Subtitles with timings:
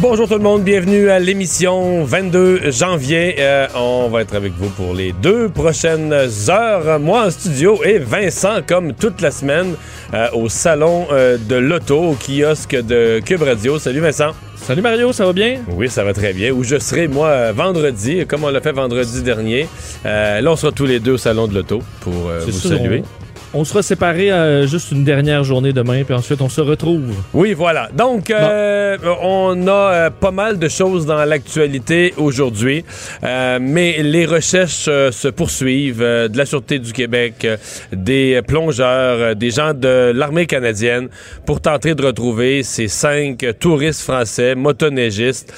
[0.00, 3.34] Bonjour tout le monde, bienvenue à l'émission 22 janvier.
[3.38, 6.14] Euh, on va être avec vous pour les deux prochaines
[6.48, 6.98] heures.
[6.98, 9.74] Moi en studio et Vincent comme toute la semaine
[10.14, 13.78] euh, au salon euh, de l'auto au kiosque de Cube Radio.
[13.78, 14.30] Salut Vincent.
[14.56, 15.58] Salut Mario, ça va bien?
[15.68, 16.50] Oui, ça va très bien.
[16.50, 19.68] Où je serai, moi, vendredi, comme on l'a fait vendredi dernier.
[20.04, 23.02] là, on sera tous les deux au Salon de l'Auto pour vous saluer.
[23.04, 23.29] On
[23.64, 27.14] sera séparés euh, juste une dernière journée demain, puis ensuite on se retrouve.
[27.34, 27.88] Oui, voilà.
[27.92, 32.84] Donc, euh, on a euh, pas mal de choses dans l'actualité aujourd'hui,
[33.24, 37.46] euh, mais les recherches euh, se poursuivent de la Sûreté du Québec,
[37.92, 41.08] des plongeurs, des gens de l'armée canadienne
[41.44, 45.52] pour tenter de retrouver ces cinq touristes français motoneigistes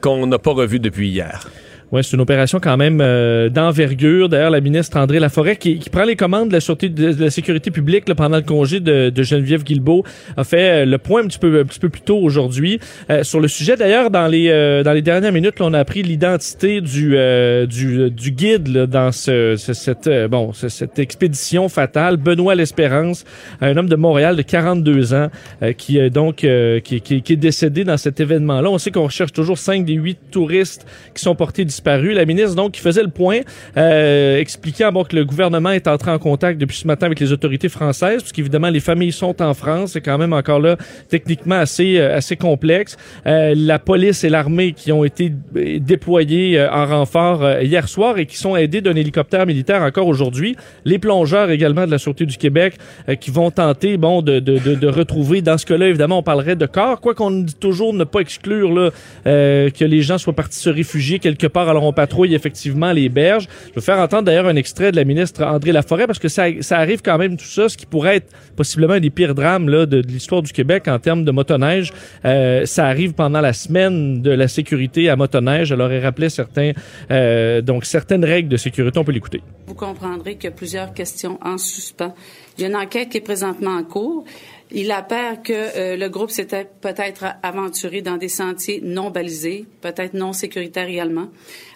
[0.00, 1.46] qu'on n'a pas revus depuis hier.
[1.92, 4.28] Oui, c'est une opération quand même euh, d'envergure.
[4.28, 7.30] D'ailleurs, la ministre André Laforêt, qui, qui prend les commandes de la Sûreté de, la
[7.30, 10.02] sécurité publique là, pendant le congé de, de, Geneviève Guilbeault,
[10.36, 13.22] a fait euh, le point un petit peu, un petit peu plus tôt aujourd'hui euh,
[13.22, 13.76] sur le sujet.
[13.76, 17.66] D'ailleurs, dans les euh, dans les dernières minutes, là, on a appris l'identité du, euh,
[17.66, 22.16] du, du guide là, dans ce, ce cette bon cette expédition fatale.
[22.16, 23.24] Benoît L'Espérance,
[23.60, 25.28] un homme de Montréal de 42 ans,
[25.76, 28.70] qui est donc qui, qui, qui, est décédé dans cet événement-là.
[28.70, 32.12] On sait qu'on recherche toujours cinq des huit touristes qui sont portés disparu.
[32.12, 33.40] La ministre, donc, qui faisait le point,
[33.76, 37.32] euh, expliquant bon, que le gouvernement est entré en contact depuis ce matin avec les
[37.32, 39.92] autorités françaises, parce qu'évidemment, les familles sont en France.
[39.92, 40.76] C'est quand même encore là,
[41.08, 42.96] techniquement, assez, euh, assez complexe.
[43.26, 48.26] Euh, la police et l'armée qui ont été déployés euh, en renfort hier soir et
[48.26, 50.56] qui sont aidés d'un hélicoptère militaire encore aujourd'hui.
[50.84, 52.74] Les plongeurs également de la Sûreté du Québec
[53.20, 56.56] qui vont tenter, bon, de, de, de, de retrouver, dans ce cas-là, évidemment, on parlerait
[56.56, 58.90] de corps, quoi qu'on dit toujours ne pas exclure là,
[59.24, 63.48] que les gens soient partis se réfugier quelque part alors on patrouille effectivement les berges.
[63.70, 66.44] Je vais faire entendre d'ailleurs un extrait de la ministre André Laforêt parce que ça,
[66.70, 69.86] arrive quand même tout ça, ce qui pourrait être possiblement un des pires drames là,
[69.86, 71.92] de, l'histoire du Québec en termes de motoneige.
[72.24, 75.72] Euh, ça arrive pendant la semaine de la sécurité à motoneige.
[75.72, 76.72] Elle aurait rappelé certains,
[77.10, 78.98] euh, certaines règles de sécurité.
[78.98, 79.42] On peut l'écouter.
[79.66, 82.14] Vous comprendrez qu'il y a plusieurs questions en suspens.
[82.56, 84.24] Il y a une enquête qui est présentement en cours.
[84.72, 90.14] Il apparaît que euh, le groupe s'était peut-être aventuré dans des sentiers non balisés, peut-être
[90.14, 91.28] non sécuritaires également.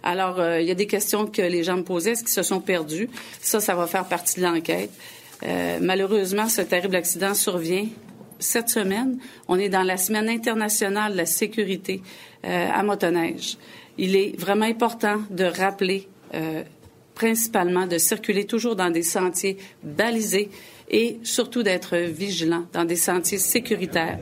[0.02, 2.42] Alors, euh, il y a des questions que les gens me posaient, est-ce qu'ils se
[2.42, 3.08] sont perdus?
[3.40, 4.90] Ça, ça va faire partie de l'enquête.
[5.44, 7.86] Euh, malheureusement, ce terrible accident survient
[8.40, 9.18] cette semaine.
[9.46, 12.02] On est dans la semaine internationale de la sécurité
[12.42, 13.58] à motoneige.
[13.98, 16.08] Il est vraiment important de rappeler
[17.14, 20.50] principalement de circuler toujours dans des sentiers balisés
[20.90, 24.18] et surtout d'être vigilant dans des sentiers sécuritaires.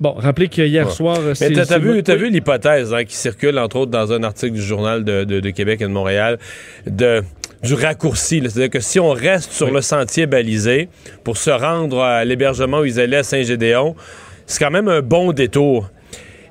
[0.00, 0.92] Bon, rappelez que hier ouais.
[0.92, 1.18] soir...
[1.40, 4.62] Mais t'as vu, as vu l'hypothèse hein, qui circule, entre autres, dans un article du
[4.62, 6.38] Journal de, de, de Québec et de Montréal,
[6.86, 7.22] de
[7.64, 8.40] du raccourci.
[8.42, 9.72] C'est-à-dire que si on reste sur oui.
[9.72, 10.88] le sentier balisé
[11.24, 13.96] pour se rendre à l'hébergement où ils allaient à Saint-Gédéon,
[14.46, 15.90] c'est quand même un bon détour.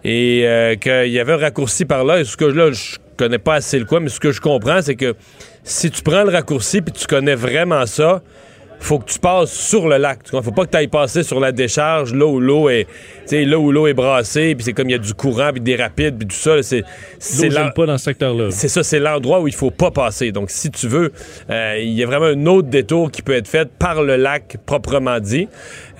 [0.03, 3.40] Et euh, qu'il y avait un raccourci par là, et ce que là, je connais
[3.40, 5.16] pas assez le quoi, mais ce que je comprends, c'est que
[5.63, 8.22] si tu prends le raccourci puis tu connais vraiment ça,
[8.84, 10.19] faut que tu passes sur le lac.
[10.29, 12.85] Faut pas que tu ailles passer sur la décharge, là où l'eau est,
[13.31, 15.78] là où l'eau est brassée, puis c'est comme il y a du courant, puis des
[15.78, 16.62] rapides, puis tout ça.
[16.62, 16.84] C'est,
[17.18, 18.51] c'est pas dans ce secteur-là.
[18.51, 20.31] C'est ça, c'est l'endroit où il faut pas passer.
[20.34, 21.13] Donc, si tu veux,
[21.50, 24.57] euh, il y a vraiment un autre détour qui peut être fait par le lac
[24.66, 25.47] proprement dit.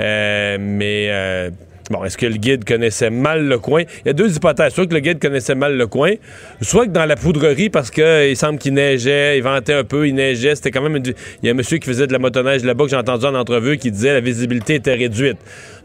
[0.02, 1.50] Euh, mais euh,
[1.90, 3.82] Bon, est-ce que le guide connaissait mal le coin?
[3.82, 4.74] Il y a deux hypothèses.
[4.74, 6.14] Soit que le guide connaissait mal le coin,
[6.62, 10.16] soit que dans la poudrerie, parce qu'il semble qu'il neigeait, il ventait un peu, il
[10.16, 10.56] neigeait.
[10.56, 10.96] C'était quand même.
[10.96, 11.14] Une...
[11.42, 13.36] Il y a un monsieur qui faisait de la motoneige là-bas que j'ai entendu en
[13.36, 15.38] entrevue qui disait la visibilité était réduite.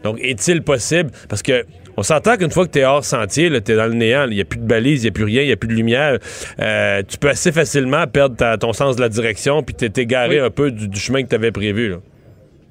[0.03, 1.11] Donc, est-il possible?
[1.27, 1.65] Parce que.
[1.97, 4.35] On s'entend qu'une fois que tu es hors sentier, tu es dans le néant, il
[4.35, 5.73] n'y a plus de balises, il n'y a plus rien, il n'y a plus de
[5.73, 6.17] lumière,
[6.61, 10.39] euh, tu peux assez facilement perdre ta, ton sens de la direction puis t'es égaré
[10.39, 10.45] oui.
[10.45, 11.89] un peu du, du, chemin que tu avais prévu.
[11.89, 11.97] Là.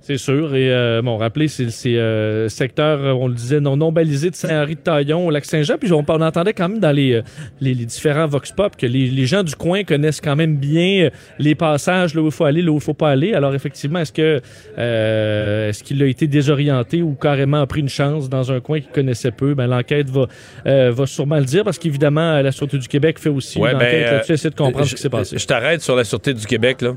[0.09, 0.55] C'est sûr.
[0.55, 5.27] Et euh, bon, rappelez, c'est euh, secteur, on le disait, non, non balisé de Saint-Henri-de-Taillon
[5.27, 5.77] au lac Saint-Jean.
[5.79, 7.21] Puis on, on, entendait quand même dans les,
[7.61, 11.11] les, les différents Vox Pop que les, les, gens du coin connaissent quand même bien
[11.39, 13.35] les passages là où il faut aller, là où il faut pas aller.
[13.35, 14.41] Alors effectivement, est-ce que
[14.79, 18.81] euh, est-ce qu'il a été désorienté ou carrément a pris une chance dans un coin
[18.81, 19.53] qu'il connaissait peu?
[19.53, 20.25] Ben, l'enquête va,
[20.67, 23.77] euh, va sûrement le dire parce qu'évidemment, la Sûreté du Québec fait aussi ouais, une
[23.77, 25.37] enquête ben, là-dessus, essayer de comprendre je, ce qui s'est passé.
[25.37, 26.95] Je t'arrête sur la Sûreté du Québec, là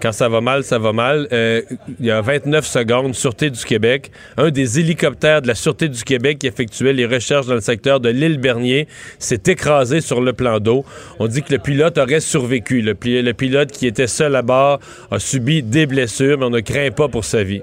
[0.00, 1.28] quand ça va mal, ça va mal.
[1.32, 1.62] Euh,
[2.00, 6.02] il y a 29 secondes, Sûreté du Québec, un des hélicoptères de la Sûreté du
[6.04, 8.88] Québec qui effectuait les recherches dans le secteur de l'île Bernier
[9.18, 10.84] s'est écrasé sur le plan d'eau.
[11.18, 12.80] On dit que le pilote aurait survécu.
[12.82, 14.80] Le, pi- le pilote qui était seul à bord
[15.10, 17.62] a subi des blessures, mais on ne craint pas pour sa vie.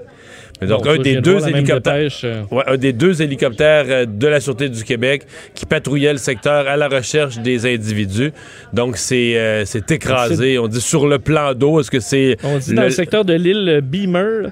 [0.60, 2.10] Donc, Bon, un des deux hélicoptères.
[2.24, 5.22] euh, Ouais, un des deux hélicoptères euh, de la Sûreté du Québec
[5.54, 8.32] qui patrouillait le secteur à la recherche des individus.
[8.72, 10.58] Donc, c'est euh, écrasé.
[10.58, 11.80] On dit sur le plan d'eau.
[11.80, 12.36] Est-ce que c'est.
[12.42, 14.50] On dit dans le secteur de l'île Beamer.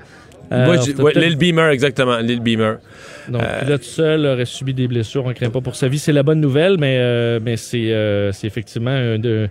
[0.52, 2.18] euh, ouais, l'île Beamer, exactement.
[2.18, 2.76] L'île Beamer.
[3.28, 5.24] Donc, le pilote seul aurait subi des blessures.
[5.24, 5.98] On ne craint pas pour sa vie.
[5.98, 9.48] C'est la bonne nouvelle, mais, euh, mais c'est euh, effectivement un de,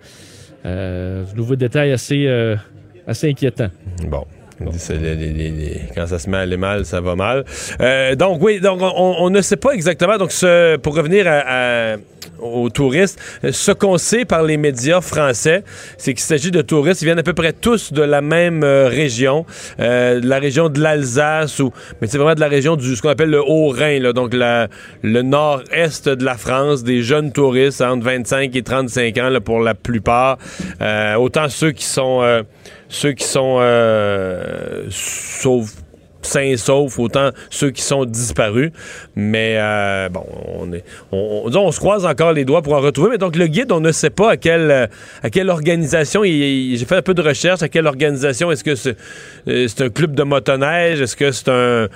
[0.66, 2.56] euh, nouveau détail assez, euh,
[3.06, 3.68] assez inquiétant.
[4.07, 4.24] Bon.
[4.63, 4.72] Quand
[6.07, 7.44] ça se met à aller mal, ça va mal.
[7.81, 10.18] Euh, donc oui, donc on, ne sait pas exactement.
[10.18, 10.31] Donc
[10.81, 11.28] pour revenir
[12.40, 13.19] aux touristes,
[13.50, 15.63] ce qu'on sait par les médias français,
[15.98, 17.02] c'est qu'il s'agit de touristes.
[17.02, 19.46] Ils viennent à peu près tous de la même euh, région,
[19.80, 21.72] euh, de la région de l'Alsace ou,
[22.02, 26.07] mais c'est vraiment de la région du ce qu'on appelle le Haut-Rhin, donc le nord-est
[26.07, 30.38] de la France, des jeunes touristes entre 25 et 35 ans pour la plupart.
[31.18, 32.44] Autant ceux qui sont
[32.89, 35.71] ceux qui sont euh, sauf
[36.25, 38.71] sains saufs, autant ceux qui sont disparus.
[39.15, 40.25] Mais euh, bon,
[40.59, 43.11] on, est, on, on- se croise encore les doigts pour en retrouver.
[43.11, 44.89] Mais donc le guide, on ne sait pas à quelle,
[45.21, 46.23] à quelle organisation.
[46.23, 47.61] J'ai fait un peu de recherche.
[47.61, 48.97] À quelle organisation Est-ce que c'est
[49.47, 51.01] euh, c'est un club de motoneige?
[51.01, 51.87] Est-ce que c'est un,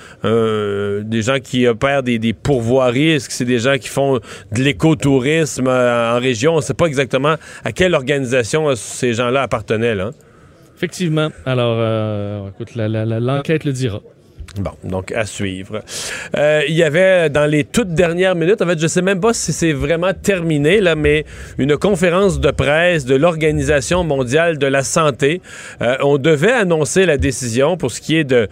[1.04, 3.12] des gens qui opèrent des, pourvoiries?
[3.12, 4.20] Est-ce que c'est des gens qui font
[4.52, 6.54] de l'écotourisme euh, en région?
[6.54, 9.96] On ne sait pas exactement à quelle organisation ces gens-là appartenaient.
[10.80, 11.28] Effectivement.
[11.46, 14.00] Alors, euh, écoute, l'enquête le dira.
[14.58, 15.82] Bon, donc à suivre.
[16.38, 19.34] Euh, Il y avait dans les toutes dernières minutes, en fait, je sais même pas
[19.34, 21.26] si c'est vraiment terminé, là, mais
[21.58, 25.42] une conférence de presse de l'Organisation mondiale de la santé.
[25.82, 28.48] Euh, on devait annoncer la décision pour ce qui est de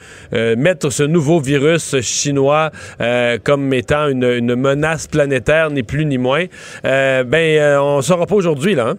[0.58, 2.72] mettre ce nouveau virus chinois
[3.46, 6.44] comme étant une, menace planétaire, ni plus ni moins.
[6.84, 8.90] Ben, on ne saura pas aujourd'hui, là.
[8.90, 8.98] hein?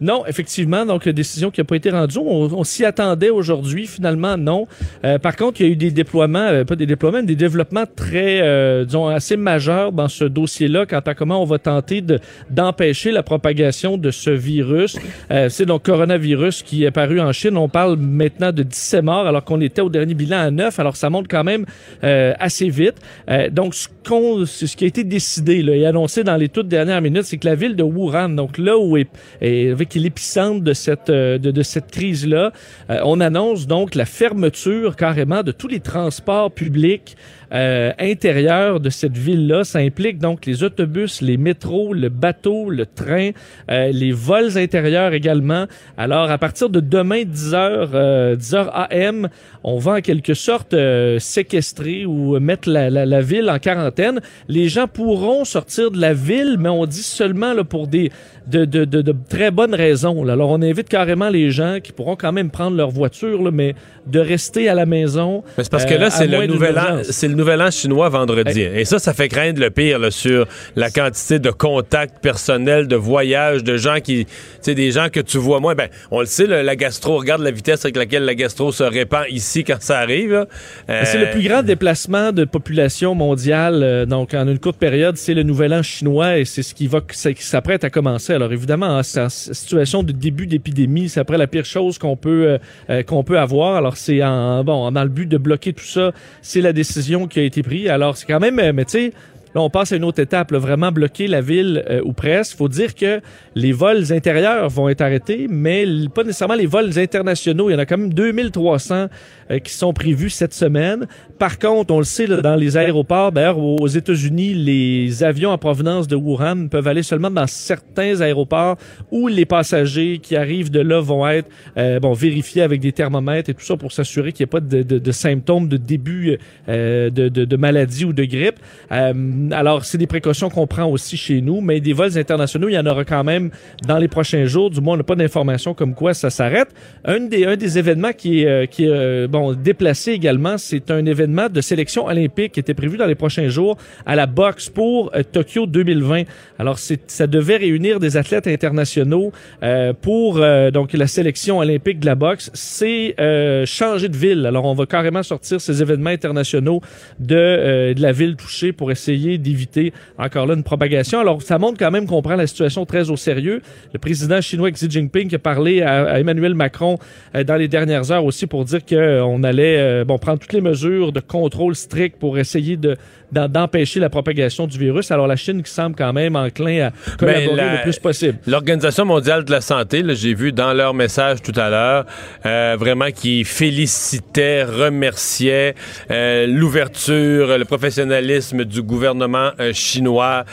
[0.00, 2.18] Non, effectivement, donc décision qui n'a pas été rendue.
[2.18, 4.66] On, s'y attendait aujourd'hui, finalement, non.
[5.04, 7.36] Euh, par contre, il y a eu des déploiements, euh, pas des déploiements, mais des
[7.36, 12.00] développements très, euh, disons, assez majeurs dans ce dossier-là quant à comment on va tenter
[12.00, 12.18] de,
[12.50, 14.96] d'empêcher la propagation de ce virus.
[15.30, 17.56] Euh, c'est donc coronavirus qui est paru en Chine.
[17.56, 20.78] On parle maintenant de 17 morts alors qu'on était au dernier bilan à 9.
[20.78, 21.66] Alors ça monte quand même
[22.02, 22.96] euh, assez vite.
[23.30, 27.00] Euh, donc ce, ce qui a été décidé là, et annoncé dans les toutes dernières
[27.00, 29.08] minutes, c'est que la ville de Wuhan, donc là où est,
[29.40, 32.52] est avec l'épicentre de cette euh, de, de cette crise là,
[32.88, 37.16] on annonce donc la fermeture carrément de tous les transports publics
[37.52, 39.64] euh, intérieurs de cette ville-là.
[39.64, 43.30] Ça implique donc les autobus, les métros, le bateau, le train,
[43.70, 45.66] euh, les vols intérieurs également.
[45.96, 49.28] Alors, à partir de demain, 10h, euh, 10h AM,
[49.62, 54.20] on va en quelque sorte euh, séquestrer ou mettre la, la, la ville en quarantaine.
[54.48, 58.10] Les gens pourront sortir de la ville, mais on dit seulement là, pour des
[58.46, 60.22] de, de, de, de très bonnes raisons.
[60.24, 60.34] là.
[60.34, 63.74] Alors, on invite carrément les gens qui pourront quand même prendre leur voiture, là, mais
[64.06, 65.42] de rester à la maison.
[65.56, 68.08] Mais c'est parce que euh, là, c'est le nouvel an, c'est le nouvel an chinois
[68.10, 68.60] vendredi.
[68.60, 70.46] Et ça, ça fait craindre le pire là, sur
[70.76, 75.20] la quantité de contacts personnels, de voyages, de gens qui, tu sais, des gens que
[75.20, 75.74] tu vois moins.
[75.74, 78.82] Ben, on le sait, le- la gastro, regarde la vitesse avec laquelle la gastro se
[78.84, 80.32] répand ici quand ça arrive.
[80.32, 80.46] là.
[80.90, 83.80] Euh, C'est le plus grand déplacement de population mondiale.
[83.82, 86.86] euh, donc, en une courte période, c'est le nouvel an chinois et c'est ce qui
[86.88, 88.33] va, qui s'apprête à commencer.
[88.34, 92.58] Alors, évidemment, en, situation de début d'épidémie, c'est après la pire chose qu'on peut, euh,
[92.90, 93.76] euh, qu'on peut avoir.
[93.76, 96.12] Alors, c'est en, bon, dans le but de bloquer tout ça,
[96.42, 97.88] c'est la décision qui a été prise.
[97.88, 99.12] Alors, c'est quand même, euh, mais tu sais,
[99.54, 102.56] Là, on passe à une autre étape, là, vraiment bloquer la ville ou presque.
[102.56, 103.20] faut dire que
[103.54, 107.70] les vols intérieurs vont être arrêtés, mais pas nécessairement les vols internationaux.
[107.70, 109.06] Il y en a quand même 2300
[109.50, 111.06] euh, qui sont prévus cette semaine.
[111.38, 115.58] Par contre, on le sait, là, dans les aéroports, d'ailleurs, aux États-Unis, les avions en
[115.58, 118.76] provenance de Wuhan peuvent aller seulement dans certains aéroports
[119.10, 123.50] où les passagers qui arrivent de là vont être euh, bon vérifiés avec des thermomètres
[123.50, 126.38] et tout ça pour s'assurer qu'il n'y a pas de, de- de symptômes de début
[126.68, 128.56] euh, de, de- maladie ou de grippe.
[128.92, 132.74] Euh, alors, c'est des précautions qu'on prend aussi chez nous, mais des vols internationaux, il
[132.74, 133.50] y en aura quand même
[133.86, 134.70] dans les prochains jours.
[134.70, 136.68] Du moins, on n'a pas d'informations comme quoi ça s'arrête.
[137.04, 140.58] Un des, un des événements qui est, euh, qui est, bon, déplacé également.
[140.58, 143.76] C'est un événement de sélection olympique qui était prévu dans les prochains jours
[144.06, 146.22] à la boxe pour euh, Tokyo 2020.
[146.60, 149.32] Alors, ça devait réunir des athlètes internationaux
[149.64, 152.48] euh, pour euh, donc la sélection olympique de la boxe.
[152.54, 154.46] C'est euh, changer de ville.
[154.46, 156.80] Alors, on va carrément sortir ces événements internationaux
[157.18, 161.18] de, de la ville touchée pour essayer d'éviter encore là une propagation.
[161.18, 163.62] Alors, ça montre quand même qu'on prend la situation très au sérieux.
[163.92, 166.98] Le président chinois Xi Jinping a parlé à, à Emmanuel Macron
[167.34, 168.84] dans les dernières heures aussi pour dire
[169.24, 172.96] qu'on allait euh, bon prendre toutes les mesures de contrôle strict pour essayer de
[173.34, 175.10] d'empêcher la propagation du virus.
[175.10, 178.38] Alors la Chine qui semble quand même enclin à collaborer la- le plus possible.
[178.46, 182.04] L'Organisation mondiale de la santé, j'ai vu dans leur message tout à l'heure,
[182.46, 185.74] euh, vraiment qui félicitait, remerciait
[186.10, 190.44] euh, l'ouverture, le professionnalisme du gouvernement euh, chinois.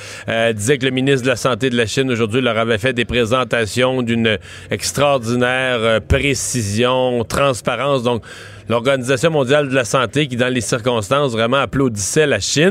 [0.56, 3.06] Disait que le ministre de la Santé de la Chine aujourd'hui leur avait fait des
[3.06, 4.38] présentations d'une
[4.70, 8.04] extraordinaire précision, transparence.
[8.04, 8.24] Donc,
[8.70, 12.71] l'Organisation mondiale de la santé qui, dans les circonstances, vraiment applaudissait la Chine.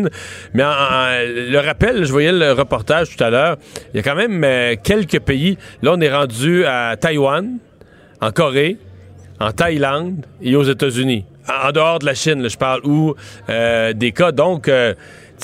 [0.54, 0.70] Mais en-
[1.26, 3.56] le rappel, je voyais le reportage tout à l'heure,
[3.92, 5.58] il y a quand même euh, quelques pays.
[5.82, 7.58] Là, on est rendu à Taïwan,
[8.20, 8.76] en Corée,
[9.40, 11.24] en Thaïlande et aux États-Unis.
[11.48, 13.14] En, dehors de la Chine, je parle, où
[13.48, 14.30] euh, des cas.
[14.30, 14.68] Donc,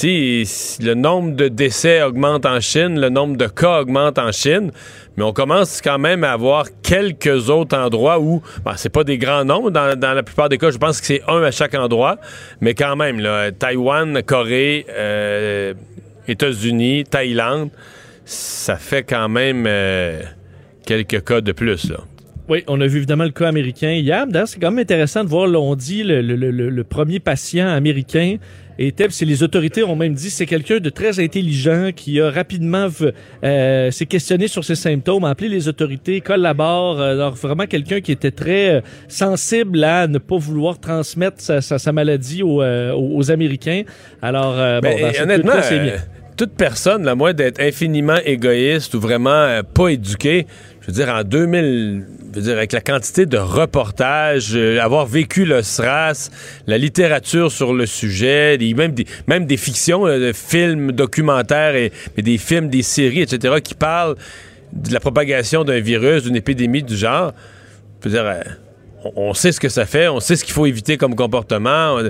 [0.04, 4.70] le nombre de décès augmente en Chine, le nombre de cas augmente en Chine,
[5.16, 9.18] mais on commence quand même à avoir quelques autres endroits où, ben, c'est pas des
[9.18, 12.18] grands nombres dans, la plupart des cas, je pense que c'est un à chaque endroit,
[12.60, 13.22] mais quand même,
[13.58, 15.74] Taïwan, Corée, euh,
[16.28, 17.70] États-Unis, Thaïlande,
[18.24, 20.20] ça fait quand même euh,
[20.84, 21.92] quelques cas de plus.
[22.48, 24.24] Oui, on a vu évidemment le cas américain hier.
[24.46, 28.36] C'est quand même intéressant de voir, on dit, le premier patient américain
[28.78, 32.30] était, puis c'est les autorités ont même dit, c'est quelqu'un de très intelligent qui a
[32.30, 32.88] rapidement
[33.44, 37.00] euh, s'est questionné sur ses symptômes, a appelé les autorités, collabore.
[37.00, 41.60] euh, Alors vraiment quelqu'un qui était très euh, sensible à ne pas vouloir transmettre sa,
[41.60, 43.82] sa- sa maladie aux, aux aux Américains.
[44.20, 45.52] Alors, euh, bon, dans ce honnêtement,
[46.36, 50.46] toute personne, la moins d'être infiniment égoïste ou vraiment euh, pas éduquée,
[50.86, 55.04] je veux dire, en 2000, je veux dire, avec la quantité de reportages, euh, avoir
[55.04, 56.30] vécu le SRAS,
[56.68, 62.22] la littérature sur le sujet, même, des, même des fictions, euh, films, documentaires, et, mais
[62.22, 64.14] des films, des séries, etc., qui parlent
[64.72, 67.32] de la propagation d'un virus, d'une épidémie du genre,
[68.00, 68.42] je veux dire, euh,
[69.14, 71.94] on, sait ce que ça fait, on sait ce qu'il faut éviter comme comportement.
[71.96, 72.02] On-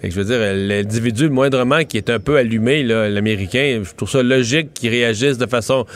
[0.00, 4.10] fait que je veux dire, l'individu moindrement qui est un peu allumé, l'Américain, je trouve
[4.10, 5.86] ça logique qu'il réagisse de façon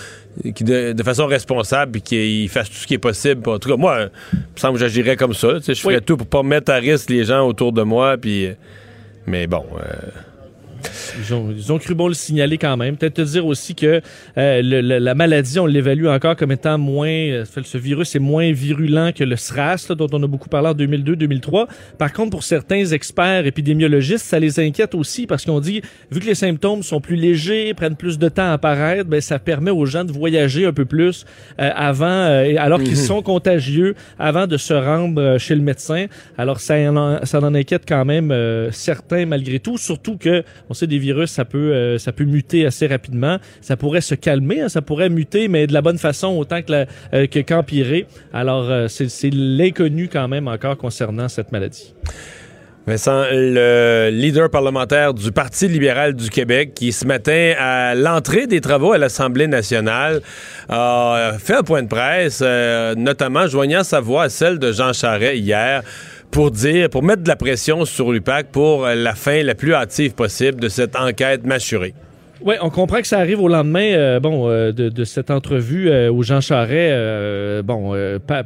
[0.45, 3.49] de, de façon responsable et qu'il fasse tout ce qui est possible.
[3.49, 5.59] En tout cas, moi, il me semble que j'agirais comme ça.
[5.67, 6.03] Je ferais Oui.
[6.03, 8.17] tout pour pas mettre à risque les gens autour de moi.
[8.17, 8.49] Puis,
[9.27, 10.11] mais bon, euh,
[11.19, 12.97] Ils ont, ils ont cru bon le signaler quand même.
[12.97, 14.01] Peut-être te dire aussi que
[14.39, 17.09] euh, le- le- la maladie, on l'évalue encore comme étant moins...
[17.09, 20.69] euh, ce virus est moins virulent que le SRAS, là, dont on a beaucoup parlé
[20.69, 21.67] en 2002-2003.
[21.99, 26.27] Par contre, pour certains experts épidémiologistes, ça les inquiète aussi parce qu'on dit, vu que
[26.27, 29.87] les symptômes sont plus légers, prennent plus de temps à apparaître, ben, ça permet aux
[29.87, 31.25] gens de voyager un peu plus
[31.61, 36.07] euh, avant, euh, alors qu'ils sont contagieux, avant de se rendre euh, chez le médecin.
[36.39, 40.75] Alors, ça en, ça en inquiète quand même euh, certains malgré tout, surtout que on
[40.77, 43.39] sait des virus, ça peut, euh, ça peut muter assez rapidement.
[43.61, 46.87] Ça pourrait se calmer, hein, ça pourrait muter, mais de la bonne façon autant que,
[47.15, 48.07] euh, que qu'empirer.
[48.33, 51.95] Alors, euh, c'est, l'inconnu quand même encore concernant cette maladie.
[52.87, 58.61] Vincent, le leader parlementaire du Parti libéral du Québec, qui ce matin, à l'entrée des
[58.61, 60.21] travaux à l'Assemblée nationale,
[60.69, 62.45] a fait un point de presse,
[62.97, 65.83] notamment joignant sa voix à celle de Jean Charest hier,
[66.31, 70.15] pour dire, pour mettre de la pression sur l'UPAC pour la fin la plus hâtive
[70.15, 71.95] possible de cette enquête mâchurée.
[72.43, 75.89] Oui, on comprend que ça arrive au lendemain euh, bon, euh, de, de cette entrevue
[75.89, 78.45] euh, où Jean Charest euh, bon, euh, pa-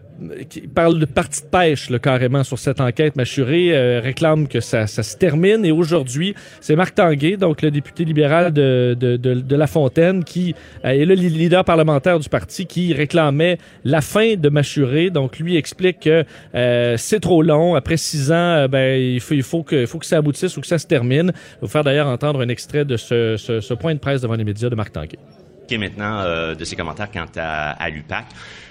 [0.49, 4.61] qui parle de partie de pêche là, carrément sur cette enquête mâchurée, euh, réclame que
[4.61, 5.65] ça, ça se termine.
[5.65, 10.23] Et aujourd'hui, c'est Marc Tanguay, donc le député libéral de, de, de, de La Fontaine,
[10.23, 10.55] qui
[10.85, 15.11] est le leader parlementaire du parti, qui réclamait la fin de mâchurée.
[15.11, 16.25] Donc lui explique que
[16.97, 17.75] c'est trop long.
[17.75, 20.61] Après six ans, ben, il faut, il faut, que, il faut que ça aboutisse ou
[20.61, 21.33] que ça se termine.
[21.35, 24.21] Je vais vous faire d'ailleurs entendre un extrait de ce, ce, ce point de presse
[24.21, 25.19] devant les médias de Marc Tanguay.
[25.75, 28.27] est maintenant euh, de ses commentaires quant à, à l'UPAC.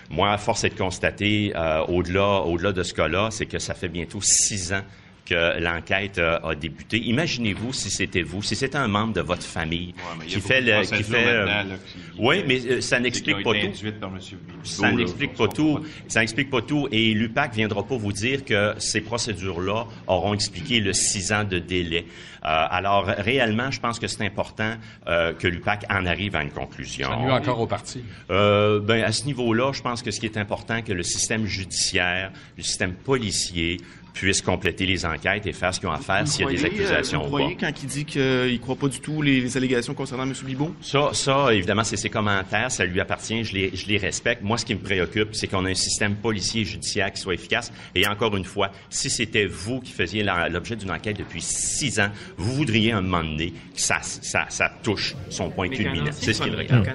[0.09, 3.89] Moi, force est de constater, euh, au-delà, au-delà de ce cas-là, c'est que ça fait
[3.89, 4.81] bientôt six ans
[5.29, 6.97] que l'enquête euh, a débuté.
[6.97, 9.93] Imaginez-vous si c'était vous, si c'était un membre de votre famille
[10.27, 11.25] qui fait le, qui fait.
[11.27, 13.65] euh, là-dedans, là, qui- oui, mais euh, ça n'explique pas tout.
[13.67, 14.19] induites par M.
[14.63, 15.79] Ça n'explique pas tout.
[16.07, 16.87] Ça n'explique pas tout.
[16.91, 21.59] Et l'UPAC viendra pas vous dire que ces procédures-là auront expliqué le six ans de
[21.59, 22.05] délai.
[22.45, 24.73] Euh, alors, réellement, je pense que c'est important
[25.07, 27.09] euh, que l'UPAC en arrive à une conclusion.
[27.09, 28.01] Ça nuit encore au parti.
[28.31, 31.45] Euh, ben, à ce niveau-là, je pense que ce qui est important, que le système
[31.45, 33.77] judiciaire, le système policier
[34.13, 36.63] puissent compléter les enquêtes et faire ce qu'ils ont à faire s'il y a des
[36.63, 37.37] euh, accusations Vous ou pas.
[37.37, 40.33] croyez quand il dit qu'il ne croit pas du tout les, les allégations concernant M.
[40.43, 40.73] Bibo?
[40.81, 44.41] Ça, ça, évidemment, c'est ses commentaires, ça lui appartient, je les, je les respecte.
[44.43, 47.33] Moi, ce qui me préoccupe, c'est qu'on a un système policier et judiciaire qui soit
[47.33, 47.71] efficace.
[47.95, 52.09] Et encore une fois, si c'était vous qui faisiez l'objet d'une enquête depuis six ans,
[52.37, 56.11] vous voudriez un moment donné que ça, ça, ça touche son point culminant.
[56.11, 56.87] C'est ce qu'il regarde.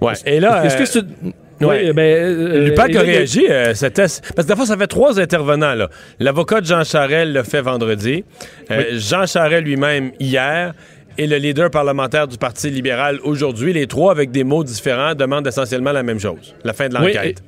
[0.00, 0.14] Ouais.
[0.26, 0.86] Et là, Est-ce que euh,
[1.22, 1.34] c'est...
[1.60, 1.82] ouais.
[1.86, 3.46] Oui, ben, euh, Lupac et a réagi.
[3.48, 4.02] euh, c'était-
[4.34, 5.74] Parce que des fois, ça fait trois intervenants.
[5.74, 5.88] là.
[6.20, 8.24] L'avocat de Jean Charest le fait vendredi.
[8.70, 10.74] Euh, Jean Charest lui-même hier.
[11.16, 13.72] Et le leader parlementaire du Parti libéral aujourd'hui.
[13.72, 16.56] Les trois, avec des mots différents, demandent essentiellement la même chose.
[16.64, 17.40] La fin de Oui, l'enquête.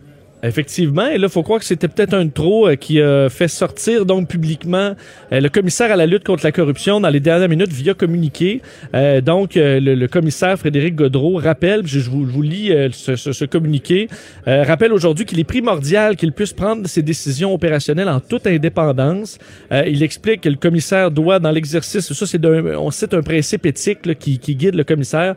[0.43, 3.49] Effectivement, et là, faut croire que c'était peut-être un de trop euh, qui a fait
[3.49, 4.95] sortir donc publiquement
[5.33, 8.61] euh, le commissaire à la lutte contre la corruption dans les dernières minutes via communiqué.
[8.95, 12.90] Euh, donc, euh, le, le commissaire Frédéric Godreau rappelle, je, vous, je vous lis euh,
[12.93, 14.09] ce, ce- ce communiqué,
[14.47, 19.38] rappelle aujourd'hui qu'il est primordial qu'il puisse prendre ses décisions opérationnelles en toute indépendance.
[19.71, 24.05] Il explique que le commissaire doit, dans l'exercice, ça c'est on cite un principe éthique
[24.07, 25.35] là, qui, qui guide le commissaire,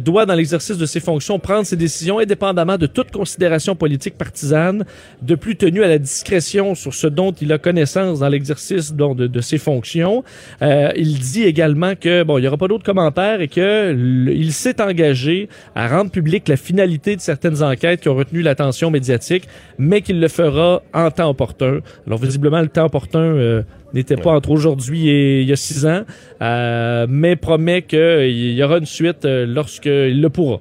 [0.00, 4.84] doit, dans l'exercice de ses fonctions, prendre ses décisions indépendamment de toute considération politique partisane,
[5.20, 9.26] de plus tenu à la discrétion sur ce dont il a connaissance dans l'exercice de,
[9.26, 10.24] de ses fonctions.
[10.62, 14.32] Euh, il dit également que bon, il n'y aura pas d'autres commentaires et que le-
[14.32, 18.90] il s'est engagé à rendre public la finalité de certaines enquêtes qui ont retenu l'attention
[18.90, 19.44] médiatique,
[19.78, 21.80] mais qu'il le fera en temps opportun.
[22.06, 23.62] Alors visiblement, le temps opportun euh,
[23.92, 26.04] n'était pas entre aujourd'hui et il y a six ans,
[26.40, 30.60] euh, mais promet qu'il y aura une suite euh, lorsqu'il le pourra.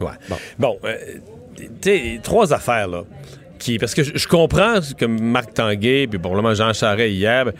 [0.00, 0.36] Ouais.
[0.58, 1.20] Bon, euh, tu
[1.80, 3.04] sais, trois affaires, là.
[3.58, 7.52] Qui, parce que je, comprends que Marc Tanguay, puis probablement Jean Charest hier,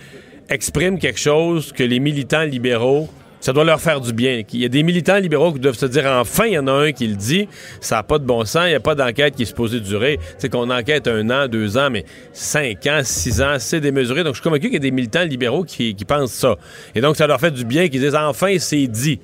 [0.50, 3.08] expriment quelque chose que les militants libéraux,
[3.44, 4.42] ça doit leur faire du bien.
[4.54, 6.72] Il y a des militants libéraux qui doivent se dire enfin, il y en a
[6.72, 7.46] un qui le dit,
[7.78, 10.18] ça n'a pas de bon sens, il n'y a pas d'enquête qui est supposée durer.
[10.38, 14.24] C'est qu'on enquête un an, deux ans, mais cinq ans, six ans, c'est démesuré.
[14.24, 16.56] Donc, je suis convaincu qu'il y a des militants libéraux qui, qui pensent ça.
[16.94, 19.20] Et donc, ça leur fait du bien qu'ils disent enfin, c'est dit.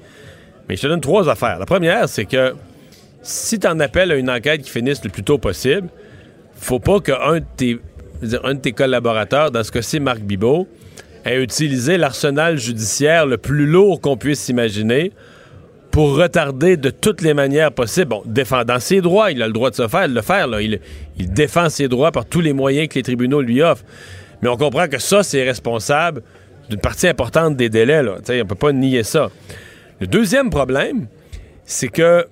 [0.69, 1.59] Mais je te donne trois affaires.
[1.59, 2.55] La première, c'est que
[3.23, 5.89] si tu en appelles à une enquête qui finisse le plus tôt possible,
[6.55, 7.79] faut pas qu'un de tes,
[8.45, 10.67] un de tes collaborateurs, dans ce cas-ci Marc Bibot,
[11.25, 15.13] ait utilisé l'arsenal judiciaire le plus lourd qu'on puisse imaginer
[15.91, 18.09] pour retarder de toutes les manières possibles.
[18.09, 20.49] Bon, défendant ses droits, il a le droit de se faire, de le faire.
[20.61, 20.81] Il,
[21.19, 23.85] défend ses droits par tous les moyens que les tribunaux lui offrent.
[24.41, 26.23] Mais on comprend que ça, c'est responsable
[26.69, 28.03] d'une partie importante des délais.
[28.03, 28.17] Là.
[28.19, 29.31] Tu sais, on peut pas nier ça.
[29.99, 31.09] Le deuxième problème,
[31.65, 32.27] c'est que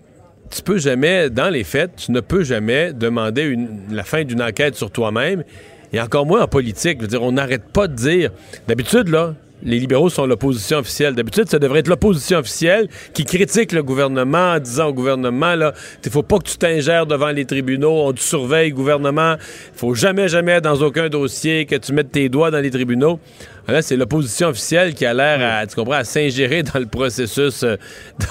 [0.51, 3.57] tu peux jamais, dans les faits, tu ne peux jamais demander
[3.91, 5.45] la fin d'une enquête sur toi-même,
[5.93, 6.99] et encore moins en politique.
[6.99, 8.31] Je veux dire, on n'arrête pas de dire.
[8.67, 11.15] D'habitude, là, les libéraux sont l'opposition officielle.
[11.15, 15.73] D'habitude, ça devrait être l'opposition officielle qui critique le gouvernement en disant au gouvernement, là,
[16.05, 19.35] il faut pas que tu t'ingères devant les tribunaux, on te surveille, gouvernement.
[19.75, 23.19] Il faut jamais, jamais, dans aucun dossier, que tu mettes tes doigts dans les tribunaux.
[23.67, 27.63] Là, c'est l'opposition officielle qui a l'air à, tu comprends, à s'ingérer dans le processus,
[27.65, 27.77] euh,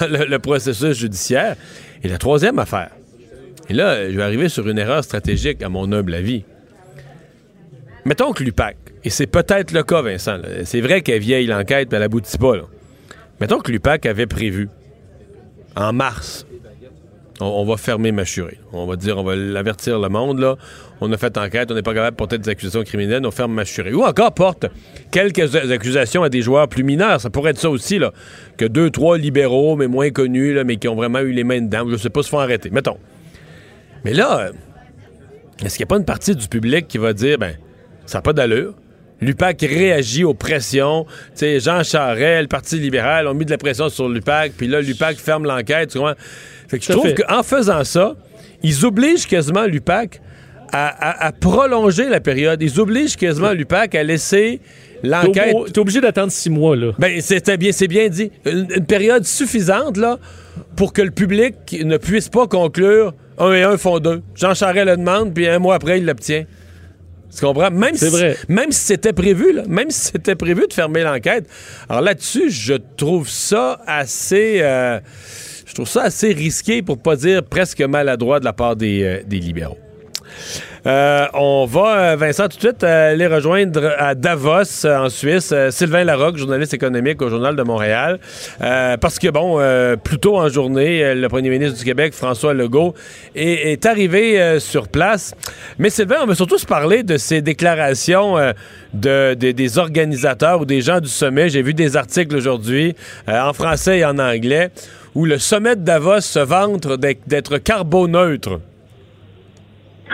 [0.00, 1.56] le processus judiciaire.
[2.02, 2.90] Et la troisième affaire,
[3.68, 6.44] et là, je vais arriver sur une erreur stratégique à mon humble avis.
[8.04, 11.98] Mettons que l'UPAC, et c'est peut-être le cas, Vincent, c'est vrai qu'elle vieille l'enquête, mais
[11.98, 12.54] elle aboutit pas.
[13.40, 14.68] Mettons que l'UPAC avait prévu,
[15.76, 16.46] en mars,
[17.40, 18.58] on, va fermer Machuré.
[18.72, 20.56] On va dire, on va l'avertir le monde, là.
[21.00, 23.52] On a fait enquête, on n'est pas capable de porter des accusations criminelles, on ferme
[23.52, 23.92] Machuré.
[23.92, 24.66] Ou encore porte
[25.10, 27.20] quelques accusations à des joueurs plus mineurs.
[27.20, 28.12] Ça pourrait être ça aussi, là.
[28.56, 31.60] Que deux, trois libéraux, mais moins connus, là, mais qui ont vraiment eu les mains
[31.60, 32.70] dedans, je sais pas, se font arrêter.
[32.70, 32.98] Mettons.
[34.04, 34.52] Mais là, euh,
[35.64, 37.56] est-ce qu'il n'y a pas une partie du public qui va dire, ben,
[38.06, 38.74] ça n'a pas d'allure?
[39.20, 41.04] L'UPAC réagit aux pressions.
[41.04, 44.68] Tu sais, Jean Charest, le Parti libéral ont mis de la pression sur l'UPAC, puis
[44.68, 45.92] là, l'UPAC ferme l'enquête.
[46.68, 48.14] Fait que je trouve qu'en faisant ça,
[48.62, 50.20] ils obligent quasiment l'UPAC
[50.70, 52.62] à, à- à prolonger la période.
[52.62, 54.60] Ils obligent quasiment l'UPAC à laisser
[55.02, 55.54] l'enquête.
[55.72, 56.92] t'es obligé d'attendre six mois, là.
[56.98, 57.20] Ben,
[57.58, 58.30] bien, c'est bien dit.
[58.44, 60.18] Une, une période suffisante, là,
[60.76, 61.54] pour que le public
[61.84, 64.22] ne puisse pas conclure un et un font deux.
[64.34, 66.44] Jean Charest le demande, puis un mois après, il l'obtient.
[67.34, 67.70] Tu comprends?
[67.70, 68.36] Même C'est si, vrai.
[68.48, 71.46] Même si c'était prévu, là, même si c'était prévu de fermer l'enquête.
[71.88, 74.60] Alors là-dessus, je trouve ça assez.
[74.62, 74.98] euh,
[75.66, 79.22] je trouve ça assez risqué, pour pas dire presque maladroit de la part des, euh,
[79.26, 79.78] des libéraux.
[80.88, 85.52] Euh, on va, euh, Vincent, tout de suite euh, aller rejoindre à Davos, en Suisse,
[85.68, 88.18] Sylvain Larocque, journaliste économique au Journal de Montréal.
[88.58, 89.60] Parce que, bon,
[90.02, 92.94] plus tôt en journée, le premier ministre du Québec, François Legault,
[93.34, 95.34] est, arrivé sur place.
[95.78, 98.36] Mais Sylvain, on veut surtout se parler de ces déclarations
[98.94, 101.48] de, de- des organisateurs ou des gens du sommet.
[101.50, 102.94] J'ai vu des articles aujourd'hui,
[103.26, 104.70] en français et en anglais,
[105.14, 106.86] où le sommet de Davos se vante
[107.26, 108.60] d'être carboneutre.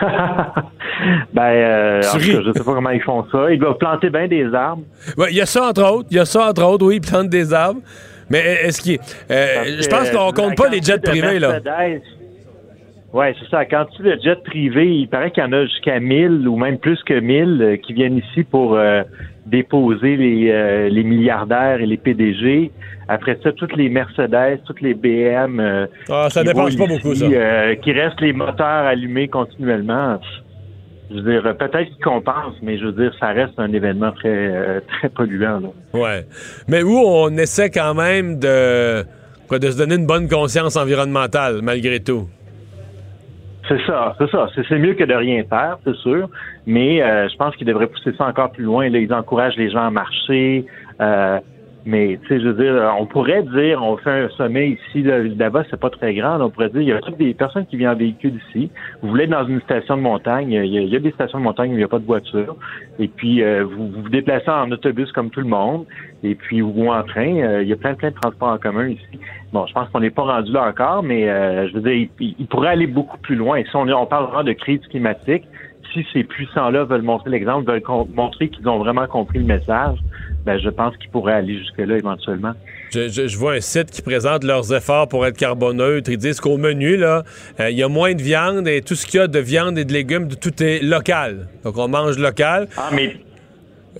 [1.33, 3.51] ben, euh, en tout cas, je sais pas comment ils font ça.
[3.51, 4.83] Ils doivent planter bien des arbres.
[5.17, 6.09] Ouais, Il y a ça entre autres.
[6.11, 7.81] Il y a ça entre autres, oui, ils plantent des arbres.
[8.31, 8.99] Mais est-ce qu'il.
[9.31, 11.61] euh, je pense qu'on la compte pas les jets privés, là.
[13.15, 13.65] Ouais, c'est ça.
[13.65, 16.79] Quand tu le jet privé, il paraît qu'il y en a jusqu'à 1000 ou même
[16.79, 19.05] plus que 1000 euh, qui viennent ici pour euh,
[19.47, 22.71] déposer les, euh, les milliardaires et les PDG.
[23.09, 25.61] Après ça, toutes les Mercedes, toutes les BM.
[25.61, 27.27] euh, Ah, ça qui dépense pas beaucoup, ça.
[27.27, 30.19] euh, qui restent les moteurs allumés continuellement.
[31.11, 34.29] Je veux dire, peut-être qu'ils compensent, mais je veux dire, ça reste un événement très,
[34.31, 35.61] euh, très polluant.
[35.61, 35.69] Là.
[35.93, 36.25] Ouais.
[36.67, 39.05] Mais où on essaie quand même de,
[39.47, 42.27] quoi, de se donner une bonne conscience environnementale, malgré tout?
[43.69, 44.49] C'est ça, c'est ça.
[44.55, 46.29] C'est, mieux que de rien faire, c'est sûr.
[46.67, 48.89] Mais euh, je pense qu'ils devraient pousser ça encore plus loin.
[48.91, 50.67] Là, ils encouragent les gens à marcher.
[51.01, 51.39] euh,
[51.87, 55.19] mais tu sais, je veux dire, on pourrait dire, on fait un sommet ici, là,
[55.23, 56.41] là-bas, c'est pas très grand.
[56.41, 58.71] on pourrait dire, il y a toutes des personnes qui viennent en véhicule ici.
[59.03, 61.71] Vous voulez être dans une station de montagne, il y a, des stations de montagne
[61.71, 62.57] où il n'y a pas de voiture.
[62.99, 65.85] Et puis euh, vous, vous vous déplacez en autobus comme tout le monde.
[66.23, 68.89] Et puis ou en train, euh, il y a plein plein de transports en commun
[68.89, 69.19] ici.
[69.55, 72.35] Bon, je pense qu'on n'est pas rendu là encore, mais euh, je veux dire, il,
[72.41, 73.63] il pourrait aller beaucoup plus loin.
[73.63, 75.45] Si on, on parle vraiment de crise climatique,
[75.93, 77.83] si ces puissants-là veulent montrer l'exemple, veulent
[78.17, 79.97] montrer qu'ils ont vraiment compris le message,
[80.45, 82.51] ben je pense qu'ils pourraient aller jusque-là éventuellement.
[82.91, 86.11] Je, je- je vois un site qui présente leurs efforts pour être carboneutre.
[86.11, 87.23] Ils disent qu'au menu, là,
[87.61, 89.79] euh, il y a moins de viande et tout ce qu'il y a de viande
[89.79, 91.47] et de légumes, tout est local.
[91.65, 92.67] Donc on mange local.
[92.77, 93.17] Ah, mais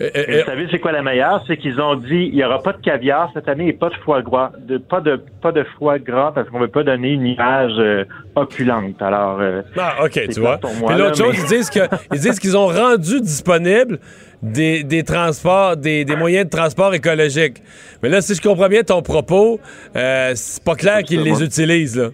[0.01, 1.45] Euh, euh, vous savez, c'est quoi la meilleure?
[1.47, 3.95] C'est qu'ils ont dit il n'y aura pas de caviar cette année et pas de
[4.05, 4.51] foie gras.
[4.67, 8.05] De, pas de pas de foie gras parce qu'on veut pas donner une image euh,
[8.35, 9.01] opulente.
[9.01, 10.59] Alors euh, Ah, OK, tu vois.
[10.81, 11.81] moi, Puis l'autre chose, mais- ils disent que
[12.13, 13.99] ils disent qu'ils ont rendu disponibles
[14.43, 17.63] des, des transports, des, des moyens de transport écologiques.
[18.03, 19.59] Mais là, si je comprends bien ton propos,
[19.97, 22.09] euh, c'est pas clair qu'ils les utilisent, là.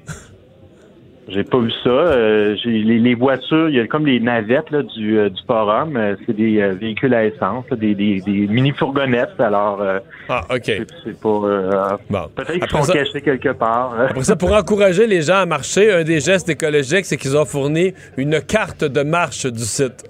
[1.28, 1.90] J'ai pas vu ça.
[1.90, 5.96] Euh, les, les voitures, il y a comme les navettes là, du, euh, du forum.
[5.96, 9.38] euh, c'est des véhicules à essence, là, des, des, des mini fourgonnettes.
[9.38, 9.80] Alors,
[10.28, 10.62] Ah, OK.
[10.64, 11.28] c'est, pas.
[11.28, 12.22] euh, Bon.
[12.34, 13.94] peut-être qu'ils sont ça- cachés quelque part.
[14.10, 17.44] Après ça, pour encourager les gens à marcher, un des gestes écologiques, c'est qu'ils ont
[17.44, 20.04] fourni une carte de marche du site.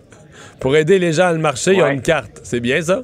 [0.58, 1.94] Pour aider les gens à le marcher, ils ont Ouais.
[1.94, 2.40] une carte.
[2.44, 3.02] C'est bien ça?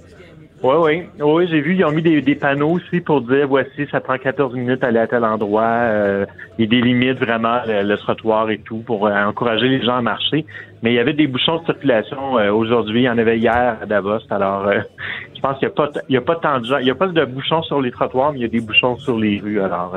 [0.63, 1.03] Oui, oui.
[1.21, 4.17] Oui, j'ai vu, ils ont mis des, des panneaux aussi pour dire voici, ça prend
[4.17, 5.63] 14 minutes à aller à tel endroit.
[5.65, 6.25] Euh,
[6.59, 9.83] il y a des limites vraiment, le, le trottoir et tout, pour euh, encourager les
[9.85, 10.47] gens à marcher.
[10.83, 13.77] Mais il y avait des bouchons de circulation euh, aujourd'hui, il y en avait hier
[13.83, 14.21] à Davos.
[14.31, 14.71] Alors,
[15.37, 16.79] je pense qu'il n'y a, pas t- il y a pas tant de gens.
[16.79, 18.97] Il n'y a pas de bouchons sur les trottoirs, mais il y a des bouchons
[18.97, 19.61] sur les rues.
[19.61, 19.95] Alors,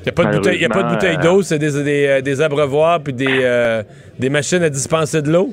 [0.00, 0.24] Il n'y a pas
[0.82, 3.82] de bouteille, d'eau, c'est des, des, des abreuvoirs puis des,
[4.18, 5.50] des machines à dispenser de l'eau?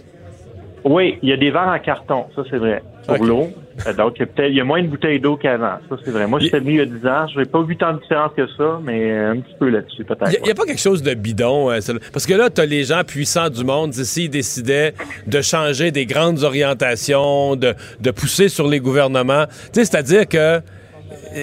[0.85, 3.47] oui, il y a des verres en carton, ça c'est vrai, pour l'eau.
[3.85, 5.97] Euh, Donc, il y a peut-être il y a moins de bouteilles d'eau qu'avant, ça
[6.03, 6.27] c'est vrai.
[6.27, 8.31] Moi, j'étais venu il y a 10 ans, je n'ai pas vu tant de différence
[8.35, 10.31] que ça, mais euh, un petit peu là-dessus peut-être.
[10.37, 11.71] Il n'y a, pas quelque chose de bidon.
[11.71, 11.79] euh,
[12.13, 14.93] parce que là, tu as les gens puissants du monde, s'ils décidaient
[15.27, 19.45] de changer des grandes orientations, de, de pousser sur les gouvernements.
[19.71, 20.61] C'est-à-dire que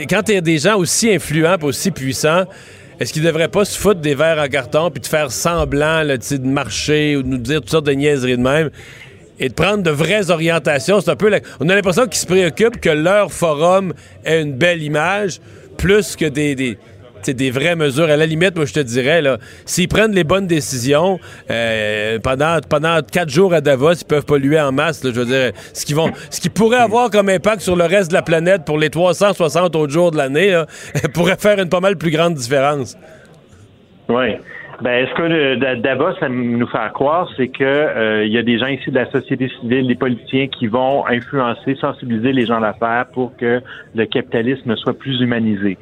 [0.08, 2.44] quand tu as des gens aussi influents aussi puissants,
[3.00, 6.16] est-ce qu'ils devraient pas se foutre des verres en carton puis de faire semblant là,
[6.16, 8.70] de marcher ou de nous dire toutes sortes de niaiseries de même?
[9.42, 11.00] Et de prendre de vraies orientations.
[11.00, 13.92] C'est un peu la- On a l'impression qu'ils se préoccupent que leur forum
[14.24, 15.40] ait une belle image
[15.76, 18.08] plus que des, des, vraies mesures.
[18.08, 21.18] À la limite, moi, je te dirais, là, s'ils prennent les bonnes décisions
[21.50, 25.02] euh, pendant, pendant quatre jours à Davos, ils peuvent polluer en masse.
[25.02, 27.84] là, je veux dire, ce qui, vont, ce qui pourrait avoir comme impact sur le
[27.84, 30.66] reste de la planète pour les 360 autres jours de l'année là,
[31.14, 32.96] pourrait faire une pas mal plus grande différence.
[34.08, 34.36] Oui.
[34.82, 38.42] Ben, ce que Da- Davos ça nous fait croire, c'est que euh, il y a
[38.42, 42.60] des gens ici de la société civile, des politiciens qui vont influencer, sensibiliser les gens
[42.60, 43.60] d'affaires pour que
[43.94, 45.78] le capitalisme soit plus humanisé.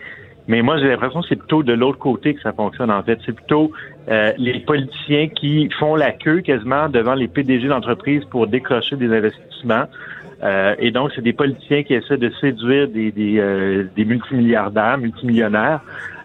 [0.49, 3.19] Mais moi, j'ai l'impression que c'est plutôt de l'autre côté que ça fonctionne, en fait.
[3.25, 3.71] C'est plutôt
[4.11, 9.15] euh, les politiciens qui font la queue quasiment devant les PDG d'entreprises pour décrocher des
[9.17, 9.85] investissements.
[10.43, 14.99] Euh, et donc, c'est des politiciens qui essaient de séduire des, des, euh, des multimilliardaires,
[14.99, 15.81] multimillionnaires.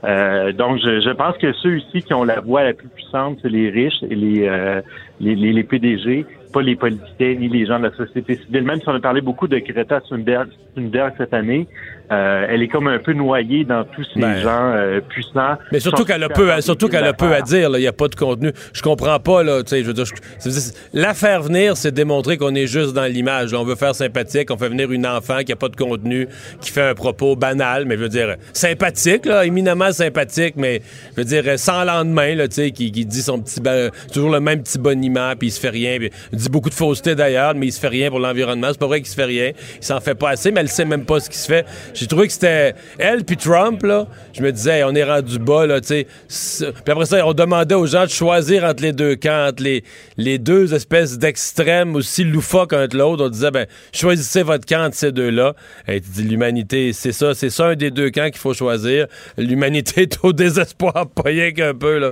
[0.05, 3.39] Euh, donc, je, je pense que ceux ici qui ont la voix la plus puissante,
[3.41, 4.81] c'est les riches et les, euh,
[5.19, 8.63] les, les, les PDG, pas les politiciens ni les gens de la société civile.
[8.63, 11.67] Même si on a parlé beaucoup de Greta Thunberg, Thunberg cette année,
[12.11, 15.55] euh, elle est comme un peu noyée dans tous ces Ben, gens euh, puissants.
[15.71, 17.69] Mais surtout qu'elle a peu, capables surtout qu'elle a peu à dire.
[17.73, 18.51] Il n'y a pas de contenu.
[18.73, 19.43] Je comprends pas.
[19.43, 22.93] Là, je veux dire, je- c'est- c'est- la faire venir, c'est démontrer qu'on est juste
[22.93, 23.53] dans l'image.
[23.53, 24.49] On veut faire sympathique.
[24.51, 26.27] On fait venir une enfant qui a pas de contenu,
[26.61, 30.81] qui fait un propos banal, mais je veux dire sympathique, là, éminemment sympathique, mais
[31.15, 34.29] je veux dire, sans lendemain, là, tu sais, qui, qui dit son petit, ba- toujours
[34.31, 35.97] le même petit boniment, puis il se fait rien.
[36.31, 38.67] il dit beaucoup de fausseté d'ailleurs, mais il se fait rien pour l'environnement.
[38.71, 39.51] C'est pas vrai qu'il se fait rien.
[39.79, 41.65] Il s'en fait pas assez, mais elle sait même pas ce qui se fait.
[41.95, 44.05] J'ai trouvé que c'était elle puis Trump, là.
[44.34, 47.86] Je me disais, on est rendu bas, là, tu Puis après ça, on demandait aux
[47.86, 49.84] gens de choisir entre les deux camps, entre les,
[50.17, 53.25] les deux espèces d'extrêmes aussi loufoques un de l'autre.
[53.25, 55.55] On disait, ben, choisissez votre camp entre ces deux-là.
[55.88, 59.08] Et tu dis, l'humanité, c'est ça, c'est ça un des deux camps qu'il faut choisir.
[59.38, 62.12] L'humanité est au désespoir, pas rien qu'un peu, là.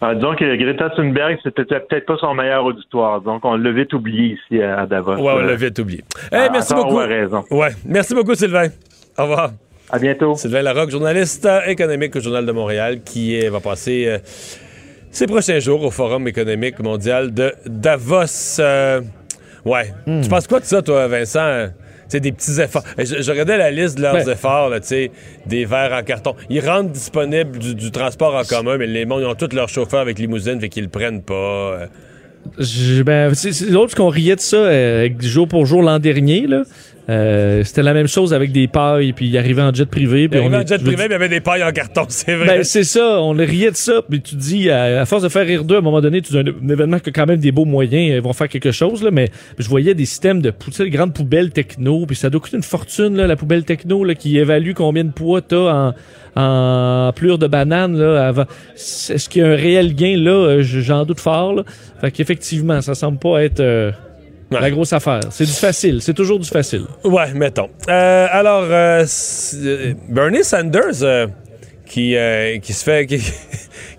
[0.00, 3.20] Ah, disons que Greta Thunberg, c'était peut-être pas son meilleur auditoire.
[3.20, 5.16] Donc, on l'a vite oublié ici à Davos.
[5.16, 6.02] Ouais, on Euh, l'a vite oublié.
[6.30, 6.96] Eh, à merci beaucoup.
[6.96, 7.44] raison.
[7.50, 8.68] Ouais, merci beaucoup, Sylvain.
[9.18, 9.52] Au revoir.
[9.90, 10.34] À bientôt.
[10.36, 14.18] Sylvain Larocque, journaliste euh, économique au Journal de Montréal, qui euh, va passer euh,
[15.10, 18.58] ces prochains jours au Forum économique mondial de Davos.
[18.60, 19.00] Euh,
[19.64, 19.92] ouais.
[20.22, 21.66] Tu penses quoi de ça, toi, Vincent?
[22.14, 22.84] Euh, sais, des petits efforts.
[22.98, 25.10] Eh, Je, je regardais la liste de leurs efforts, là, tu sais,
[25.46, 26.34] des verres en carton.
[26.50, 29.68] Ils rendent disponible du, du transport en commun, mais les mondes, ils ont tous leurs
[29.68, 31.34] chauffeurs avec limousine, fait qu'ils le prennent pas.
[31.34, 31.86] euh.
[32.58, 33.32] Je- ben,
[33.70, 36.46] l'autre qu'on riait de ça euh, jour pour jour l'an dernier.
[36.48, 36.64] Là.
[37.08, 40.22] Euh, C'était la même chose avec des pailles, puis il arrivait en jet privé.
[40.24, 42.04] Il Puis on un est- jet privé, mais il y avait des pailles en carton,
[42.08, 42.46] c'est vrai.
[42.46, 45.44] Ben, c'est ça, on riait de ça, puis tu dis, à, à force de faire
[45.44, 47.40] rire d'eux, à un moment donné, tu dis un, un événement qui a quand même
[47.40, 50.52] des beaux moyens, ils vont faire quelque chose, là, mais je voyais des systèmes de
[50.72, 54.14] tu grandes poubelles techno, puis ça doit coûter une fortune, là, la poubelle techno, là,
[54.14, 55.92] qui évalue combien de poids t'as
[56.36, 58.44] en, en plure de banane, là, avant.
[58.74, 60.30] Est-ce qu'il y a un réel gain, là?
[60.30, 61.64] Euh, J'en doute fort, là.
[62.00, 63.90] Fait qu'effectivement, ça semble pas être euh,
[64.54, 64.60] Ouais.
[64.60, 65.20] la grosse affaire.
[65.30, 66.84] C'est du facile, c'est toujours du facile.
[67.04, 67.68] Ouais, mettons.
[67.88, 69.04] Euh, alors, euh,
[69.54, 71.26] euh, Bernie Sanders, euh,
[71.86, 72.16] qui,
[72.62, 73.20] qui se fait qui,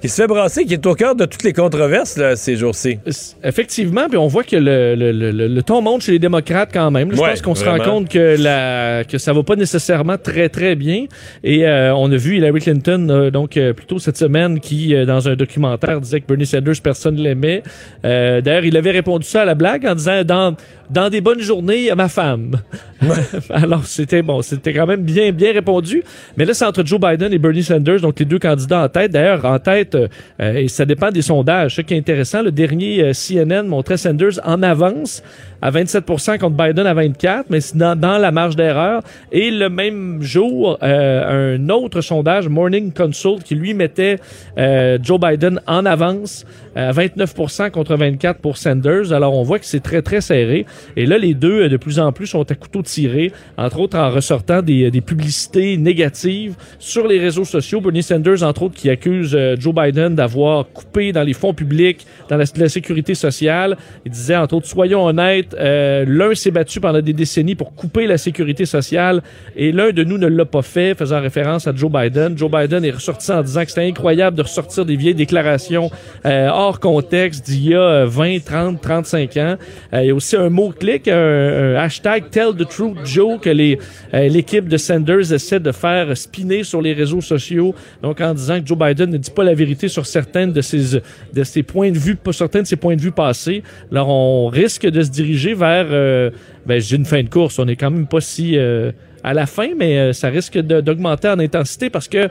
[0.04, 3.00] qui se fait brasser, qui est au cœur de toutes les controverses là, ces jours-ci.
[3.42, 6.72] Effectivement, puis on voit que le, le, le, le- le ton monte chez les démocrates
[6.74, 7.10] quand même.
[7.12, 10.18] Là, je Ouais, pense qu'on se rend compte que la que ça va pas nécessairement
[10.18, 11.06] très très bien.
[11.46, 14.94] Et euh, on a vu Hillary Clinton euh, donc euh, plus tôt cette semaine qui
[14.94, 17.64] euh, dans un documentaire disait que Bernie Sanders personne l'aimait.
[18.04, 20.56] Euh, D'ailleurs, il avait répondu ça à la blague en disant dans
[20.94, 22.60] dans des bonnes journées, ma femme.
[23.50, 26.04] Alors c'était bon, c'était quand même bien bien répondu.
[26.38, 29.12] Mais là, c'est entre Joe Biden et Bernie Sanders, donc les deux candidats en tête.
[29.12, 31.76] D'ailleurs, en tête, euh, et ça dépend des sondages.
[31.76, 35.24] Ce qui est intéressant, le dernier euh, CNN montrait Sanders en avance
[35.64, 39.02] à 27% contre Biden à 24, mais c'est dans, la marge d'erreur.
[39.32, 44.20] Et le même jour, euh, un autre sondage, Morning Consult, qui lui mettait
[44.58, 46.46] euh, Joe Biden en avance
[46.76, 49.14] à 29% contre 24 pour Sanders.
[49.14, 50.66] Alors on voit que c'est très très serré.
[50.98, 53.98] Et là, les deux, euh, de plus en plus, sont à couteau tiré, entre autres
[53.98, 57.80] en ressortant des, des publicités négatives sur les réseaux sociaux.
[57.80, 62.06] Bernie Sanders, entre autres, qui accuse euh, Joe Biden d'avoir coupé dans les fonds publics,
[62.30, 63.78] dans la sécurité sociale.
[64.06, 68.08] Il disait, entre autres, soyons honnêtes, euh, l'un s'est battu pendant des décennies pour couper
[68.08, 69.22] la sécurité sociale
[69.56, 72.38] et l'un de nous ne l'a pas fait, faisant référence à Joe Biden.
[72.38, 75.92] Joe Biden est ressorti en disant que c'était incroyable de ressortir des vieilles déclarations
[76.26, 79.58] euh, hors contexte d'il y a euh, 20, 30, 35 ans.
[79.94, 83.50] Euh, il y a aussi un mot-clic, un, un hashtag Tell the Truth Joe que
[83.50, 83.80] les
[84.14, 88.62] euh, l'équipe de Sanders essaie de faire spinner sur les réseaux sociaux, donc en disant
[88.62, 91.02] que Joe Biden ne dit pas la vérité sur certaines de ses
[91.34, 93.64] de ses points de vue, pas certains de ses points de vue passés.
[93.92, 96.30] Alors on risque de se diriger vers euh,
[96.66, 98.92] ben j'ai une fin de course, on est quand même pas si euh,
[99.24, 102.30] à la fin, mais euh, ça risque d'augmenter en intensité parce que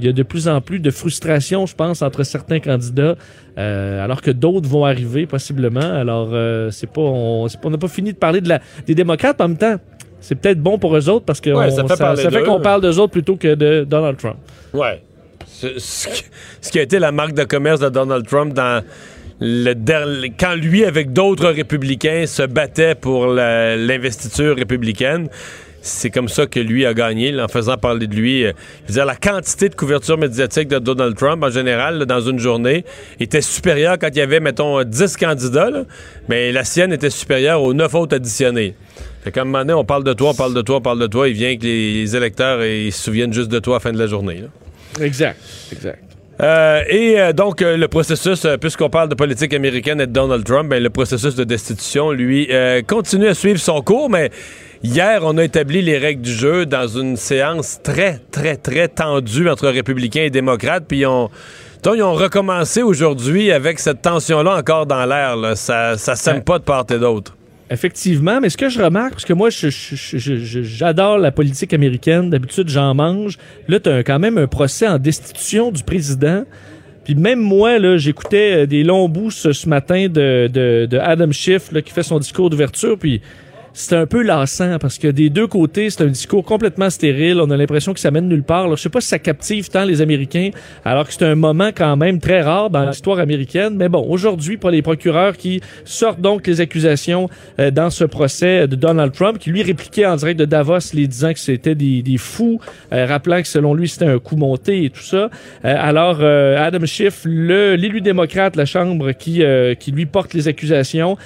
[0.00, 3.16] il y a de plus en plus de frustration, je pense, entre certains candidats,
[3.56, 5.80] alors que d'autres vont arriver possiblement.
[5.80, 6.28] Alors,
[6.70, 9.74] c'est pas, on, n'a pas fini de parler de la, des démocrates en même temps.
[10.20, 12.80] C'est peut-être bon pour eux autres parce que Ouais, on- ça fait ça qu'on parle
[12.80, 14.36] d'eux autres plutôt que de Donald Trump.
[14.72, 15.02] Ouais.
[15.46, 18.82] Ce, ce qui a été la marque de commerce de Donald Trump dans
[19.40, 25.28] quand lui, avec d'autres républicains, se battait pour l'investiture républicaine.
[25.80, 28.44] C'est comme ça que lui a gagné, en faisant parler de lui.
[28.44, 28.52] Euh,
[28.88, 32.84] la quantité de couverture médiatique de Donald Trump, en général, dans une journée,
[33.20, 35.84] était supérieure quand il y avait, mettons, 10 candidats, là,
[36.28, 38.74] mais la sienne était supérieure aux 9 autres additionnés.
[39.22, 40.98] Fait qu'à un moment donné, on parle de toi, on parle de toi, on parle
[40.98, 43.80] de toi, il vient que les, électeurs euh, se souviennent juste de toi à la
[43.80, 44.42] fin de la journée.
[45.00, 45.38] Exact.
[45.72, 46.17] Exact.
[46.40, 50.12] Euh, et euh, donc, euh, le processus, euh, puisqu'on parle de politique américaine et de
[50.12, 54.30] Donald Trump, ben, le processus de destitution, lui, euh, continue à suivre son cours, mais
[54.84, 59.48] hier, on a établi les règles du jeu dans une séance très, très, très tendue
[59.48, 61.28] entre républicains et démocrates, puis on...
[61.82, 65.36] donc, ils ont recommencé aujourd'hui avec cette tension-là encore dans l'air.
[65.56, 66.42] Ça ça sème Ouais.
[66.42, 67.34] pas de part et d'autre.
[67.70, 72.94] Effectivement, mais ce que je remarque, parce que moi, j'adore la politique américaine, d'habitude, j'en
[72.94, 73.36] mange.
[73.68, 76.44] Là, tu quand même un procès en destitution du président.
[77.04, 80.98] Puis même moi, là, j'écoutais euh, des longs bouts ce, ce matin de, de, de
[80.98, 82.98] Adam Schiff là, qui fait son discours d'ouverture.
[82.98, 83.22] Puis
[83.72, 87.40] c'est un peu lassant parce que des deux côtés, c'est un discours complètement stérile.
[87.40, 88.64] On a l'impression que ça mène nulle part.
[88.64, 90.50] Alors, je sais pas si ça captive tant les Américains,
[90.84, 93.74] alors que c'est un moment quand même très rare dans l'histoire américaine.
[93.76, 97.28] Mais bon, aujourd'hui, pour les procureurs qui sortent donc les accusations
[97.58, 101.06] euh, dans ce procès de Donald Trump, qui lui répliquait en direct de Davos, les
[101.06, 102.60] disant que c'était des, des fous,
[102.92, 105.30] euh, rappelant que selon lui, c'était un coup monté et tout ça.
[105.64, 109.42] Euh, alors, Adam Schiff, l'élu démocrate, la Chambre qui,
[109.78, 111.16] qui lui porte les accusations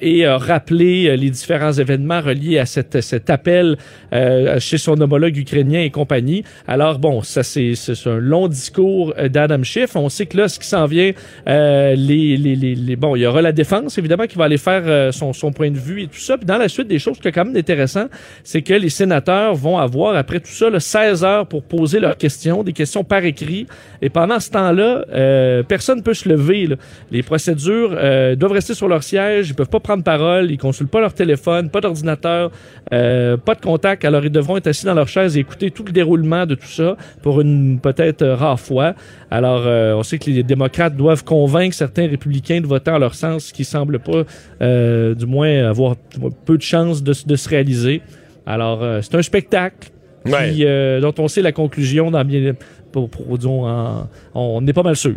[0.00, 3.76] et a rappelé les différents événements reliés à cette, cet appel
[4.12, 6.44] euh, chez son homologue ukrainien et compagnie.
[6.66, 7.74] Alors, bon, ça, c'est
[8.06, 9.96] un long discours euh, d'Adam Schiff.
[9.96, 11.12] On sait que là, ce qui s'en vient,
[11.48, 14.58] euh, les, les, les, les- bon, il y aura la défense, évidemment, qui va aller
[14.58, 16.36] faire euh, son, son point de vue et tout ça.
[16.36, 18.06] Puis dans la suite des choses, ce qui est quand même intéressant,
[18.44, 22.16] c'est que les sénateurs vont avoir, après tout ça, là, 16 heures pour poser leurs
[22.16, 23.66] questions, des questions par écrit.
[24.02, 26.66] Et pendant ce temps-là, euh, personne ne peut se lever.
[26.66, 26.76] là.
[27.10, 30.90] Les procédures euh, doivent rester sur leur siège, ils peuvent pas prendre parole, ils consultent
[30.90, 32.50] pas leur téléphone, pas d'ordinateur,
[32.92, 34.04] euh, pas de contact.
[34.04, 36.66] Alors ils devront être assis dans leur chaise et écouter tout le déroulement de tout
[36.66, 38.94] ça pour une peut-être rare fois.
[39.30, 43.14] Alors euh, on sait que les démocrates doivent convaincre certains républicains de voter en leur
[43.14, 44.22] sens, ce qui semble pas,
[44.62, 45.96] euh, du moins, avoir
[46.44, 48.02] peu de chances de, se réaliser.
[48.46, 49.88] Alors c'est un spectacle
[50.26, 51.00] qui, Ouais.
[51.00, 52.52] dont on sait la conclusion dans bien,
[52.92, 55.14] pour, pour, disons, en- on est pas mal sûr.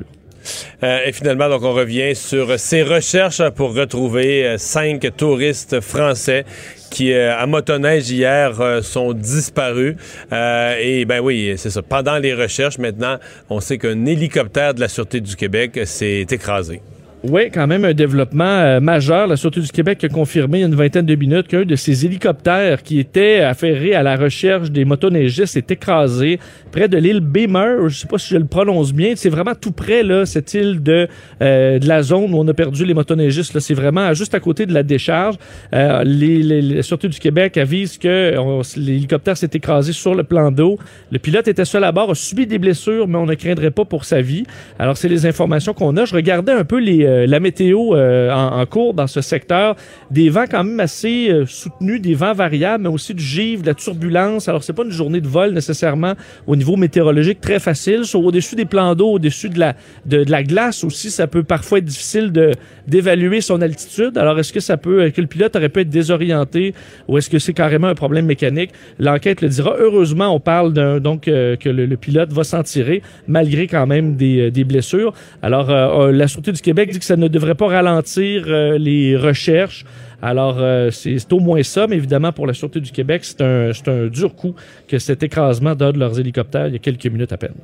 [0.84, 6.46] Euh, et finalement, donc, on revient sur ses recherches pour retrouver euh, cinq touristes français
[6.90, 8.54] qui, euh, à motoneige hier,
[8.84, 9.96] sont disparus.
[10.32, 11.82] Et ben oui, c'est ça.
[11.82, 13.18] Pendant les recherches, maintenant,
[13.50, 16.82] on sait qu'un hélicoptère de la Sûreté du Québec s'est écrasé.
[17.26, 19.28] Oui, quand même un développement euh, majeur.
[19.28, 21.76] La Sûreté du Québec a confirmé il y a une vingtaine de minutes qu'un de
[21.78, 26.38] ces hélicoptères qui était affairé à la recherche des motoneigistes est écrasé
[26.74, 27.88] près de l'île Beamer.
[27.88, 29.14] Je sais pas si je le prononce bien.
[29.16, 31.08] C'est vraiment tout près, là, cette île de,
[31.42, 33.58] euh, de la zone où on a perdu les motoneigistes.
[33.58, 35.36] C'est vraiment juste à côté de la décharge.
[35.74, 38.34] Euh, les, les- la Sûreté du Québec avise que
[38.78, 40.78] l'hélicoptère s'est écrasé sur le plan d'eau.
[41.10, 43.86] Le pilote était seul à bord, a subi des blessures, mais on ne craindrait pas
[43.86, 44.44] pour sa vie.
[44.78, 46.04] Alors, c'est les informations qu'on a.
[46.04, 49.76] Je regardais un peu les, euh, la météo euh, en, cours dans ce secteur.
[50.12, 53.68] Des vents quand même assez euh, soutenus, des vents variables, mais aussi du givre, de
[53.68, 54.48] la turbulence.
[54.48, 56.14] Alors, c'est pas une journée de vol nécessairement
[56.48, 58.04] au niveau météorologique très facile.
[58.14, 61.86] Au-dessus des plans d'eau, au-dessus de la, de, la glace aussi, ça peut parfois être
[61.86, 62.52] difficile de
[62.86, 64.18] d'évaluer son altitude.
[64.18, 66.74] Alors, est-ce que ça peut, que le pilote aurait pu être désorienté
[67.08, 68.72] ou est-ce que c'est carrément un problème mécanique?
[69.00, 69.76] L'enquête le dira.
[69.80, 74.52] Heureusement, on parle d'un, donc, que le, pilote va s'en tirer malgré quand même des,
[74.52, 75.14] des blessures.
[75.42, 75.72] Alors,
[76.12, 79.86] la Sûreté du Québec dit que ça ne devrait pas ralentir euh, les recherches.
[80.22, 83.72] Alors, euh, c'est au moins ça, mais évidemment, pour la Sûreté du Québec, c'est un,
[83.74, 84.56] c'est un dur coup
[84.88, 87.56] que cet écrasement d'un de leurs hélicoptères il y a quelques minutes à peine.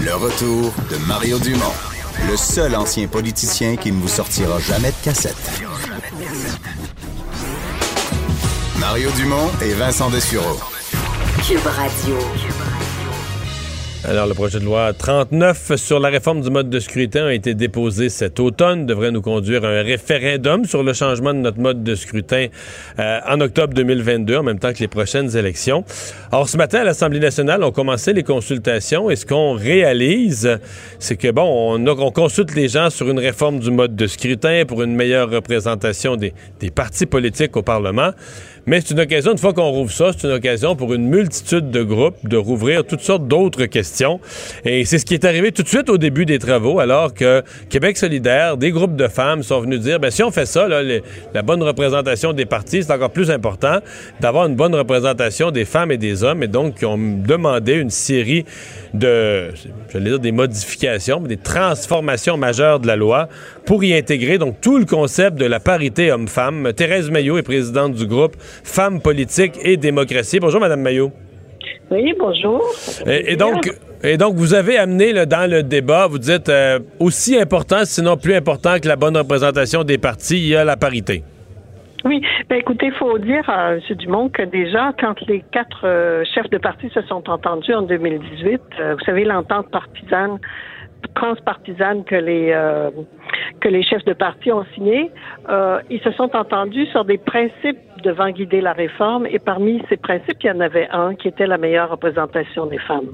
[0.00, 1.72] Le retour de Mario Dumont,
[2.30, 5.62] le seul ancien politicien qui ne vous sortira jamais de cassette.
[8.78, 10.58] Mario Dumont et Vincent Dessureau.
[11.46, 12.16] Cube Radio.
[14.08, 17.54] Alors, le projet de loi 39 sur la réforme du mode de scrutin a été
[17.54, 21.82] déposé cet automne, devrait nous conduire à un référendum sur le changement de notre mode
[21.82, 22.46] de scrutin
[23.00, 25.84] euh, en octobre 2022, en même temps que les prochaines élections.
[26.30, 30.56] Or, ce matin, à l'Assemblée nationale, on commençait les consultations et ce qu'on réalise,
[31.00, 31.42] c'est que, bon,
[31.74, 34.94] on, a- on consulte les gens sur une réforme du mode de scrutin pour une
[34.94, 36.32] meilleure représentation des
[36.72, 38.12] partis politiques au Parlement.
[38.68, 41.70] Mais c'est une occasion, une fois qu'on rouvre ça, c'est une occasion pour une multitude
[41.70, 44.18] de groupes de rouvrir toutes sortes d'autres questions.
[44.64, 47.44] Et c'est ce qui est arrivé tout de suite au début des travaux, alors que
[47.70, 51.42] Québec solidaire, des groupes de femmes sont venus dire, ben si on fait ça, la
[51.42, 53.78] bonne représentation des partis, c'est encore plus important
[54.20, 56.42] d'avoir une bonne représentation des femmes et des hommes.
[56.42, 58.44] Et donc, ils ont demandé une série
[58.94, 59.50] de,
[59.92, 63.28] j'allais dire des modifications, mais des transformations majeures de la loi
[63.64, 66.72] pour y intégrer donc tout le concept de la parité homme-femme.
[66.74, 70.40] Thérèse Maillot est présidente du groupe Femmes politiques et démocratie.
[70.40, 71.10] Bonjour, Madame Maillot.
[71.90, 72.62] Oui, bonjour.
[73.06, 73.70] Et, et donc,
[74.02, 78.16] et donc, vous avez amené là, dans le débat, vous dites euh, aussi important, sinon
[78.16, 81.22] plus important que la bonne représentation des partis, il y a la parité.
[82.04, 83.80] Oui, ben écoutez, il faut dire à M.
[83.96, 88.60] Dumont que déjà, quand les quatre euh, chefs de parti se sont entendus en 2018,
[88.78, 90.38] euh, vous savez, l'entente partisane,
[91.14, 92.90] transpartisane que les euh,
[93.60, 95.10] que les chefs de parti ont signée,
[95.48, 99.96] euh, ils se sont entendus sur des principes devant guider la réforme, et parmi ces
[99.96, 103.12] principes, il y en avait un qui était la meilleure représentation des femmes.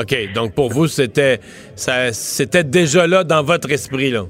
[0.00, 0.14] OK.
[0.34, 1.38] Donc, pour vous, c'était,
[1.74, 4.24] ça, c'était déjà là dans votre esprit, là?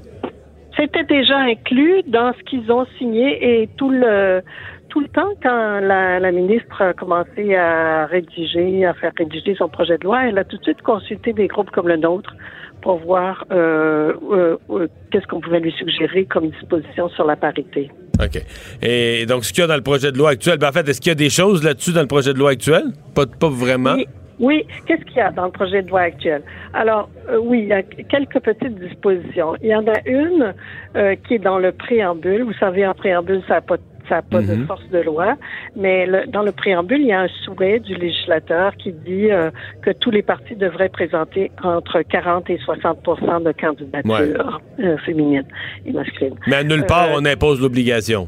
[0.75, 4.41] C'était déjà inclus dans ce qu'ils ont signé et tout le
[4.89, 9.67] tout le temps quand la, la ministre a commencé à rédiger, à faire rédiger son
[9.67, 12.33] projet de loi, elle a tout de suite consulté des groupes comme le nôtre
[12.81, 17.91] pour voir euh, euh, euh, qu'est-ce qu'on pouvait lui suggérer comme disposition sur la parité.
[18.19, 18.41] OK.
[18.81, 20.87] Et donc, ce qu'il y a dans le projet de loi actuel, ben, en fait,
[20.89, 22.83] est-ce qu'il y a des choses là-dessus dans le projet de loi actuel?
[23.13, 23.95] Pas, pas vraiment.
[23.95, 24.07] Oui.
[24.39, 26.43] Oui, qu'est-ce qu'il y a dans le projet de loi actuel?
[26.73, 29.55] Alors, euh, oui, il y a quelques petites dispositions.
[29.63, 30.53] Il y en a une
[30.95, 32.43] euh, qui est dans le préambule.
[32.43, 33.77] Vous savez, en préambule, ça n'a pas,
[34.09, 34.65] ça n'a pas de Mhm.
[34.67, 35.35] force de loi,
[35.75, 39.49] mais le- dans le préambule, il y a un souhait du législateur qui dit euh,
[39.81, 45.45] que tous les partis devraient présenter entre 40 et 60 de candidatures euh, féminines
[45.85, 46.35] et masculines.
[46.47, 48.27] Mais à nulle part, Euh, on impose l'obligation.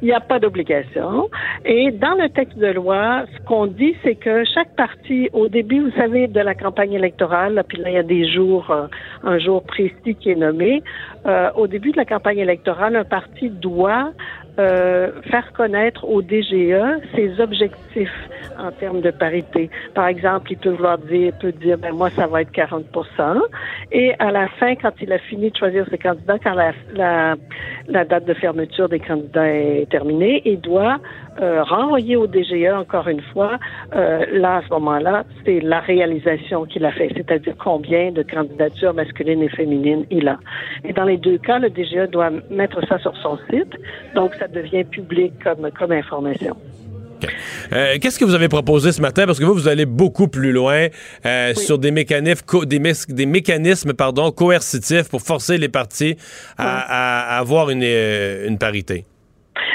[0.00, 1.28] il n'y a pas d'obligation.
[1.64, 5.80] Et dans le texte de loi, ce qu'on dit, c'est que chaque parti, au début,
[5.80, 8.86] vous savez, de la campagne électorale, là, puis là, il y a des jours, euh,
[9.24, 10.84] un jour précis qui est nommé,
[11.26, 14.12] euh, au début de la campagne électorale, un parti doit
[14.58, 18.28] euh, faire connaître au DGE ses objectifs
[18.58, 19.70] en termes de parité.
[19.94, 23.40] Par exemple, il peut vouloir dire, peut dire, ben moi, ça va être 40%
[23.92, 27.36] Et à la fin, quand il a fini de choisir ses candidats, quand la, la,
[27.86, 30.98] la date de fermeture des candidats est terminée, il doit
[31.40, 33.58] euh, renvoyer au DGE encore une fois.
[33.94, 38.94] Euh, là, à ce moment-là, c'est la réalisation qu'il a fait, c'est-à-dire combien de candidatures
[38.94, 40.38] masculines et féminines il a.
[40.84, 43.72] Et dans les deux cas, le DGE doit mettre ça sur son site,
[44.14, 46.56] donc ça devient public comme, comme information.
[47.72, 49.26] Euh, Qu'est-ce que vous avez proposé ce matin?
[49.26, 50.86] Parce que vous, vous allez beaucoup plus loin
[51.26, 56.16] euh, sur des mécanismes, co- des, mes- des mécanismes pardon, coercitifs pour forcer les partis
[56.56, 59.04] à, à- à avoir une, euh, une parité.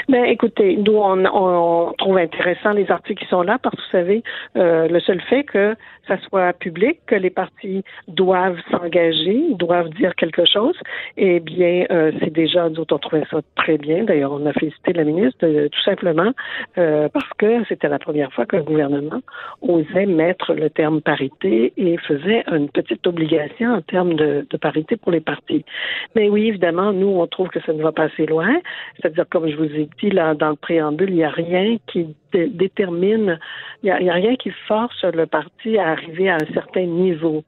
[0.08, 3.90] Ben, écoutez, nous, on, on trouve intéressant les articles qui sont là parce que, vous
[3.92, 4.22] savez,
[4.56, 5.76] euh, le seul fait que
[6.06, 10.76] ça soit public, que les partis doivent s'engager, doivent dire quelque chose,
[11.16, 14.04] eh bien, euh, c'est déjà, nous on trouvait ça très bien.
[14.04, 16.32] D'ailleurs, on a félicité la ministre euh, tout simplement
[16.78, 19.20] euh, parce que c'était la première fois le gouvernement
[19.62, 24.96] osait mettre le terme parité et faisait une petite obligation en termes de, de parité
[24.96, 25.64] pour les partis.
[26.14, 28.60] Mais oui, évidemment, nous, on trouve que ça ne va pas assez loin.
[28.96, 32.14] C'est-à-dire, comme je vous ai dit, là, dans le préambule, il n'y a rien qui
[32.32, 33.38] dé- détermine,
[33.82, 36.52] il n'y a, il y a rien qui force le parti à arriver à un
[36.52, 37.44] certain niveau.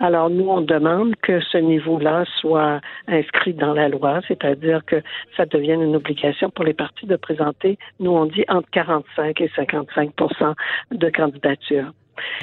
[0.00, 4.96] Alors, nous, on demande que ce niveau-là soit inscrit dans la loi, c'est-à-dire que
[5.36, 9.48] ça devienne une obligation pour les partis de présenter, nous, on dit entre 45 et
[9.56, 10.54] 55%
[10.92, 11.92] de candidatures.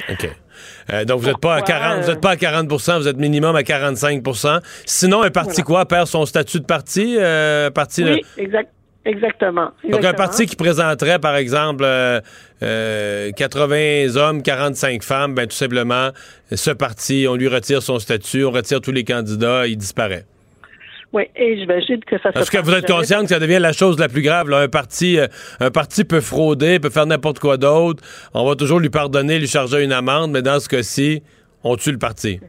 [0.10, 0.30] OK.
[0.92, 3.08] Euh, donc, vous n'êtes pas, à Pourquoi, 40 vous euh, êtes pas à 40% vous
[3.08, 7.16] êtes minimum à 45% Sinon, un parti quoi perd son statut de parti?
[7.20, 8.72] euh, parti Oui, exact,
[9.08, 9.72] exactement.
[9.90, 12.20] Donc, un parti qui présenterait, par exemple, euh,
[12.64, 16.10] euh, 80 hommes, 45 femmes, ben, tout simplement,
[16.52, 20.26] ce parti, on lui retire son statut, on retire tous les candidats, il disparaît.
[21.14, 23.72] Oui, et j'imagine que ça Est-ce que vous êtes jamais conscient que ça devient la
[23.72, 24.50] chose la plus grave?
[24.50, 24.60] là?
[24.60, 25.28] Un, parti, euh,
[25.60, 28.04] un parti peut frauder, peut faire n'importe quoi d'autre.
[28.34, 31.24] On va toujours lui pardonner, lui charger une amende, mais dans ce cas-ci,
[31.64, 32.40] on tue le parti.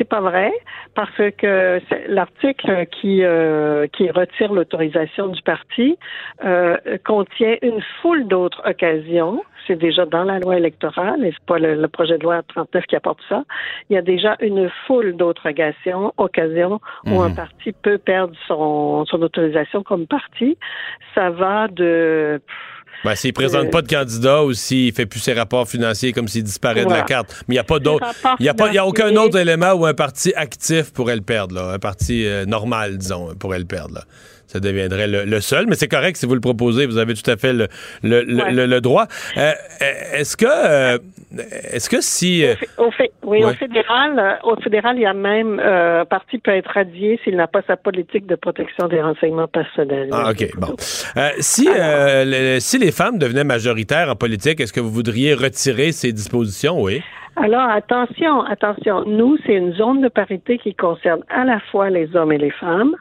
[0.00, 0.50] C'est pas vrai
[0.94, 1.78] parce que
[2.08, 5.98] l'article qui euh, qui retire l'autorisation du parti
[6.42, 9.42] euh, contient une foule d'autres occasions.
[9.66, 12.86] C'est déjà dans la loi électorale et c'est pas le, le projet de loi 39
[12.86, 13.44] qui apporte ça.
[13.90, 19.04] Il y a déjà une foule d'autres occasions, occasions où un parti peut perdre son
[19.04, 20.56] son autorisation comme parti.
[21.14, 22.40] Ça va de
[23.04, 26.28] Ben, s'il présente Euh, pas de candidat ou s'il fait plus ses rapports financiers comme
[26.28, 27.34] s'il disparaît de la carte.
[27.48, 28.06] Mais il n'y a pas d'autre.
[28.38, 31.22] Il n'y a, pas- y a aucun autre élément où un parti actif pourrait le
[31.22, 31.54] perdre.
[31.54, 31.72] Là.
[31.72, 33.94] Un parti euh, normal, disons, pourrait le perdre.
[33.94, 34.04] Là.
[34.52, 37.30] Ça deviendrait le, le seul, mais c'est correct si vous le proposez, vous avez tout
[37.30, 37.68] à fait le,
[38.02, 38.52] le, le- Ouais.
[38.52, 39.06] le- le droit.
[39.36, 39.52] Euh,
[40.12, 40.98] est-ce que euh,
[41.72, 43.52] est-ce que si euh, Au fait, oui, Ouais.
[43.52, 47.20] au fédéral, euh, au fédéral, il y a même euh, un parti peut être radié
[47.22, 50.08] s'il n'a pas sa politique de protection des renseignements personnels.
[50.12, 50.74] Ah, OK, bon.
[51.16, 55.34] Euh, si, euh, le- si les femmes devenaient majoritaires en politique, est-ce que vous voudriez
[55.34, 56.82] retirer ces dispositions?
[56.82, 57.02] Oui.
[57.36, 59.04] Alors, attention, attention.
[59.06, 62.50] Nous, c'est une zone de parité qui concerne à la fois les hommes et les
[62.50, 62.94] femmes.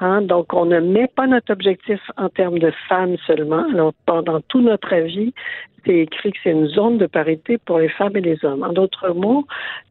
[0.00, 3.64] Hein, donc, on ne met pas notre objectif en termes de femmes seulement.
[3.72, 5.32] Alors, pendant tout notre avis,
[5.86, 8.62] c'est écrit que c'est une zone de parité pour les femmes et les hommes.
[8.62, 9.46] En d'autres mots,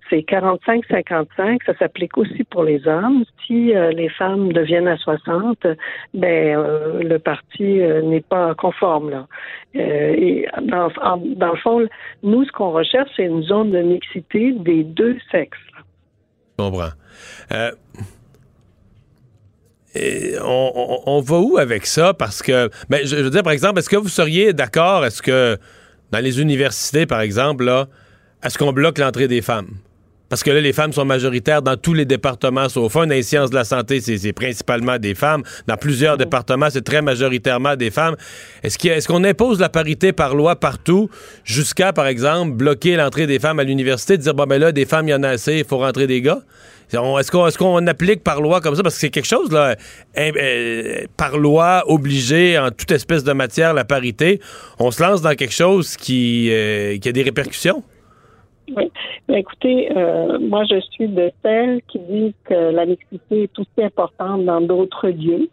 [0.09, 3.23] c'est 45-55, ça s'applique aussi pour les hommes.
[3.45, 5.65] Si euh, les femmes deviennent à 60,
[6.13, 9.27] ben euh, le parti euh, n'est pas conforme là.
[9.73, 10.87] Et dans
[11.51, 11.87] le fond,
[12.23, 15.57] nous ce qu'on recherche, c'est une zone de mixité des deux sexes.
[16.59, 16.91] Je comprends.
[20.43, 22.13] On, va où avec ça?
[22.13, 25.57] Parce que, ben, je, veux dire, par exemple, est-ce que vous seriez d'accord, est-ce que
[26.11, 27.87] dans les universités, par exemple,
[28.43, 29.69] est-ce qu'on bloque l'entrée des femmes?
[30.27, 33.05] Parce que là, les femmes sont majoritaires dans tous les départements, sauf un.
[33.05, 35.43] Dans les sciences de la santé, c'est principalement des femmes.
[35.67, 38.15] Dans plusieurs départements, c'est très majoritairement des femmes.
[38.63, 41.09] Est-ce qu'on impose la parité par loi partout,
[41.43, 45.07] jusqu'à, par exemple, bloquer l'entrée des femmes à l'université, dire, bon, ben là, des femmes,
[45.07, 46.41] il y en a assez, il faut rentrer des gars?
[46.91, 48.83] Est-ce qu'on applique par loi comme ça?
[48.83, 49.75] Parce que c'est quelque chose, là,
[50.17, 54.39] hein, euh, par loi, obligé en toute espèce de matière, la parité.
[54.79, 57.83] On se lance dans quelque chose qui, euh, qui a des répercussions?
[58.75, 58.91] Oui.
[59.27, 63.83] Ben, écoutez, euh, moi, je suis de celles qui disent que la mixité est aussi
[63.83, 65.49] importante dans d'autres lieux.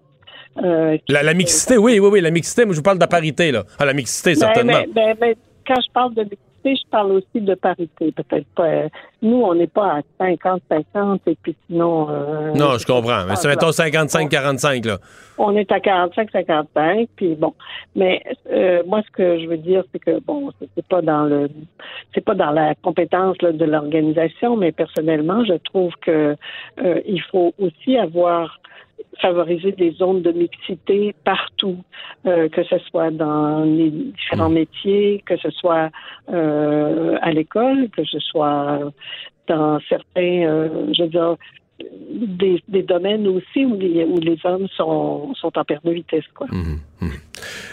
[1.09, 2.65] La, la mixité, oui, oui, oui, la mixité.
[2.65, 3.65] Moi, je vous parle de la parité, là.
[3.79, 4.73] Ah, la mixité, Ben, certainement.
[4.73, 5.35] ben, ben, ben,
[5.67, 8.13] quand je parle de mixité, je parle aussi de parité.
[8.13, 8.67] Peut-être pas.
[8.67, 8.89] euh,
[9.23, 12.09] Nous, on n'est pas à 50-50 et puis sinon.
[12.11, 13.25] euh, non, je comprends.
[13.29, 14.99] Mais c'est, mettons, On- 55-45, là.
[15.39, 17.55] on est à 45-55, puis bon.
[17.97, 21.25] Mais euh, moi, ce que je veux dire, c'est que bon, c'est c'est pas dans
[21.25, 21.49] le,
[22.15, 26.37] c'est pas dans la compétence là, de l'organisation, mais personnellement, je trouve que
[26.83, 28.59] euh, il faut aussi avoir
[29.21, 31.79] favoriser des zones de mixité partout,
[32.27, 35.91] euh, que ce soit dans les différents métiers, que ce soit
[36.33, 38.81] euh, à l'école, que ce soit
[39.49, 41.37] dans certains, euh, je veux dire,
[42.11, 46.25] des, des domaines aussi où les, où les hommes sont, sont en perte de vitesse.
[46.35, 46.47] Quoi.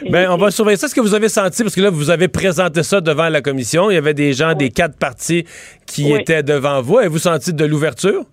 [0.03, 0.87] Et- Ben, on va surveiller ça.
[0.87, 3.91] Est-ce que vous avez senti, parce que là, vous avez présenté ça devant la commission,
[3.91, 5.43] il y avait des gens des quatre partis
[5.85, 6.19] qui Oui.
[6.21, 6.97] étaient devant vous.
[6.97, 8.23] Avez-vous senti de l'ouverture?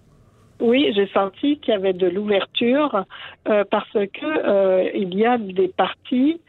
[0.61, 3.05] Oui, j'ai senti qu'il y avait de l'ouverture
[3.49, 6.41] euh, parce que euh, il y a des partis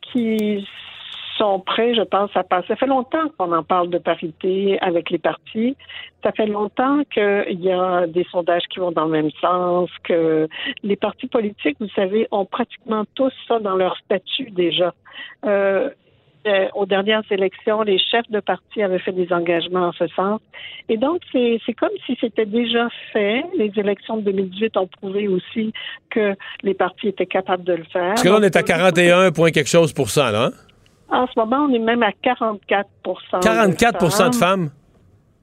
[0.00, 0.66] qui
[1.36, 2.68] sont prêts, je pense, à passer.
[2.68, 5.76] Ça fait longtemps qu'on en parle de parité avec les partis.
[6.22, 10.48] Ça fait longtemps qu'il y a des sondages qui vont dans le même sens, que
[10.82, 14.94] les partis politiques, vous savez, ont pratiquement tous ça dans leur statut déjà.
[15.44, 15.90] Euh,
[16.46, 20.40] euh, aux dernières élections, les chefs de parti avaient fait des engagements en ce sens.
[20.88, 23.44] Et donc, c'est comme si c'était déjà fait.
[23.56, 25.72] Les élections de 2018 ont prouvé aussi
[26.10, 28.14] que les partis étaient capables de le faire.
[28.14, 30.46] Parce que là, on est à 41 points quelque chose pour cent, là.
[30.46, 30.50] hein?
[31.08, 32.88] En ce moment, on est même à 44
[33.40, 34.70] 44 de femmes?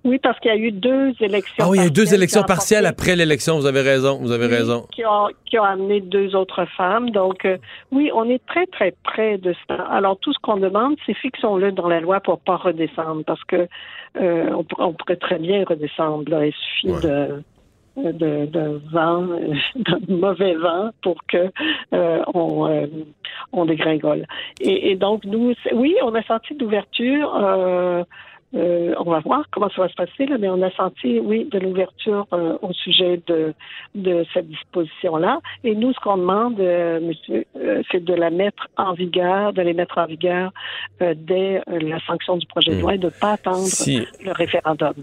[0.05, 2.01] Oui, parce qu'il y a eu deux élections Ah oui, il y a eu deux
[2.03, 3.55] partielles élections partielles après l'élection.
[3.57, 4.19] Vous avez raison.
[4.21, 4.85] Vous avez Oui, raison.
[4.91, 7.09] Qui ont, qui ont amené deux autres femmes.
[7.11, 7.57] Donc, euh,
[7.91, 9.75] oui, on est très, très près de ça.
[9.91, 13.67] Alors, tout ce qu'on demande, c'est fixons-le dans la loi pour pas redescendre, parce que
[14.21, 16.29] euh, on, pour- on pourrait très bien redescendre.
[16.29, 16.45] Là.
[16.47, 17.41] Il suffit de
[17.95, 19.21] de, de vent,
[19.75, 21.51] de mauvais vent pour que
[21.93, 22.87] euh, on, euh,
[23.51, 24.25] on dégringole.
[24.59, 27.35] Et, et donc nous, oui, on a senti d'ouverture.
[27.35, 28.03] euh,
[28.55, 31.45] euh, on va voir comment ça va se passer, là, mais on a senti, oui,
[31.51, 33.53] de l'ouverture euh, au sujet de,
[33.95, 35.39] de cette disposition-là.
[35.63, 39.61] Et nous, ce qu'on demande, euh, monsieur, euh, c'est de la mettre en vigueur, de
[39.61, 40.51] les mettre en vigueur
[41.01, 44.31] euh, dès la sanction du projet de loi et de ne pas attendre Si- le
[44.31, 44.93] référendum.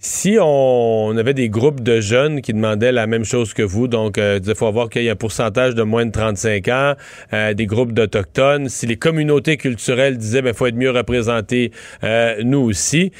[0.00, 4.16] Si on avait des groupes de jeunes qui demandaient la même chose que vous, donc
[4.16, 6.94] euh, il faut avoir qu'il y ait un pourcentage de moins de 35 ans,
[7.32, 11.72] euh, des groupes d'Autochtones, si les communautés culturelles disaient ben faut être mieux représentés,
[12.04, 13.10] euh, nous aussi.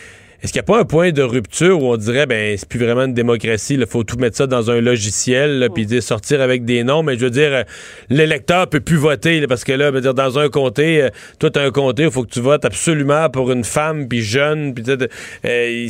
[0.41, 2.79] Est-ce qu'il n'y a pas un point de rupture où on dirait ben c'est plus
[2.79, 6.85] vraiment une démocratie, il faut tout mettre ça dans un logiciel, puis sortir avec des
[6.85, 7.63] noms, mais je veux dire euh,
[8.09, 11.09] l'électeur peut plus voter là, parce que là, je dire dans un comté, euh,
[11.41, 14.75] toi t'as un comté, il faut que tu votes absolument pour une femme puis jeune,
[14.75, 15.89] puis euh,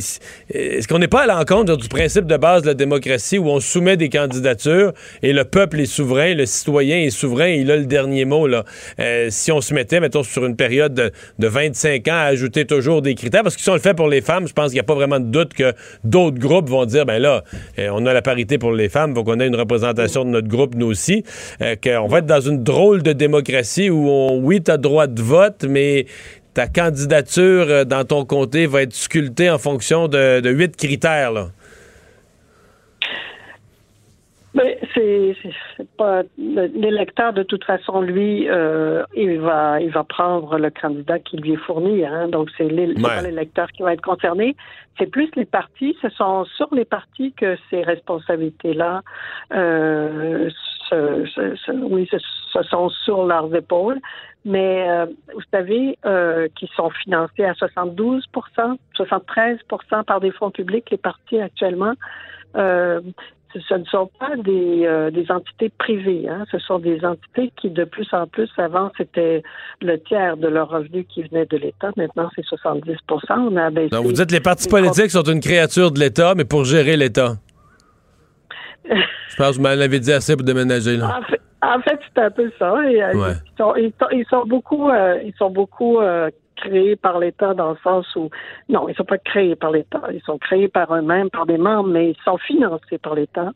[0.49, 3.59] est-ce qu'on n'est pas à l'encontre du principe de base de la démocratie où on
[3.59, 7.85] soumet des candidatures et le peuple est souverain, le citoyen est souverain il a le
[7.85, 8.65] dernier mot là.
[8.99, 12.65] Euh, si on se mettait mettons sur une période de, de 25 ans à ajouter
[12.65, 14.75] toujours des critères parce que si on le fait pour les femmes, je pense qu'il
[14.75, 15.73] n'y a pas vraiment de doute que
[16.03, 17.43] d'autres groupes vont dire ben là,
[17.77, 20.47] euh, on a la parité pour les femmes, faut qu'on ait une représentation de notre
[20.47, 21.23] groupe nous aussi,
[21.61, 25.07] euh, qu'on va être dans une drôle de démocratie où on, oui, tu as droit
[25.07, 26.05] de vote mais
[26.53, 31.51] ta candidature euh, dans ton comté va être sculptée en fonction de, huit critères.
[34.53, 35.35] Mais c'est
[35.97, 41.19] pas le- l'électeur de toute façon lui euh, il va il va prendre le candidat
[41.19, 42.27] qui lui est fourni hein.
[42.27, 42.93] Donc c'est Ouais.
[43.01, 44.55] pas l'électeur qui va être concerné.
[44.97, 49.01] C'est plus les partis ce sont sur les partis que ces responsabilités là
[49.53, 50.49] euh,
[50.89, 52.17] se- se- se- oui ce,
[52.53, 53.99] ce sont sur leurs épaules.
[54.45, 60.89] Mais euh, vous savez euh, qu'ils sont financés à 72% 73% par des fonds publics
[60.89, 61.93] les partis actuellement
[62.55, 63.01] euh,
[63.53, 66.45] ce ne sont pas des, euh, des entités privées, hein.
[66.51, 69.43] ce sont des entités qui de plus en plus, avant c'était
[69.81, 72.95] le tiers de leurs revenus qui venait de l'État, maintenant c'est 70
[73.29, 76.45] On a abaissé Donc vous dites les partis politiques sont une créature de l'État, mais
[76.45, 77.37] pour gérer l'État.
[78.89, 81.19] Je pense que vous m'en avez dit assez pour déménager là.
[81.19, 82.73] En fait, en fait, c'est un peu ça.
[82.89, 83.33] Et, euh, Ouais.
[83.45, 86.29] ils, sont, ils, sont, ils sont beaucoup, euh, ils sont beaucoup euh,
[86.61, 88.29] créés par l'État dans le sens où,
[88.69, 90.01] non, ils sont pas créés par l'État.
[90.13, 93.51] Ils sont créés par eux-mêmes, par des membres, mais ils sont financés par l'État.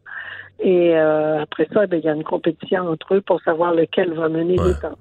[0.60, 4.14] Et euh, après ça, ben, il y a une compétition entre eux pour savoir lequel
[4.14, 4.94] va mener l'État.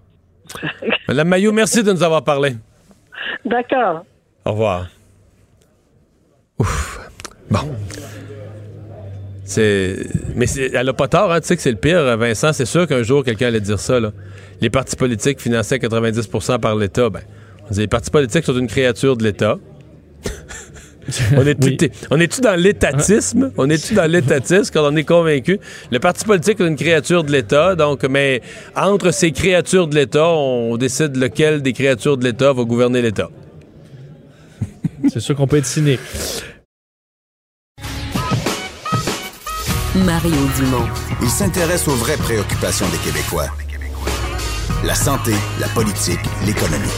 [1.08, 2.52] Madame Maillot, merci de nous avoir parlé.
[3.44, 4.04] D'accord.
[4.44, 4.86] Au revoir.
[6.58, 6.98] Ouf.
[7.50, 7.60] Bon.
[9.44, 9.96] C'est.
[10.34, 11.40] Mais c'est- elle a pas tort, hein.
[11.40, 12.52] Tu sais que c'est le pire, Vincent.
[12.52, 14.10] C'est sûr qu'un jour, quelqu'un allait dire ça, là.
[14.60, 17.10] Les partis politiques financés à 90% par l'État.
[17.10, 17.20] Ben,
[17.76, 19.58] les partis politiques sont une créature de l'État.
[21.36, 21.90] on est-tu Oui.
[22.10, 23.52] on est-tu dans l'étatisme?
[23.56, 25.58] On est-tu dans l'étatisme quand on est convaincu?
[25.90, 28.40] Le parti politique est une créature de l'État, donc, mais
[28.76, 33.30] entre ces créatures de l'État, on décide lequel des créatures de l'État va gouverner l'État.
[35.10, 36.00] C'est sûr qu'on peut être cynique.
[39.94, 40.88] Mario Dumont.
[41.20, 43.48] Il s'intéresse aux vraies préoccupations des Québécois.
[44.84, 46.88] La santé, la politique, l'économie.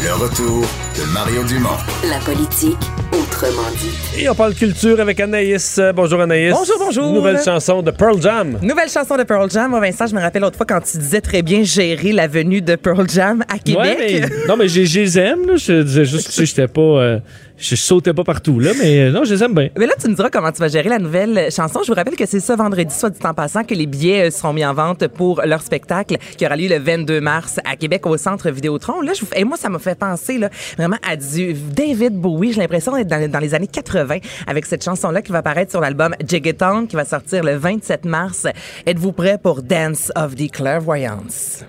[0.00, 0.64] Le retour
[0.98, 1.76] de Mario Dumont.
[2.10, 2.76] La politique,
[3.12, 4.20] autrement dit.
[4.22, 5.78] Et on parle culture avec Anaïs.
[5.78, 6.52] Euh, bonjour Anaïs.
[6.52, 7.12] Bonjour, bonjour.
[7.12, 8.58] Nouvelle chanson de Pearl Jam.
[8.62, 9.70] Nouvelle chanson de Pearl Jam.
[9.70, 12.62] Moi, Vincent, je me rappelle l'autre fois quand tu disais très bien gérer la venue
[12.62, 13.98] de Pearl Jam à Québec.
[13.98, 15.56] Ouais, mais- non, mais les aime, là.
[15.56, 16.80] Je disais juste que j'étais pas.
[16.80, 17.18] euh,
[17.60, 19.68] je sautais pas partout, là, mais euh, non, je les aime bien.
[19.76, 21.80] Mais là, tu me diras comment tu vas gérer la nouvelle chanson.
[21.82, 24.30] Je vous rappelle que c'est ce vendredi, soit dit en passant, que les billets euh,
[24.30, 28.06] seront mis en vente pour leur spectacle qui aura lieu le 22 mars à Québec
[28.06, 29.00] au Centre Vidéotron.
[29.00, 29.26] Là, je vous...
[29.34, 32.52] Et moi, ça m'a fait penser là, vraiment à du David Bowie.
[32.52, 36.14] J'ai l'impression d'être dans, les années 80 avec cette chanson-là qui va apparaître sur l'album
[36.26, 38.46] Jiggaton qui va sortir le 27 mars.
[38.86, 41.64] Êtes-vous prêts pour Dance of the Clairvoyance?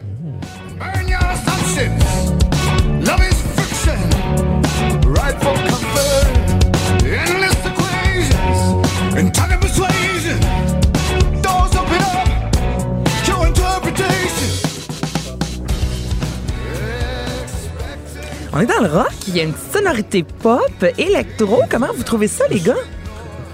[18.79, 21.61] Dans le rock, il y a une sonorité pop, électro.
[21.69, 22.75] Comment vous trouvez ça, les gars?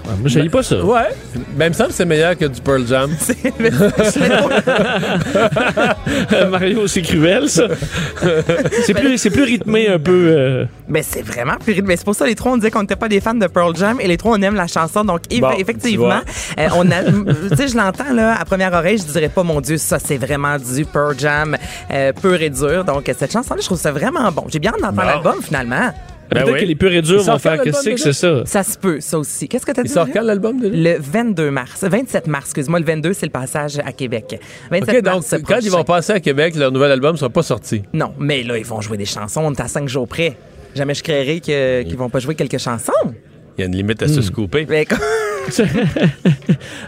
[0.08, 0.84] Ah, moi, je pas ça.
[0.84, 1.08] Ouais.
[1.56, 3.10] Ben, il me semble que c'est meilleur que du Pearl Jam.
[6.50, 7.68] Mario, c'est cruel, ça.
[8.84, 10.28] c'est plus, c'est plus rythmé un peu.
[10.30, 11.96] euh, Ben, c'est vraiment plus rythmé.
[11.96, 13.98] C'est pour ça, les trois, on disait qu'on n'était pas des fans de Pearl Jam
[14.00, 15.04] et les trois, on aime la chanson.
[15.04, 16.20] Donc, Bon, effectivement,
[16.56, 17.02] tu euh, on a,
[17.50, 20.16] tu sais, je l'entends, là, à première oreille, je dirais pas, mon Dieu, ça, c'est
[20.18, 21.56] vraiment du Pearl Jam
[21.90, 22.84] euh, pur et dur.
[22.84, 24.44] Donc, cette chanson-là, je trouve ça vraiment bon.
[24.48, 25.92] J'ai bien hâte d'entendre l'album, finalement.
[26.30, 26.60] Ben Peut-être oui.
[26.60, 28.42] que les purs et durs vont faire que c'est que c'est ça.
[28.46, 29.48] Ça se peut, ça aussi.
[29.48, 29.88] Qu'est-ce que t'as dit?
[29.90, 30.74] Il sort quand l'album déjà?
[30.94, 31.84] Le 22 mars.
[31.84, 32.80] 27 mars, excuse-moi.
[32.80, 34.40] Le 22, c'est le passage à Québec.
[34.70, 35.60] 27 OK, donc, mars quand prochain.
[35.62, 37.82] ils vont passer à Québec, leur nouvel album sera pas sorti.
[37.92, 39.42] Non, mais là, ils vont jouer des chansons.
[39.44, 40.36] On est à cinq jours près.
[40.74, 42.92] Jamais je créerais que- qu'ils vont pas jouer quelques chansons.
[43.56, 44.66] Il y a une limite à se scooper.
[44.68, 44.98] Mais comme-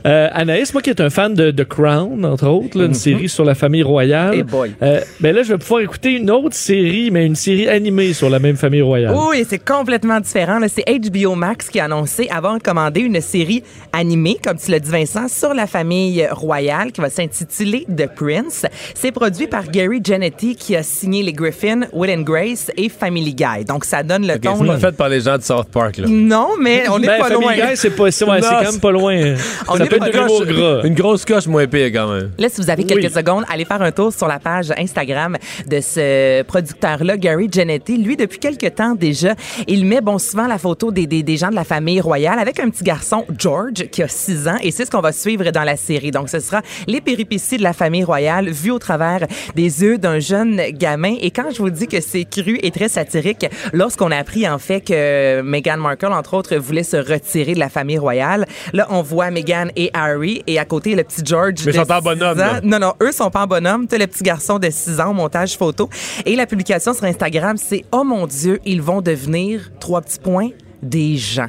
[0.07, 3.29] Euh, Anaïs, moi qui est un fan de The Crown, entre autres, là, une série
[3.29, 4.35] sur la famille royale.
[4.37, 4.73] Eh boy.
[4.83, 8.31] Euh, ben là, je vais pouvoir écouter une autre série, mais une série animée sur
[8.31, 9.15] la même famille royale.
[9.17, 10.59] Oui, c'est complètement différent.
[10.69, 14.91] C'est HBO Max qui a annoncé avoir commandé une série animée, comme tu l'as dit
[14.91, 18.67] Vincent, sur la famille royale qui va s'intituler The Prince.
[18.95, 23.35] C'est produit par Gary Janetti qui a signé les Griffin, Will and Grace et Family
[23.35, 23.65] Guy.
[23.67, 24.57] Donc ça donne le OK, ton.
[24.61, 26.07] c'est pas fait par les gens de South Park, là.
[26.09, 27.55] Non, mais on n'est Ben, pas Family loin.
[27.71, 28.11] Guy, c'est pas, ouais,
[28.51, 29.35] quand même pas loin.
[29.69, 30.83] On ça peut être gras.
[30.85, 32.31] Une grosse coche moins pire, quand même.
[32.39, 35.37] Là, si vous avez quelques secondes, allez faire un tour sur la page Instagram
[35.67, 37.99] de ce producteur-là, Gary Janetti.
[37.99, 39.35] Lui, depuis quelques temps déjà,
[39.67, 42.61] il met bon souvent la photo des, des, des gens de la famille royale avec
[42.61, 44.57] un petit garçon, George, qui a 6 ans.
[44.63, 46.11] Et c'est ce qu'on va suivre dans la série.
[46.11, 50.19] Donc, ce sera les péripéties de la famille royale vues au travers des yeux d'un
[50.19, 51.15] jeune gamin.
[51.21, 54.59] Et quand je vous dis que c'est cru et très satirique, lorsqu'on a appris en
[54.59, 58.38] fait que Meghan Markle, entre autres, voulait se retirer de la famille royale,
[58.73, 61.65] là, on voit Meghan et Harry et à côté le petit George.
[61.67, 62.61] Mais ils sont en 6 bonhomme, ans.
[62.63, 63.87] Non, non, eux sont pas en bonhomme.
[63.87, 65.89] T'as le petit garçon de 6 ans au montage photo.
[66.25, 70.51] Et la publication sur Instagram, c'est Oh mon Dieu, ils vont devenir, trois petits points,
[70.83, 71.49] des gens.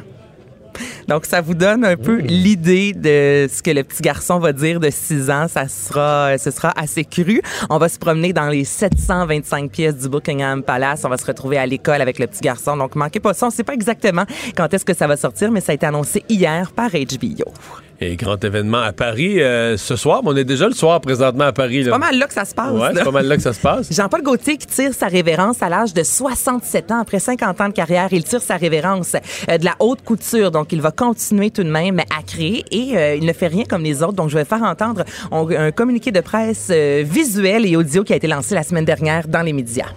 [1.07, 4.79] Donc, ça vous donne un peu l'idée de ce que le petit garçon va dire
[4.79, 5.47] de 6 ans.
[5.47, 7.41] Ça sera, ce sera assez cru.
[7.69, 11.01] On va se promener dans les 725 pièces du Buckingham Palace.
[11.05, 12.77] On va se retrouver à l'école avec le petit garçon.
[12.77, 13.47] Donc, manquez pas ça.
[13.47, 14.25] On sait pas exactement
[14.55, 17.53] quand est-ce que ça va sortir, mais ça a été annoncé hier par HBO.
[18.01, 20.21] Et grand événement à Paris euh, ce soir.
[20.23, 21.81] Mais on est déjà le soir présentement à Paris.
[21.83, 22.71] C'est pas mal là que ça se passe.
[22.71, 23.93] Ouais, c'est pas mal là que ça se passe.
[23.93, 26.99] Jean-Paul Gaultier qui tire sa révérence à l'âge de 67 ans.
[27.01, 29.15] Après 50 ans de carrière, il tire sa révérence
[29.49, 30.49] euh, de la haute couture.
[30.49, 33.65] Donc, il va continuer tout de même à créer et euh, il ne fait rien
[33.65, 34.13] comme les autres.
[34.13, 38.13] Donc, je vais faire entendre on- un communiqué de presse euh, visuel et audio qui
[38.13, 39.87] a été lancé la semaine dernière dans les médias.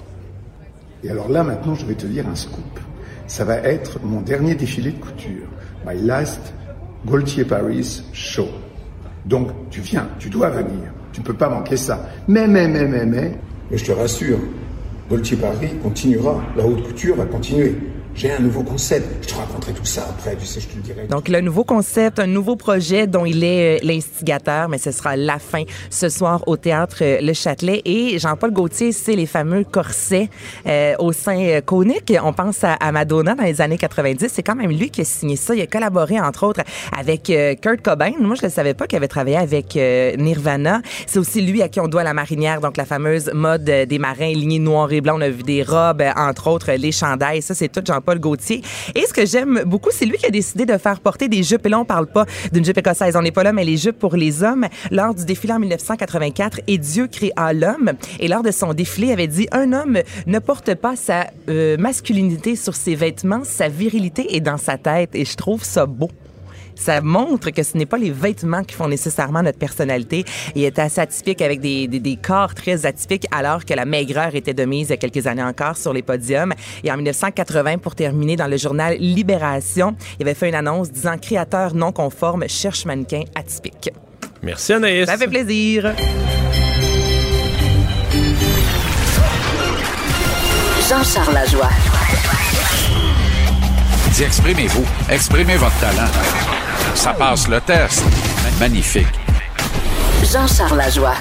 [1.05, 2.81] Et alors là, maintenant, je vais te dire un scoop.
[3.29, 5.47] Ça va être mon dernier défilé de couture.
[5.87, 6.41] My last
[7.07, 8.49] Gaultier Paris show.
[9.25, 10.91] Donc, tu viens, tu dois venir.
[11.13, 12.09] Tu peux pas manquer ça.
[12.29, 13.33] Mais, mais, mais, mais, mais,
[13.71, 14.39] mais je te rassure,
[15.09, 17.77] Gaultier Paris continuera, la haute couture va continuer.
[18.15, 19.07] J'ai un nouveau concept.
[19.23, 21.07] Je te raconterai tout ça après, tu sais, je te le dirai.
[21.07, 25.17] Donc, le nouveau concept, un nouveau projet dont il est euh, l'instigateur, mais ce sera
[25.17, 27.81] la fin ce soir au théâtre euh, Le Châtelet.
[27.85, 30.29] Et Jean-Paul Gaultier, c'est les fameux corsets
[30.67, 32.13] euh, au sein euh, conique.
[32.23, 34.29] On pense à, Madonna dans les années 90.
[34.31, 35.55] C'est quand même lui qui a signé ça.
[35.55, 36.61] Il a collaboré, entre autres,
[36.97, 37.33] avec
[37.63, 38.13] Kurt Cobain.
[38.21, 40.83] Moi, je ne savais pas qu'il avait travaillé avec Nirvana.
[41.07, 44.33] C'est aussi lui à qui on doit la marinière, donc la fameuse mode des marins
[44.33, 45.15] lignés noir et blanc.
[45.17, 47.41] On a vu des robes, entre autres, les chandails.
[47.41, 48.63] Ça, c'est tout Gaultier.
[48.95, 51.65] Et ce que j'aime beaucoup, c'est lui qui a décidé de faire porter des jupes.
[51.67, 53.17] Et là, on parle pas d'une jupe écossaise.
[53.17, 54.67] On n'est pas là, mais les jupes pour les hommes.
[54.91, 57.93] Lors du défilé en 1984, Et Dieu créa l'homme.
[58.21, 61.77] Et lors de son défilé, il avait dit Un homme ne porte pas sa euh,
[61.77, 65.11] masculinité sur ses vêtements, sa virilité est dans sa tête.
[65.15, 66.09] Et je trouve ça beau.
[66.83, 70.25] Ça montre que ce n'est pas les vêtements qui font nécessairement notre personnalité.
[70.57, 74.35] Il était assez atypique avec des, des, des corps très atypiques alors que la maigreur
[74.35, 76.53] était de mise il y a quelques années encore sur les podiums.
[76.83, 81.19] Et en 1980, pour terminer, dans le journal Libération, il avait fait une annonce disant
[81.23, 83.91] «Créateur non conforme cherche mannequin atypique».
[84.43, 85.07] Merci Anaïs.
[85.07, 85.95] Ça fait plaisir.
[90.89, 91.71] Jean-Charles Lajoie.
[94.15, 94.85] Dis, exprimez-vous.
[95.09, 96.52] Exprimez votre talent.
[96.95, 98.05] Ça passe le test.
[98.61, 99.07] Magnifique.
[100.25, 101.15] Jean-Charles Lajoie.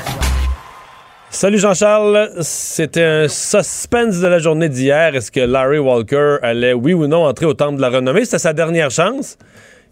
[1.29, 5.15] Salut Jean-Charles, c'était un suspense de la journée d'hier.
[5.15, 8.25] Est-ce que Larry Walker allait, oui ou non, entrer au Temple de la Renommée?
[8.25, 9.37] C'était sa dernière chance.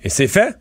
[0.03, 0.55] Et c'est fait.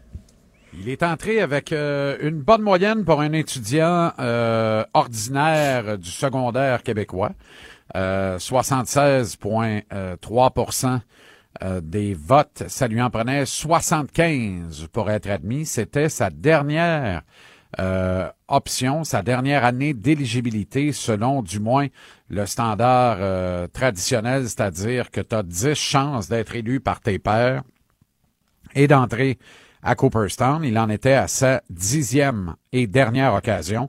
[0.81, 6.83] Il est entré avec euh, une bonne moyenne pour un étudiant euh, ordinaire du secondaire
[6.83, 7.33] québécois.
[7.97, 10.53] Euh, 76,3
[11.63, 12.65] euh, des votes.
[12.69, 15.67] Ça lui en prenait 75 pour être admis.
[15.67, 17.23] C'était sa dernière
[17.79, 21.89] euh, option, sa dernière année d'éligibilité selon du moins
[22.31, 27.63] le standard euh, traditionnel, c'est-à-dire que tu as 10 chances d'être élu par tes pairs
[28.75, 29.39] et d'entrer
[29.83, 30.65] à Cooperstown.
[30.65, 33.89] Il en était à sa dixième et dernière occasion.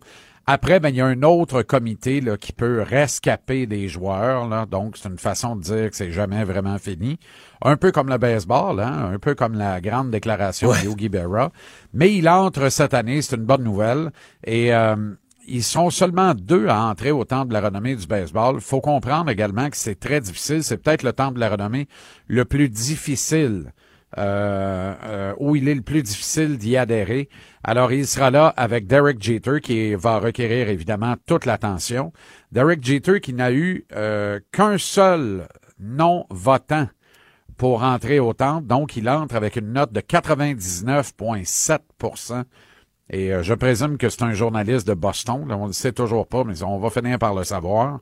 [0.52, 4.47] Après, ben, il y a un autre comité là, qui peut rescaper des joueurs.
[4.47, 4.66] Là.
[4.66, 7.20] Donc, c'est une façon de dire que c'est jamais vraiment fini.
[7.62, 9.12] Un peu comme le baseball, hein?
[9.14, 11.52] un peu comme la grande déclaration de Yogi Berra.
[11.93, 14.10] Mais il entre cette année, c'est une bonne nouvelle.
[14.43, 14.95] Et euh,
[15.47, 18.60] ils sont seulement deux à entrer au temple de la renommée du baseball.
[18.60, 20.64] faut comprendre également que c'est très difficile.
[20.64, 21.88] C'est peut-être le temple de la renommée
[22.28, 23.72] le plus difficile
[24.18, 27.30] euh, euh, où il est le plus difficile d'y adhérer.
[27.64, 32.14] Alors, il sera là avec Derek Jeter, qui va requérir évidemment toute l'attention.
[32.51, 35.47] Derek Jeter qui n'a eu euh, qu'un seul
[35.80, 36.88] non-votant
[37.57, 42.45] pour entrer au temple, donc il entre avec une note de 99,7%
[43.10, 45.51] et euh, je présume que c'est un journaliste de Boston.
[45.51, 47.99] On ne le sait toujours pas, mais on va finir par le savoir.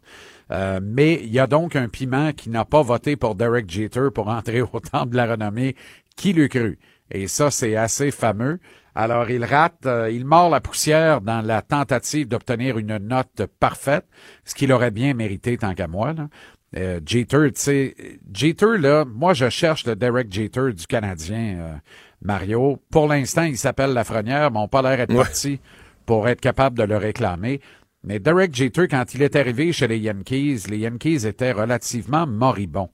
[0.51, 4.09] Euh, mais il y a donc un piment qui n'a pas voté pour Derek Jeter
[4.13, 5.75] pour entrer au temple de la renommée.
[6.15, 6.77] Qui l'eût cru?
[7.09, 8.59] Et ça, c'est assez fameux.
[8.99, 14.05] Alors, il rate, euh, il mord la poussière dans la tentative d'obtenir une note parfaite,
[14.43, 16.13] ce qu'il aurait bien mérité tant qu'à moi.
[16.13, 16.29] Là.
[16.75, 17.95] Euh, Jeter, tu sais,
[18.33, 21.73] Jeter, là, moi, je cherche le Derek Jeter du Canadien, euh,
[22.23, 22.81] Mario.
[22.89, 25.15] Pour l'instant, il s'appelle Lafrenière, mais on pas l'air Ouais.
[25.15, 25.59] parti
[26.07, 27.61] pour être capable de le réclamer.
[28.03, 32.89] Mais Derek Jeter, quand il est arrivé chez les Yankees, les Yankees étaient relativement moribonds.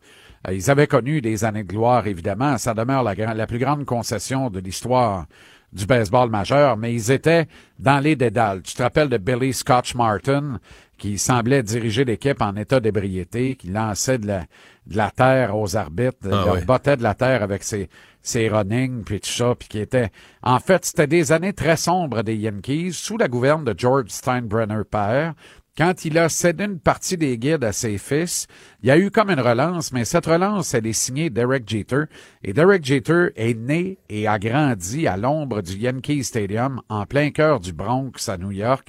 [0.49, 2.57] Euh, Ils avaient connu des années de gloire, évidemment.
[2.57, 5.27] Ça demeure la plus grande concession de l'histoire
[5.73, 7.47] du baseball majeur, mais ils étaient
[7.79, 8.61] dans les dédales.
[8.61, 10.59] Tu te rappelles de Billy Scotch Martin,
[10.97, 14.39] qui semblait diriger l'équipe en état d'ébriété, qui lançait de la,
[14.87, 17.89] de la terre aux arbitres, Ah leur bottait de la terre avec ses,
[18.21, 20.11] ses runnings, puis tout ça, puis qui était...
[20.43, 24.83] En fait, c'était des années très sombres des Yankees, sous la gouverne de George Steinbrenner
[24.89, 25.33] père,
[25.77, 28.47] quand il a cédé une partie des guides à ses fils,
[28.81, 32.03] il y a eu comme une relance, mais cette relance, elle est signée Derek Jeter.
[32.43, 37.31] Et Derek Jeter est né et a grandi à l'ombre du Yankee Stadium, en plein
[37.31, 38.87] cœur du Bronx à New York.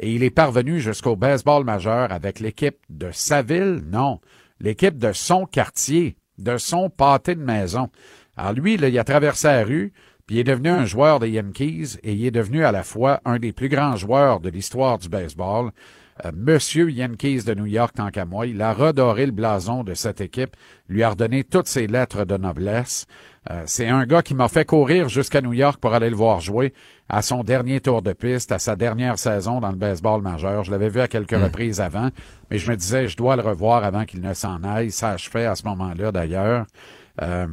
[0.00, 4.20] Et il est parvenu jusqu'au baseball majeur avec l'équipe de sa ville, non,
[4.58, 7.90] l'équipe de son quartier, de son pâté de maison.
[8.36, 9.92] Alors lui, là, il a traversé la rue,
[10.26, 13.20] puis il est devenu un joueur des Yankees et il est devenu à la fois
[13.24, 15.70] un des plus grands joueurs de l'histoire du baseball.
[16.24, 19.94] Euh, Monsieur Yankees de New York, tant qu'à moi, il a redoré le blason de
[19.94, 20.56] cette équipe,
[20.88, 23.06] lui a redonné toutes ses lettres de noblesse.
[23.50, 26.40] Euh, c'est un gars qui m'a fait courir jusqu'à New York pour aller le voir
[26.40, 26.72] jouer
[27.08, 30.64] à son dernier tour de piste, à sa dernière saison dans le baseball majeur.
[30.64, 32.10] Je l'avais vu à quelques reprises avant,
[32.50, 34.90] mais je me disais, je dois le revoir avant qu'il ne s'en aille.
[34.90, 36.66] Ça a fait à ce moment-là, d'ailleurs.
[37.22, 37.46] Euh,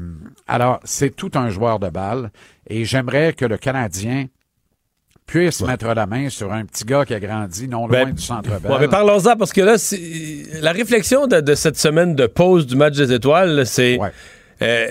[0.47, 2.31] alors, c'est tout un joueur de balle
[2.67, 4.27] et j'aimerais que le Canadien
[5.31, 8.21] puisse mettre la main sur un petit gars qui a grandi non loin Ben, du
[8.21, 9.75] centre belle Ouais, mais parlons-en parce que là,
[10.61, 13.97] la réflexion de, de cette semaine de pause du match des étoiles, c'est.
[14.61, 14.87] euh,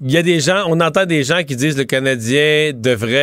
[0.00, 3.16] Il y a des gens, on entend des gens qui disent le Canadien devrait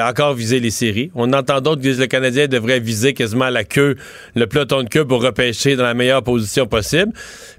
[0.00, 1.12] euh, encore viser les séries.
[1.14, 3.94] On entend d'autres qui disent le Canadien devrait viser quasiment la queue,
[4.34, 7.12] le peloton de queue pour repêcher dans la meilleure position possible.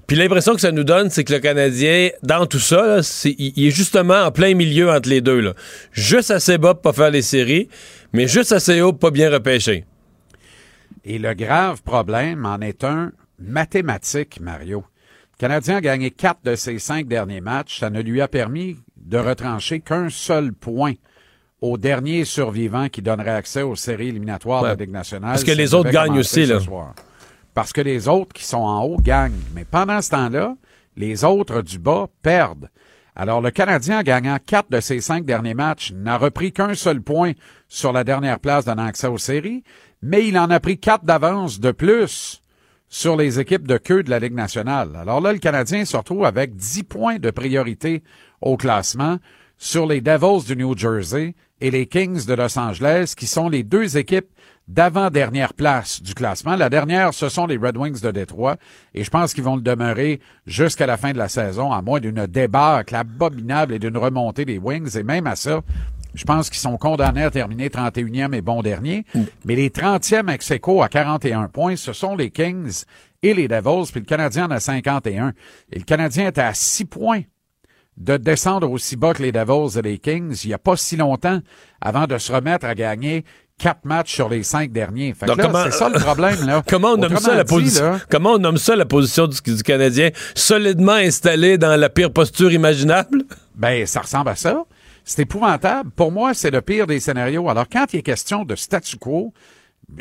[0.06, 3.34] Puis l'impression que ça nous donne, c'est que le Canadien, dans tout ça, là, c'est-
[3.38, 5.40] il, il est justement en plein milieu entre les deux.
[5.40, 5.54] Là.
[5.92, 7.68] Juste assez bas pour pas faire les séries,
[8.12, 9.84] mais juste assez haut pour pas bien repêcher.
[11.04, 14.84] Et le grave problème en est un mathématique, Mario.
[15.32, 17.78] Le Canadien a gagné quatre de ses cinq derniers matchs.
[17.80, 20.94] Ça ne lui a permis de retrancher qu'un seul point
[21.60, 25.30] au dernier survivant qui donnerait accès aux séries éliminatoires de la Ligue nationale.
[25.30, 26.60] Parce que les autres gagnent aussi, là.
[26.60, 26.94] soir.
[27.54, 29.40] Parce que les autres qui sont en haut gagnent.
[29.54, 30.56] Mais pendant ce temps-là,
[30.96, 32.68] les autres du bas perdent.
[33.20, 37.02] Alors, le Canadien, en gagnant quatre de ses cinq derniers matchs, n'a repris qu'un seul
[37.02, 37.32] point
[37.66, 39.64] sur la dernière place donnant accès aux séries,
[40.00, 42.44] mais il en a pris quatre d'avance de plus
[42.88, 44.94] sur les équipes de queue de la Ligue nationale.
[44.94, 48.04] Alors là, le Canadien se retrouve avec 10 points de priorité
[48.40, 49.18] au classement
[49.58, 53.64] sur les Devils du New Jersey et les Kings de Los Angeles, qui sont les
[53.64, 54.28] deux équipes
[54.68, 56.54] d'avant-dernière place du classement.
[56.54, 58.56] La dernière, ce sont les Red Wings de Détroit,
[58.94, 62.00] et je pense qu'ils vont le demeurer jusqu'à la fin de la saison, à moins
[62.00, 65.62] d'une débâcle abominable et d'une remontée des Wings, et même à ça,
[66.14, 69.04] je pense qu'ils sont condamnés à terminer 31e et bon dernier.
[69.44, 72.84] Mais les 30e ex aequo à 41 points, ce sont les Kings
[73.22, 75.32] et les Devils, puis le Canadien en a 51.
[75.72, 77.22] Et le Canadien est à 6 points
[77.98, 80.96] de descendre aussi bas que les Devils et les Kings il n'y a pas si
[80.96, 81.40] longtemps
[81.80, 83.24] avant de se remettre à gagner
[83.58, 85.12] quatre matchs sur les cinq derniers.
[85.14, 86.62] Fait que Donc, là, c'est ça le problème, là.
[86.68, 89.40] Comment on nomme ça la dit, position là, Comment on nomme ça la position du,
[89.42, 93.24] du Canadien solidement installé dans la pire posture imaginable?
[93.56, 94.64] Ben, ça ressemble à ça.
[95.04, 95.90] C'est épouvantable.
[95.90, 97.48] Pour moi, c'est le pire des scénarios.
[97.48, 99.32] Alors, quand il est question de statu quo,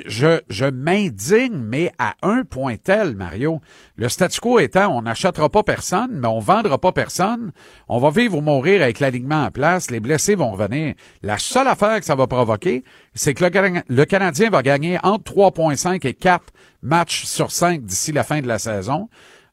[0.06, 3.62] je, m'indigne, mais à un point tel, Mario.
[3.96, 7.52] Le statu quo étant, on n'achètera pas personne, mais on vendra pas personne.
[7.88, 9.90] On va vivre ou mourir avec l'alignement en place.
[9.90, 10.96] Les blessés vont revenir.
[11.22, 12.84] La seule affaire que ça va provoquer,
[13.14, 13.46] c'est que
[13.88, 16.44] le Canadien va gagner entre 3,5 et 4
[16.84, 19.10] matchs sur 5 d'ici la fin de la saison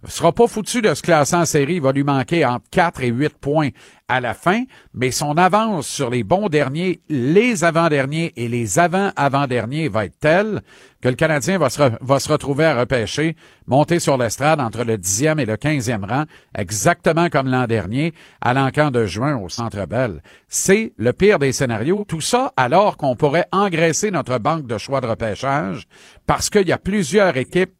[0.06, 1.74] sera pas foutu de se classer en série.
[1.74, 3.70] Il va lui manquer entre 4 et 8 points
[4.06, 9.88] à la fin, mais son avance sur les bons derniers, les avant-derniers et les avant-avant-derniers
[9.88, 10.60] va être telle
[11.00, 13.34] que le Canadien va se, re- va se retrouver à repêcher,
[13.66, 16.24] monter sur l'estrade entre le 10e et le 15e rang,
[16.54, 20.22] exactement comme l'an dernier, à l'encan de juin au Centre Bell.
[20.48, 22.04] C'est le pire des scénarios.
[22.06, 25.84] Tout ça alors qu'on pourrait engraisser notre banque de choix de repêchage
[26.26, 27.72] parce qu'il y a plusieurs équipes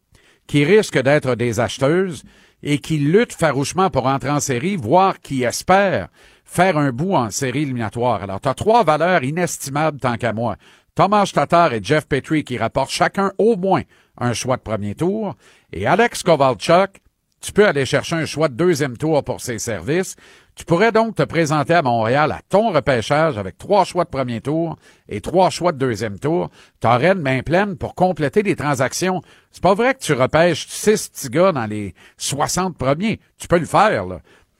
[0.47, 2.23] qui risquent d'être des acheteuses
[2.63, 6.09] et qui luttent farouchement pour entrer en série, voire qui espèrent
[6.43, 8.23] faire un bout en série éliminatoire.
[8.23, 10.55] Alors, tu as trois valeurs inestimables tant qu'à moi.
[10.95, 13.81] Thomas Tatar et Jeff Petrie qui rapportent chacun au moins
[14.17, 15.35] un choix de premier tour.
[15.73, 17.01] Et Alex Kovalchuk,
[17.41, 20.15] tu peux aller chercher un choix de deuxième tour pour ses services.
[20.55, 24.39] Tu pourrais donc te présenter à Montréal à ton repêchage avec trois choix de premier
[24.39, 24.77] tour
[25.09, 26.49] et trois choix de deuxième tour.
[26.79, 29.21] T'aurais une main pleine pour compléter des transactions.
[29.51, 33.19] C'est pas vrai que tu repêches six petits gars dans les 60 premiers.
[33.37, 34.05] Tu peux le faire.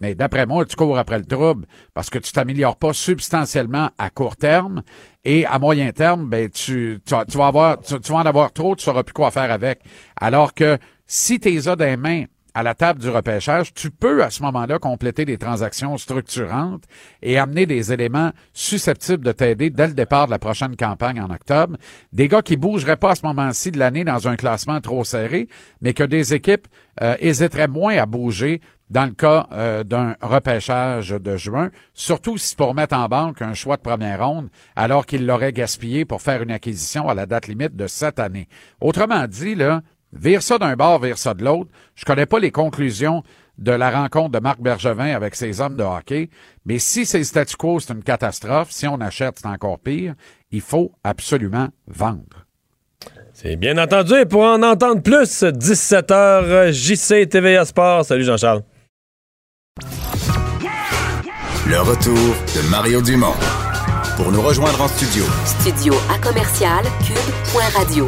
[0.01, 4.09] Mais d'après moi, tu cours après le trouble parce que tu t'améliores pas substantiellement à
[4.09, 4.83] court terme
[5.23, 8.51] et à moyen terme, ben tu, tu, vas- tu avoir, tu, tu vas en avoir
[8.51, 9.79] trop, tu sauras plus quoi faire avec.
[10.19, 10.77] Alors que
[11.07, 12.25] si tes as des mains
[12.55, 16.85] à la table du repêchage, tu peux à ce moment-là compléter des transactions structurantes
[17.21, 21.29] et amener des éléments susceptibles de t'aider dès le départ de la prochaine campagne en
[21.29, 21.75] octobre.
[22.13, 25.49] Des gars qui bougeraient pas à ce moment-ci de l'année dans un classement trop serré,
[25.81, 26.67] mais que des équipes
[27.01, 32.55] euh, hésiteraient moins à bouger dans le cas euh, d'un repêchage de juin, surtout si
[32.55, 36.41] pour mettre en banque un choix de première ronde, alors qu'ils l'auraient gaspillé pour faire
[36.41, 38.47] une acquisition à la date limite de cette année.
[38.79, 39.81] Autrement dit, là,
[40.15, 41.69] vire ça d'un bord, vire ça de l'autre.
[41.95, 43.23] Je connais pas les conclusions
[43.57, 46.29] de la rencontre de Marc Bergevin avec ses hommes de hockey,
[46.65, 48.71] mais si c'est le statu quo, c'est une catastrophe.
[48.71, 50.13] Si on achète, c'est encore pire.
[50.51, 52.45] Il faut absolument vendre.
[53.33, 54.13] C'est bien entendu.
[54.15, 58.05] Et pour en entendre plus, 17h, JC TVA Sport.
[58.05, 58.63] Salut Jean-Charles.
[61.67, 63.33] Le retour de Mario Dumont.
[64.15, 68.07] Pour nous rejoindre en studio, Studio à commercial cube.radio.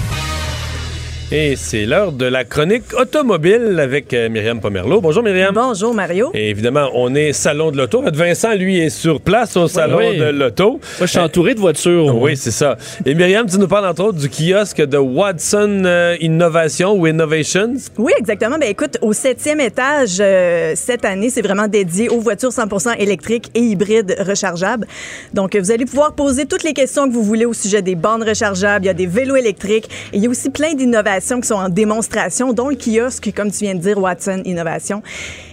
[1.33, 4.99] Et c'est l'heure de la chronique automobile avec euh, Myriam Pomerleau.
[4.99, 5.55] Bonjour Myriam.
[5.55, 6.29] Bonjour Mario.
[6.33, 8.03] Et évidemment, on est salon de l'auto.
[8.13, 10.17] Vincent, lui, est sur place au salon oui.
[10.17, 10.71] de l'auto.
[10.71, 12.13] Moi, je suis entouré de voitures.
[12.17, 12.75] Oui, c'est ça.
[13.05, 17.75] Et Myriam, tu nous parles entre autres du kiosque de Watson euh, Innovation ou Innovations.
[17.97, 18.57] Oui, exactement.
[18.59, 23.49] Ben écoute, au septième étage euh, cette année, c'est vraiment dédié aux voitures 100% électriques
[23.55, 24.85] et hybrides rechargeables.
[25.33, 28.23] Donc, vous allez pouvoir poser toutes les questions que vous voulez au sujet des bornes
[28.23, 28.83] rechargeables.
[28.83, 29.87] Il y a des vélos électriques.
[30.11, 33.51] Et il y a aussi plein d'innovations qui sont en démonstration, dont le kiosque, comme
[33.51, 35.01] tu viens de dire, Watson Innovation.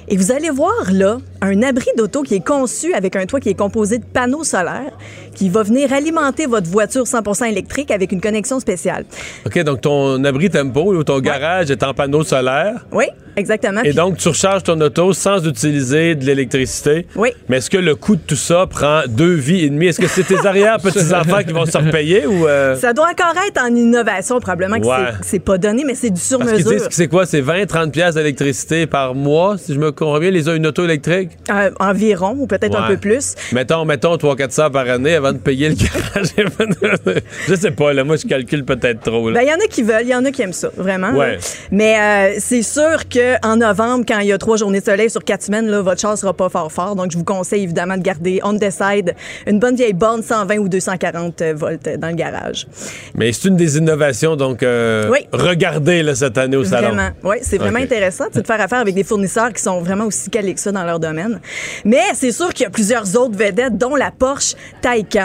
[0.09, 3.51] Et vous allez voir là un abri d'auto qui est conçu avec un toit qui
[3.51, 4.97] est composé de panneaux solaires
[5.39, 9.05] qui va venir alimenter votre voiture 100% électrique avec une connexion spéciale.
[9.47, 12.85] OK, donc ton abri tempo ou ton garage est en panneau solaire.
[12.91, 13.05] Oui,
[13.37, 13.81] exactement.
[13.83, 17.07] Et Puis- donc, tu recharges ton auto sans utiliser de l'électricité.
[17.15, 17.29] Oui.
[17.49, 19.87] Mais est-ce que le coût de tout ça prend deux vies et demie?
[19.87, 22.49] Est-ce que c'est tes arrière-petits-enfants qui vont se repayer ou...
[22.49, 25.13] euh, Ça doit encore être en innovation, probablement que Ouais.
[25.23, 26.51] c'est- pas donné, mais c'est du sur Parce
[26.91, 27.27] c'est quoi?
[27.27, 31.31] C'est 20-30 pièces d'électricité par mois, si je me bien, les une auto électrique?
[31.51, 33.35] Euh, environ, ou peut-être un peu plus.
[33.53, 36.35] Mettons, mettons 300-400 par année avant de payer le garage.
[37.49, 39.31] je sais pas, là, moi, je calcule peut-être trop.
[39.31, 41.11] Ben, il y en a qui veulent, il y en a qui aiment ça, vraiment.
[41.13, 41.33] Ouais.
[41.33, 41.39] là.
[41.71, 45.25] Mais euh, c'est sûr qu'en novembre, quand il y a trois journées de soleil sur
[45.25, 46.97] quatre semaines, là, votre char sera pas fort fort.
[46.97, 49.15] Donc, je vous conseille évidemment de garder on the side
[49.47, 52.67] une bonne vieille borne 120 ou 240 volts dans le garage.
[53.15, 55.27] Mais c'est une des innovations, donc, euh, Oui.
[55.33, 56.89] regardez là, cette année au salon.
[56.89, 57.11] Vraiment.
[57.25, 60.55] Oui, c'est vraiment intéressant de faire affaire avec des fournisseurs qui sont vraiment aussi calés
[60.55, 61.41] que ça dans leur domaine.
[61.85, 65.18] Mais c'est sûr qu'il y a plusieurs autres vedettes, dont la Porsche Taycan.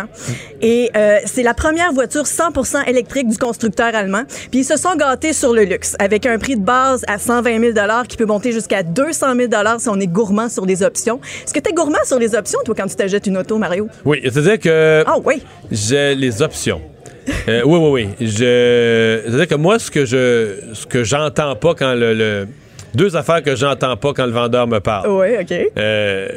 [0.61, 4.23] Et euh, c'est la première voiture 100% électrique du constructeur allemand.
[4.51, 7.73] Puis ils se sont gâtés sur le luxe, avec un prix de base à 120
[7.73, 11.19] 000 qui peut monter jusqu'à 200 000 si on est gourmand sur les options.
[11.43, 13.87] Est-ce que tu es gourmand sur les options, toi, quand tu t'achètes une auto, Mario?
[14.05, 15.03] Oui, c'est-à-dire que.
[15.05, 15.41] Ah oui.
[15.71, 16.81] J'ai les options.
[17.47, 17.89] Euh, oui, oui,
[18.19, 18.27] oui.
[18.27, 19.21] Je...
[19.25, 22.47] C'est-à-dire que moi, ce que je ce que j'entends pas quand le, le-
[22.93, 25.09] Deux affaires que j'entends pas quand le vendeur me parle.
[25.09, 25.71] Oui, OK.
[25.77, 26.27] Euh,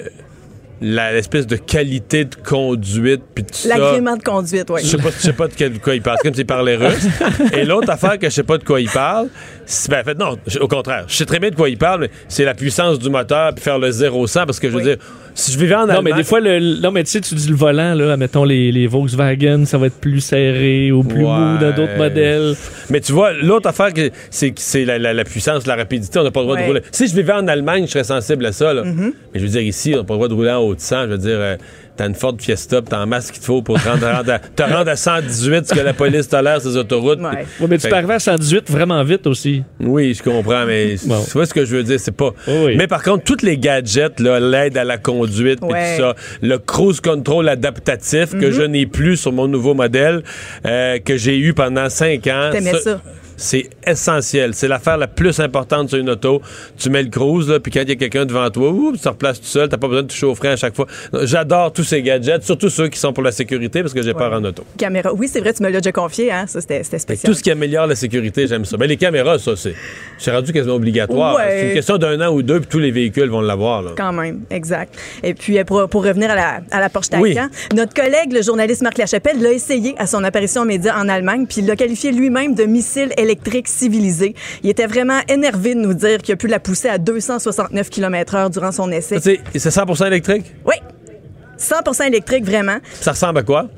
[0.80, 3.76] l'espèce de qualité de conduite, puis tout ça.
[3.76, 4.80] L'agrément de conduite, oui.
[4.82, 6.18] Je sais pas, je sais pas de, quel- de quoi il parle.
[6.22, 7.06] C'est comme s'il parlait russe.
[7.52, 9.28] Et l'autre affaire que je sais pas de quoi il parle,
[9.64, 11.04] c'est, ben, en fait, non, je- au contraire.
[11.08, 13.62] Je sais très bien de quoi il parle, mais c'est la puissance du moteur puis
[13.64, 14.96] faire le 0-100 parce que je veux dire,
[15.34, 16.04] si je vivais en Non, Allemagne.
[16.14, 18.72] mais des fois, le, non, mais tu sais, tu dis le volant, là, mettons les,
[18.72, 22.54] les Volkswagen, ça va être plus serré ou plus mou dans d'autres modèles.
[22.90, 26.18] Mais tu vois, l'autre affaire, que- c'est la, la- la puissance, la rapidité.
[26.18, 26.62] On n'a pas le droit Ouais.
[26.62, 26.80] de rouler.
[26.92, 28.72] Si je vivais en Allemagne, je serais sensible à ça.
[28.72, 28.82] là.
[28.82, 29.12] Mm-hmm.
[29.34, 30.80] Mais je veux dire, ici, on n'a pas le droit de rouler en haut de
[30.80, 31.02] 100.
[31.04, 31.56] Je veux dire, euh,
[31.96, 34.32] t'as une Ford Fiesta, puis t'as en masse qu'il te faut pour te rendre, rendre
[34.32, 37.20] à, te rendre à 118, ce que la police tolère sur les autoroutes.
[37.20, 39.62] Ouais, mais tu peux arriver à 118 vraiment vite aussi.
[39.80, 42.32] Oui, je comprends, mais tu vois ce que je veux dire, c'est pas.
[42.48, 42.76] oui.
[42.76, 45.96] Mais par contre, tous les gadgets, l'aide à la conduite, Ouais.
[45.96, 48.50] tout ça, le cruise control adaptatif que Mhm.
[48.52, 50.22] je n'ai plus sur mon nouveau modèle,
[50.66, 52.50] euh, que j'ai eu pendant cinq ans.
[52.52, 53.00] T'aimais ça?
[53.36, 54.54] C'est essentiel.
[54.54, 56.40] C'est l'affaire la plus importante sur une auto.
[56.78, 59.04] Tu mets le cruise, là, puis quand il y a quelqu'un devant toi, oups, tu
[59.04, 60.86] te replaces tout seul, t'as pas besoin de toucher au frein à chaque fois.
[61.22, 64.32] J'adore tous ces gadgets, surtout ceux qui sont pour la sécurité, parce que j'ai peur
[64.32, 64.64] en auto.
[64.78, 65.12] Caméra.
[65.12, 66.46] Oui, c'est vrai, tu me l'as déjà confié, hein?
[66.46, 67.30] Ça, c'était spécial.
[67.30, 68.76] Tout ce qui améliore la sécurité, j'aime ça.
[68.76, 69.74] Ben, les caméras, ça, c'est
[70.18, 71.36] c'est rendu quasiment obligatoire.
[71.36, 71.42] Ouais.
[71.48, 73.94] C'est une question d'un an ou deux, puis tous les véhicules vont l'avoir.
[73.96, 74.94] Quand même, exact.
[75.22, 78.42] Et puis, euh, pour, pour revenir à la, à la Porsche Taycan, notre collègue, le
[78.42, 81.76] journaliste Marc Lachapelle, l'a essayé à son apparition aux médias en Allemagne, puis il l'a
[81.76, 83.25] qualifié lui-même de missile électrique
[83.66, 84.34] civilisé.
[84.62, 88.50] Il était vraiment énervé de nous dire qu'il a pu la pousser à 269 km/h
[88.50, 89.18] durant son essai.
[89.20, 90.54] C'est 100 électrique?
[90.64, 90.74] Oui.
[91.58, 92.78] 100% électrique, vraiment.
[93.00, 93.68] Ça ressemble à quoi?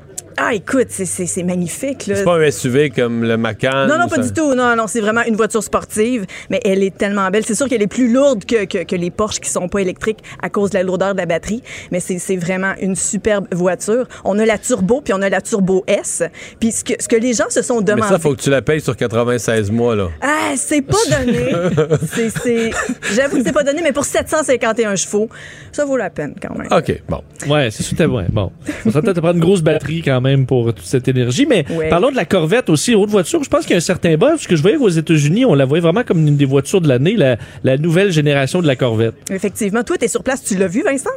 [0.41, 2.07] Ah, écoute, c'est- magnifique.
[2.07, 2.15] Là.
[2.15, 3.87] C'est pas un SUV comme le Macan?
[3.87, 4.53] Non, non, pas ça- du tout.
[4.55, 7.43] Non, non, c'est vraiment une voiture sportive, mais elle est tellement belle.
[7.45, 10.19] C'est sûr qu'elle est plus lourde que, que, que les Porsche qui sont pas électriques
[10.41, 11.61] à cause de la lourdeur de la batterie,
[11.91, 14.07] mais c'est c'est vraiment une superbe voiture.
[14.23, 16.23] On a la Turbo, puis on a la Turbo S.
[16.59, 18.09] Puis ce que, ce que les gens se sont Mais demandé...
[18.09, 20.09] ça, faut que tu la payes sur 96 mois, là.
[20.21, 21.51] Ah, c'est pas donné.
[22.13, 22.71] C'est- c'est-
[23.15, 25.29] J'avoue que c'est pas donné, mais pour 751 chevaux,
[25.71, 26.67] ça vaut la peine quand même.
[26.71, 27.23] OK, bon.
[27.47, 28.25] Ouais, c'est super ouais.
[28.31, 28.51] Bon.
[28.91, 31.45] Ça peut-être prendre une grosse batterie quand même pour toute cette énergie.
[31.47, 31.89] Mais Ouais.
[31.89, 33.43] parlons de la Corvette aussi, haute voiture.
[33.43, 34.29] Je pense qu'il y a un certain buzz.
[34.31, 36.87] Parce que je voyais qu'aux États-Unis, on la voyait vraiment comme une des voitures de
[36.87, 39.15] l'année, la, la nouvelle génération de la Corvette.
[39.31, 39.83] Effectivement.
[39.83, 41.09] Toi, t'es sur place, tu l'as vu, Vincent?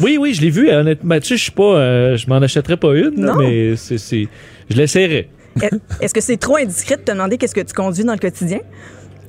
[0.00, 0.70] Oui, oui, je l'ai vu.
[0.70, 3.38] Honnêtement, tu sais, je suis pas, euh, je m'en achèterais pas une, là, Non.
[3.38, 3.98] mais c'est,
[4.70, 5.28] je l'essaierais.
[5.60, 8.18] Est- Est-ce que c'est trop indiscret de te demander qu'est-ce que tu conduis dans le
[8.18, 8.60] quotidien?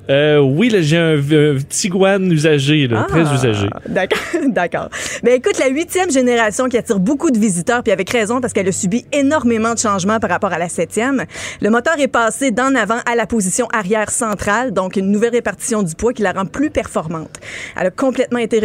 [0.10, 3.68] Euh, oui, j'ai un, un Tiguan usagé, là, Ah, très usagé.
[3.88, 4.89] D'accord, d'accord.
[5.24, 8.68] Ben écoute, la huitième génération qui attire beaucoup de visiteurs, puis avec raison parce qu'elle
[8.68, 11.24] a subi énormément de changements par rapport à la septième.
[11.62, 15.84] Le moteur est passé d'en avant à la position arrière centrale, donc une nouvelle répartition
[15.84, 17.39] du poids qui la rend plus performante.
[17.80, 18.60] Elle a complètement été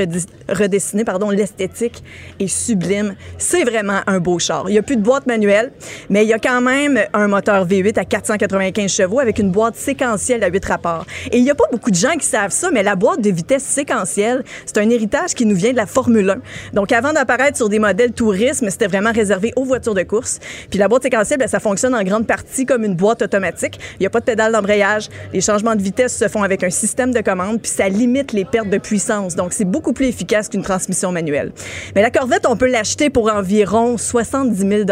[0.49, 2.03] redessinée, pardon, l'esthétique
[2.41, 3.15] est sublime.
[3.39, 4.65] C'est vraiment un beau char.
[4.69, 5.73] Il n'y a plus de boîte manuelle,
[6.11, 9.77] mais il y a quand même un moteur V8 à 495 chevaux avec une boîte
[9.77, 11.07] séquentielle à 8 rapports.
[11.33, 13.31] Et il n'y a pas beaucoup de gens qui savent ça, mais la boîte de
[13.31, 16.75] vitesse séquentielle, c'est un héritage qui nous vient de la Formule 1.
[16.75, 20.39] Donc, avant d'apparaître sur des modèles tourisme, c'était vraiment réservé aux voitures de course.
[20.71, 23.79] Puis la boîte séquentielle, ben, ça fonctionne en grande partie comme une boîte automatique.
[23.95, 25.09] Il n'y a pas de pédale d'embrayage.
[25.33, 28.45] Les changements de vitesse se font avec un système de commande, puis ça limite les
[28.45, 29.35] pertes de puissance.
[29.35, 31.53] Donc, c'est beaucoup plus efficace qu'une transmission manuelle.
[31.95, 34.83] Mais la Corvette, on peut l'acheter pour environ 70 000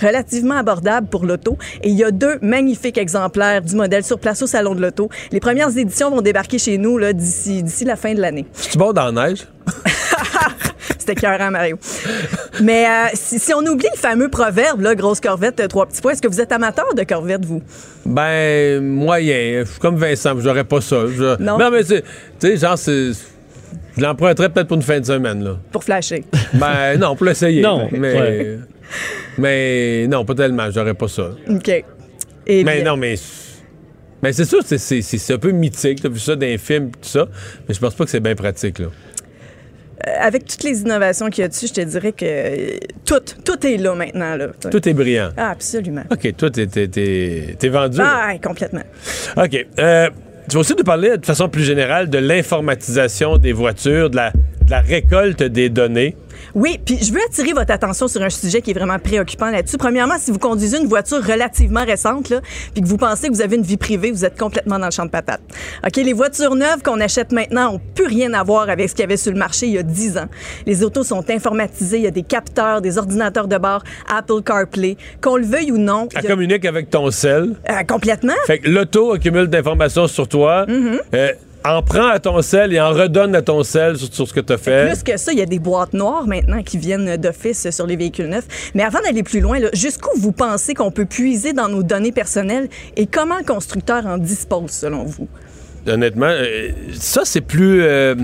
[0.00, 1.56] relativement abordable pour l'auto.
[1.82, 5.08] Et il y a deux magnifiques exemplaires du modèle sur place au Salon de l'Auto.
[5.32, 8.46] Les premières éditions vont débarquer chez nous là, d'ici, d'ici la fin de l'année.
[8.70, 9.46] Tu bon dans la neige?
[10.98, 11.76] C'était cœur Mario.
[12.62, 16.00] Mais euh, si, si on oublie le fameux proverbe, là, grosse corvette, euh, trois petits
[16.00, 17.62] points, est-ce que vous êtes amateur de corvette, vous?
[18.06, 19.64] Ben, moyen.
[19.64, 21.02] Je suis comme Vincent, j'aurais pas ça.
[21.06, 21.58] Je- Non.
[21.70, 22.02] mais c'est.
[22.40, 23.10] Tu sais, genre, c'est.
[23.96, 25.56] Je l'emprunterais peut-être pour une fin de semaine, là.
[25.72, 26.24] Pour flasher.
[26.54, 27.60] Ben, non, pour l'essayer.
[27.60, 28.14] Non, Mais.
[28.14, 28.58] ouais.
[29.36, 30.70] Mais, non, pas tellement.
[30.70, 31.30] J'aurais pas ça.
[31.50, 31.68] OK.
[32.46, 33.14] Eh mais bien- non, mais.
[34.24, 36.00] Mais c'est sûr, c'est- un peu mythique.
[36.00, 37.26] T'as vu ça dans les films, tout ça.
[37.68, 38.86] Mais je pense pas que c'est bien pratique, là.
[38.86, 43.20] Euh, avec toutes les innovations qu'il y a dessus, je te dirais que euh, tout,
[43.44, 44.34] tout est là maintenant.
[44.34, 44.46] Là.
[44.70, 45.28] Tout est brillant.
[45.36, 46.04] Ah, absolument.
[46.10, 47.98] OK, toi, t'es- t'es vendu.
[48.00, 48.82] Ah, ouais, complètement.
[49.36, 49.66] OK.
[49.78, 50.08] Euh,
[50.48, 54.30] tu vas aussi nous parler de façon plus générale de l'informatisation des voitures, de la,
[54.30, 56.16] de la récolte des données.
[56.54, 59.76] Oui, puis je veux attirer votre attention sur un sujet qui est vraiment préoccupant là-dessus.
[59.76, 62.40] Premièrement, si vous conduisez une voiture relativement récente, là,
[62.72, 64.92] puis que vous pensez que vous avez une vie privée, vous êtes complètement dans le
[64.92, 65.40] champ de patates.
[65.84, 69.02] OK, les voitures neuves qu'on achète maintenant ont plus rien à voir avec ce qu'il
[69.02, 70.26] y avait sur le marché il y a 10 ans.
[70.66, 74.96] Les autos sont informatisées, il y a des capteurs, des ordinateurs de bord, Apple CarPlay,
[75.20, 76.08] qu'on le veuille ou non.
[76.14, 77.54] Elle a- communique avec ton sel.
[77.68, 78.32] Euh, complètement.
[78.46, 80.98] Fait que l'auto accumule d'informations sur toi, Mm-hmm.
[81.14, 81.32] euh,
[81.64, 84.40] en prend à ton sel et en redonne à ton sel sur, sur ce que
[84.40, 84.86] tu as fait.
[84.86, 87.96] Plus que ça, il y a des boîtes noires maintenant qui viennent d'office sur les
[87.96, 88.46] véhicules neufs.
[88.74, 92.68] Mais avant d'aller plus loin, jusqu'où vous pensez qu'on peut puiser dans nos données personnelles
[92.96, 95.26] et comment le constructeur en dispose selon vous?
[95.86, 97.82] Honnêtement, euh, ça, c'est plus.
[97.82, 98.14] euh,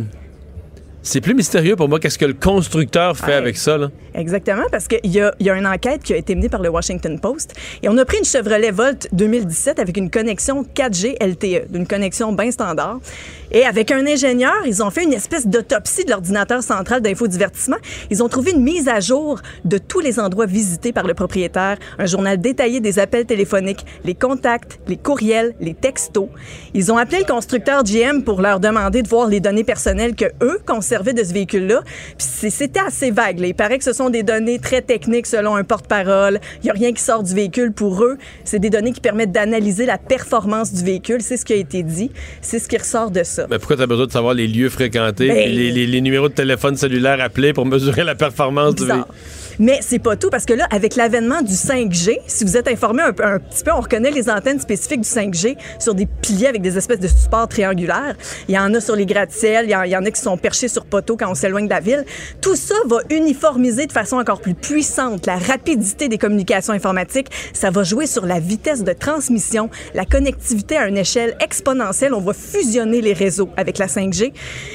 [1.03, 1.99] c'est plus mystérieux pour moi.
[2.01, 3.33] Qu'est-ce que le constructeur fait Ouais.
[3.35, 3.91] avec ça, là?
[4.15, 7.19] Exactement, parce qu'il y y a une enquête qui a été menée par le Washington
[7.21, 11.87] Post et on a pris une Chevrolet Volt 2017 avec une connexion 4G LTE, d'une
[11.87, 12.99] connexion bien standard.
[13.53, 17.79] Et avec un ingénieur, ils ont fait une espèce d'autopsie de l'ordinateur central d'infodivertissement.
[18.11, 21.77] Ils ont trouvé une mise à jour de tous les endroits visités par le propriétaire,
[21.99, 26.29] un journal détaillé des appels téléphoniques, les contacts, les courriels, les textos.
[26.75, 30.27] Ils ont appelé le constructeur GM pour leur demander de voir les données personnelles que
[30.43, 31.83] eux conservaient de ce véhicule-là.
[32.19, 33.41] Puis c'était assez vague.
[33.41, 33.49] là.
[33.49, 36.39] Il paraît que ce sont des données très techniques selon un porte-parole.
[36.63, 38.17] Il n'y a rien qui sort du véhicule pour eux.
[38.45, 41.21] C'est des données qui permettent d'analyser la performance du véhicule.
[41.21, 42.13] C'est ce qui a été dit.
[42.43, 43.40] C'est ce qui ressort de ça.
[43.49, 46.29] Mais pourquoi tu as besoin de savoir les lieux fréquentés, Ben- les, les- les numéros
[46.29, 49.15] de téléphone cellulaire appelés pour mesurer la performance du véhicule?
[49.61, 53.03] Mais c'est pas tout parce que là, avec l'avènement du 5G, si vous êtes informé
[53.03, 56.79] un, petit peu, on reconnaît les antennes spécifiques du 5G sur des piliers avec des
[56.79, 58.17] espèces de supports triangulaires.
[58.49, 60.87] Il y en a sur les gratte-ciels, il y, en a qui sont perchés sur
[60.87, 62.07] poteaux quand on s'éloigne de la ville.
[62.41, 67.29] Tout ça va uniformiser de façon encore plus puissante la rapidité des communications informatiques.
[67.53, 72.15] Ça va jouer sur la vitesse de transmission, la connectivité à une échelle exponentielle.
[72.15, 74.33] On va fusionner les réseaux avec la 5G.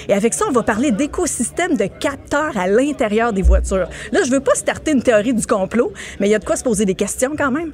[0.10, 3.90] Et avec ça, on va parler d'écosystèmes de capteurs à l'intérieur des voitures.
[4.12, 4.54] Là, je veux pas
[4.88, 7.52] une théorie du complot, mais il y a de quoi se poser des questions quand
[7.52, 7.72] même.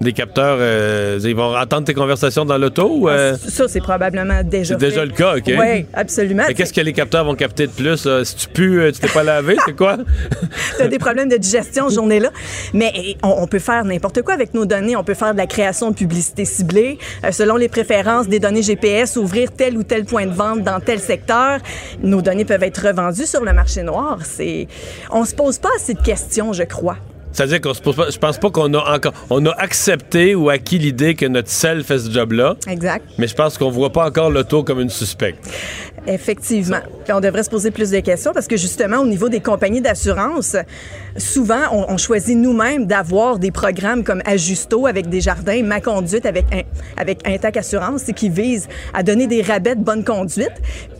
[0.00, 2.88] Des capteurs, euh, ils vont entendre tes conversations dans l'auto?
[2.90, 5.44] ou, euh, Ça, c'est probablement déjà C'est déjà le cas, OK.
[5.46, 6.44] Oui, absolument.
[6.48, 8.06] Mais qu'est-ce que les capteurs vont capter de plus?
[8.06, 8.24] là?
[8.24, 9.98] Si tu pues, euh, tu t'es pas lavé, c'est quoi?
[10.78, 12.30] tu as des problèmes de digestion journée-là.
[12.72, 14.96] Mais eh, on, on peut faire n'importe quoi avec nos données.
[14.96, 16.96] On peut faire de la création de publicité ciblée,
[17.26, 20.80] euh, selon les préférences des données GPS, ouvrir tel ou tel point de vente dans
[20.80, 21.58] tel secteur.
[22.02, 24.20] Nos données peuvent être revendues sur le marché noir.
[24.24, 24.66] C'est,
[25.10, 26.96] on se pose pas assez de questions, je crois.
[27.32, 28.10] C'est-à-dire qu'on se pose pas.
[28.10, 29.12] Je pense pas qu'on a encore.
[29.30, 32.56] On a accepté ou acquis l'idée que notre sel fait ce job-là.
[32.66, 33.04] Exact.
[33.18, 35.38] Mais je pense qu'on voit pas encore l'auto comme une suspecte.
[36.06, 36.78] Effectivement.
[37.04, 39.80] Puis on devrait se poser plus de questions parce que justement, au niveau des compagnies
[39.82, 40.56] d'assurance,
[41.16, 46.24] souvent, on, on choisit nous-mêmes d'avoir des programmes comme Ajusto avec des jardins, Ma Conduite
[46.26, 46.46] avec,
[46.96, 50.52] avec Intac Assurance qui vise à donner des rabais de bonne conduite.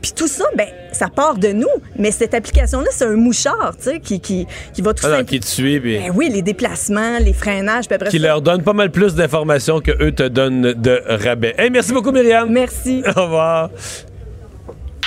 [0.03, 1.66] Puis tout ça, ben, ça part de nous.
[1.98, 5.16] Mais cette application-là, c'est un mouchard, tu sais, qui, qui, qui va tout Ah non,
[5.18, 8.26] simple- qui te suit, puis Ben oui, les déplacements, les freinages, puis après qui ça-
[8.26, 11.55] leur donne pas mal plus d'informations que eux te donnent de rabais.
[11.59, 12.51] Hey, merci beaucoup, Myriam.
[12.51, 13.03] Merci.
[13.16, 13.70] Au revoir.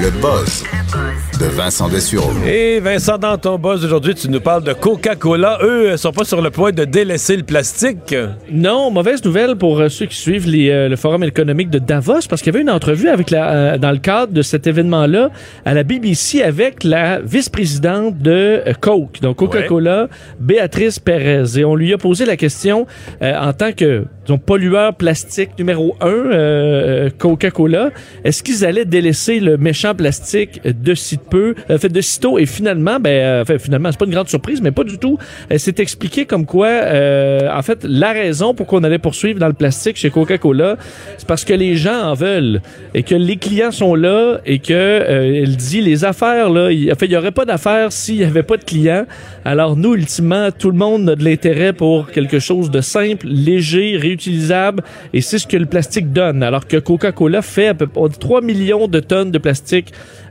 [0.00, 0.62] Le buzz
[1.40, 2.30] de Vincent Dessureau.
[2.46, 5.58] Et Vincent, dans ton buzz aujourd'hui, tu nous parles de Coca-Cola.
[5.62, 8.14] Eux euh, sont pas sur le point de délaisser le plastique.
[8.50, 12.26] Non, mauvaise nouvelle pour euh, ceux qui suivent les, euh, le Forum économique de Davos,
[12.28, 15.30] parce qu'il y avait une entrevue avec la, euh, dans le cadre de cet événement-là
[15.64, 20.08] à la BBC avec la vice-présidente de euh, Coke, donc Coca-Cola,
[20.40, 21.58] Béatrice Pérez.
[21.58, 22.86] Et on lui a posé la question
[23.22, 27.90] euh, en tant que disons, pollueur plastique numéro un, euh, Coca-Cola,
[28.24, 32.38] est-ce qu'ils allaient délaisser le méchant plastique de si peu, euh, fait de sitôt?
[32.38, 35.18] Et finalement, ben, euh, enfin, finalement, c'est pas une grande surprise, mais pas du tout.
[35.48, 39.46] Elle s'est expliqué comme quoi, euh, en fait, la raison pour qu'on allait poursuivre dans
[39.46, 40.76] le plastique chez Coca-Cola,
[41.16, 42.60] c'est parce que les gens en veulent
[42.94, 46.92] et que les clients sont là et que euh, elle dit les affaires là, il,
[46.98, 49.06] fait, il y aurait pas d'affaires s'il y avait pas de clients.
[49.44, 53.96] Alors nous, ultimement, tout le monde a de l'intérêt pour quelque chose de simple, léger,
[53.96, 54.82] réutilisable
[55.12, 56.42] et c'est ce que le plastique donne.
[56.42, 59.77] Alors que Coca-Cola fait à peu près 3 millions de tonnes de plastique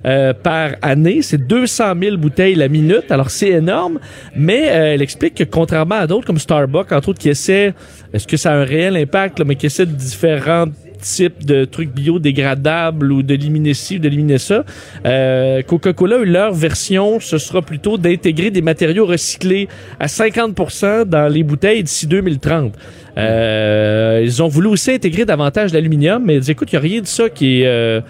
[0.05, 1.21] euh, par année.
[1.21, 3.11] C'est 200 000 bouteilles la minute.
[3.11, 3.99] Alors, c'est énorme.
[4.35, 7.73] Mais euh, elle explique que contrairement à d'autres comme Starbucks, entre autres, qui essaient,
[8.13, 10.65] est-ce que ça a un réel impact, mais qui essaient de différents
[10.97, 14.63] types de trucs biodégradables ou d'éliminer ci ou d'éliminer ça.
[15.05, 19.67] Euh, Coca-Cola, leur version, ce sera plutôt d'intégrer des matériaux recyclés
[19.99, 22.73] à 50% dans les bouteilles d'ici 2030.
[23.17, 26.81] Euh, ils ont voulu aussi intégrer davantage d'aluminium, mais ils disent, écoute, il n'y a
[26.81, 28.01] rien de ça qui est...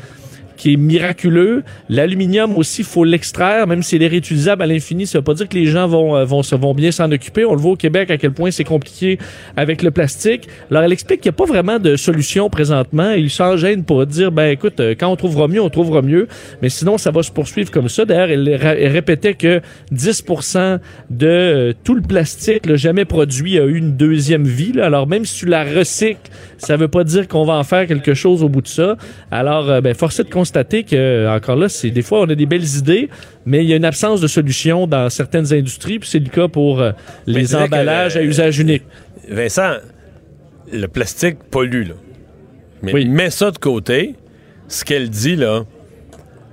[0.58, 1.64] qui est miraculeux.
[1.88, 5.08] L'aluminium aussi, faut l'extraire, même s'il est réutilisable à l'infini.
[5.08, 7.46] Ça veut pas dire que les gens vont, euh, vont, se- vont bien s'en occuper.
[7.46, 9.18] On le voit au Québec à quel point c'est compliqué
[9.56, 10.48] avec le plastique.
[10.70, 13.12] Alors, elle explique qu'il n'y a pas vraiment de solution présentement.
[13.12, 16.28] Il s'en gêne pour dire, ben écoute, euh, quand on trouvera mieux, on trouvera mieux.
[16.62, 18.06] Mais sinon, ça va se poursuivre comme ça.
[18.06, 19.62] D'ailleurs, elle répétait que
[19.94, 20.80] 10%
[21.10, 24.72] de euh, tout le plastique là, jamais produit a eu une deuxième vie.
[24.74, 24.86] là.
[24.86, 26.18] Alors, même si tu la recycles,
[26.58, 28.98] ça veut pas dire qu'on va en faire quelque chose au bout de ça.
[29.32, 32.30] Alors, euh, ben, force est de constater que, euh, encore là, c'est des fois, on
[32.30, 33.10] a des belles idées,
[33.46, 36.48] mais il y a une absence de solution dans certaines industries, puis c'est le cas
[36.48, 36.92] pour euh,
[37.26, 38.84] les que, emballages à euh, usage unique.
[39.30, 39.74] Vincent,
[40.72, 41.96] le plastique pollue, là.
[42.84, 44.16] Mais mets ça de côté.
[44.68, 45.64] Ce qu'elle dit, là,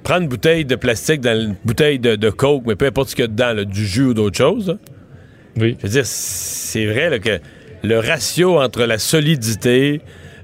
[0.05, 3.17] prends une bouteille de plastique dans une bouteille de, de Coke, mais peu importe ce
[3.17, 4.69] qu'il y a dedans, là, du jus ou d'autre chose.
[4.69, 4.75] là.
[5.57, 5.77] Oui.
[5.79, 7.41] Je veux dire, c'est vrai là, que
[7.85, 10.01] le ratio entre la solidité,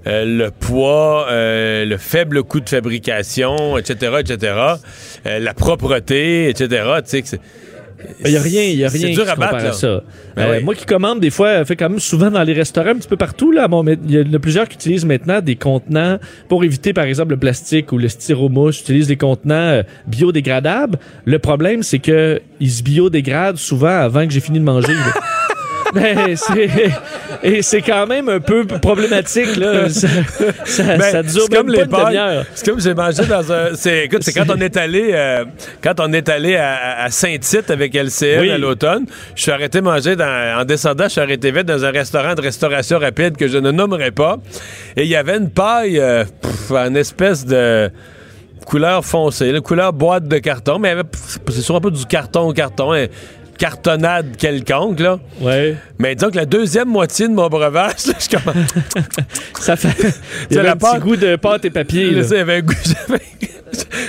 [0.07, 4.55] euh, le poids, euh, le faible coût de fabrication, etc., etc.,
[5.27, 7.41] euh, la propreté, etc., tu sais.
[8.25, 10.03] Il n'y a rien, il y a rien dur qui à battre, à ça.
[10.37, 10.65] Ben Euh, oui.
[10.65, 13.17] Moi qui commande des fois, fait quand même souvent dans les restaurants, un petit peu
[13.17, 13.69] partout là.
[14.09, 16.19] Il y en a plusieurs qui utilisent maintenant des contenants
[16.49, 18.81] pour éviter par exemple le plastique ou le styromousse.
[18.81, 20.99] Utilisent des contenants euh, biodégradables.
[21.25, 24.93] Le problème, c'est que ils se biodégradent souvent avant que j'ai fini de manger.
[25.95, 26.01] là.
[26.15, 26.71] Ben, c'est
[27.43, 29.89] et c'est quand même un peu problématique là.
[29.89, 30.09] Ça,
[30.65, 31.89] ça, Ben, ça dure c'est comme pas les une.
[32.55, 33.75] C'est comme j'ai mangé dans un.
[33.75, 35.45] C'est, écoute, c'est quand on est allé, euh,
[35.83, 37.95] quand on est allé à, à Saint-Tite avec
[38.41, 38.51] Oui.
[38.51, 39.07] à l'automne.
[39.35, 42.41] Je suis arrêté manger dans, en descendant, je suis arrêté vite dans un restaurant de
[42.43, 44.37] restauration rapide que je ne nommerai pas.
[44.97, 47.91] Et il y avait une paille, euh, pff, en espèce de
[48.67, 50.95] couleur foncée, là, couleur boîte de carton, mais
[51.49, 52.93] c'est sûrement pas du carton au carton.
[52.93, 53.07] hein,
[53.61, 55.21] cartonnade quelconque, là.
[55.41, 55.77] Ouais.
[55.99, 58.67] Mais disons que la deuxième moitié de mon breuvage, là, je commence.
[59.61, 60.15] Ça fait.
[60.51, 62.11] Il y avait la un petit goût de pâte et papier.
[62.11, 62.23] là.
[62.25, 62.75] Ça, il y avait un goût-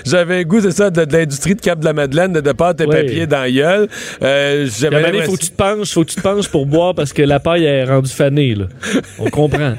[0.06, 3.28] j'avais- un goût, c'est ça, de, de l'industrie de Cap-de-la-Madeleine, de, de pâte et papier
[3.28, 3.88] dans la gueule.
[4.24, 7.14] Euh, j'avais faut que tu te penches, faut que tu te penches pour boire parce
[7.14, 8.66] que la paille est rendue fanée, là.
[9.20, 9.74] On comprend.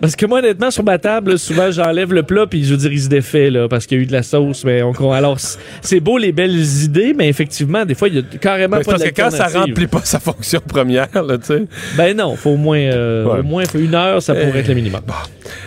[0.00, 2.76] Parce que moi, honnêtement, sur ma table, là, souvent, j'enlève le plat puis je veux
[2.76, 4.64] dire, il se défait, là, parce qu'il y a eu de la sauce.
[4.64, 5.38] Mais on, alors,
[5.80, 8.90] c'est beau les belles idées, mais effectivement, des fois, il y a carrément Ben, c'est
[8.92, 11.64] pas parce que quand ça remplit pas sa fonction première, là, tu sais.
[11.96, 13.40] Ben non, faut au moins, euh, Ouais.
[13.40, 15.00] au moins faut une heure, ça pourrait Euh, être le minimum.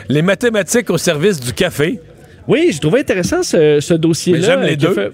[0.08, 2.00] Les mathématiques au service du café.
[2.48, 4.46] Oui, j'ai trouvé intéressant ce, ce dossier-là.
[4.46, 4.94] J'aime les deux.
[4.94, 5.12] fait-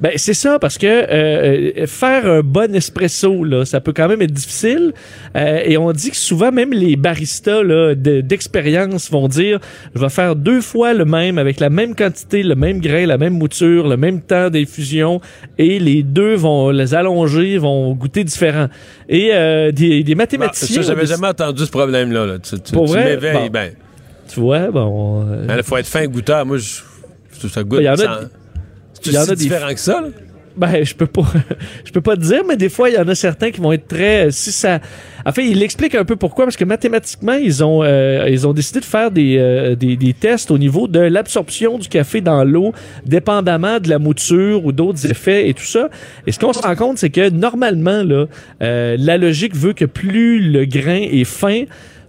[0.00, 4.22] Ben, c'est ça, parce que euh, faire un bon espresso, là, ça peut quand même
[4.22, 4.92] être difficile.
[5.36, 9.58] Euh, et on dit que souvent, même les baristas là, de- d'expérience vont dire
[9.94, 13.18] je vais faire deux fois le même, avec la même quantité, le même grain, la
[13.18, 15.20] même mouture, le même temps d'infusion,
[15.58, 18.68] et les deux vont les allonger, vont goûter différent.
[19.08, 20.82] Et euh, des, des Bon, mathématiciens...
[20.82, 22.24] ça, j'avais jamais entendu ce problème-là.
[22.26, 22.38] là.
[22.38, 23.16] Tu, tu, Pour tu vrai?
[23.32, 23.46] Bon.
[23.48, 23.70] ben.
[24.32, 25.24] Tu vois, bon...
[25.28, 26.44] euh, Il faut être fin goûteur.
[26.46, 26.82] Moi, je
[27.40, 27.78] Ça, ça goûte.
[27.78, 28.20] Ben, il y en a- ça-
[29.06, 30.08] il y en C'est a des- différent que ça, là?
[30.56, 31.22] Ben, je peux pas,
[31.84, 33.70] je peux pas te dire, mais des fois, il y en a certains qui vont
[33.70, 34.80] être très, si ça,
[35.24, 38.52] en fait, il explique un peu pourquoi, parce que mathématiquement, ils ont, euh, ils ont
[38.52, 42.42] décidé de faire des, euh, des, des tests au niveau de l'absorption du café dans
[42.42, 42.72] l'eau,
[43.06, 45.90] dépendamment de la mouture ou d'autres effets et tout ça.
[46.26, 48.26] Et ce qu'on se rend compte, c'est que normalement, là,
[48.60, 51.64] euh, la logique veut que plus le grain est fin,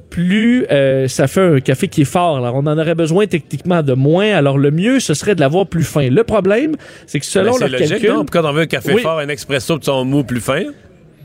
[0.10, 2.38] plus euh, ça fait un café qui est fort.
[2.38, 4.32] Alors, on en aurait besoin techniquement de moins.
[4.34, 6.10] Alors, le mieux, ce serait de l'avoir plus fin.
[6.10, 6.76] Le problème,
[7.08, 8.10] c'est que selon Ben, leur logique, calcul...
[8.10, 8.26] non?
[8.32, 9.02] Quand on veut un café Oui.
[9.02, 10.64] fort, un expresso, puis son mou plus fin?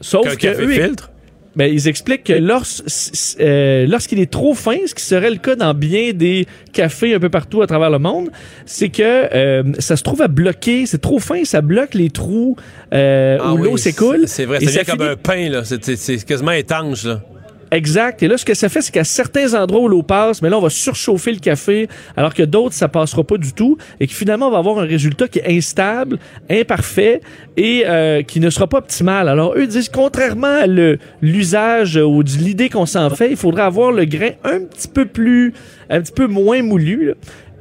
[0.00, 1.10] Sauf qu'un que café filtre?
[1.56, 5.72] Ben, ils expliquent que euh, lorsqu'il est trop fin, ce qui serait le cas dans
[5.72, 8.30] bien des cafés un peu partout à travers le monde,
[8.66, 10.86] c'est que euh, ça se trouve à bloquer.
[10.86, 12.56] C'est trop fin, ça bloque les trous
[12.92, 14.24] euh, Ah où oui, l'eau s'écoule.
[14.26, 15.62] C'est vrai, c'est comme finit- un pain, là.
[15.64, 17.22] C'est quasiment étanche, là.
[17.74, 18.22] Exact.
[18.22, 20.56] Et là, ce que ça fait, c'est qu'à certains endroits où l'eau passe, mais là,
[20.58, 24.12] on va surchauffer le café, alors que d'autres, ça passera pas du tout, et que
[24.12, 27.20] finalement, on va avoir un résultat qui est instable, imparfait
[27.56, 29.28] et euh, qui ne sera pas optimal.
[29.28, 30.66] Alors, eux disent, contrairement à
[31.20, 35.52] l'usage ou l'idée qu'on s'en fait, il faudrait avoir le grain un petit peu plus,
[35.90, 37.06] un petit peu moins moulu.
[37.06, 37.14] là.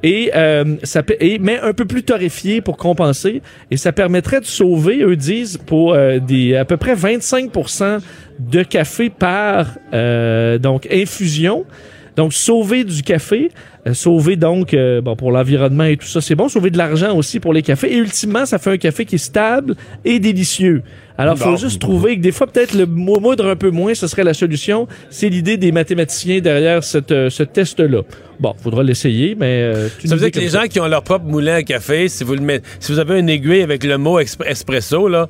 [0.03, 3.41] Et, euh, ça, et mais un peu plus torréfié pour compenser.
[3.71, 7.99] Et ça permettrait de sauver eux disent pour euh, des à peu près 25%
[8.39, 11.65] de café par euh, donc infusion
[12.15, 13.49] donc sauver du café
[13.87, 16.47] euh, sauver donc euh, bon pour l'environnement et tout ça c'est bon.
[16.47, 17.91] Sauver de l'argent aussi pour les cafés.
[17.93, 19.75] Et ultimement ça fait un café qui est stable
[20.05, 20.83] et délicieux.
[21.17, 21.57] Alors faut Bon.
[21.57, 24.33] juste trouver que des fois peut-être le mou- moudre un peu moins ce serait la
[24.33, 24.87] solution.
[25.09, 28.01] C'est l'idée des mathématiciens derrière cette, euh, ce test là
[28.39, 31.25] bon faudra l'essayer mais euh, Ça veut dire que les gens qui ont leur propre
[31.25, 34.19] moulin à café, si vous, le mettez, si vous avez une aiguille avec le mot
[34.19, 35.27] espresso, là,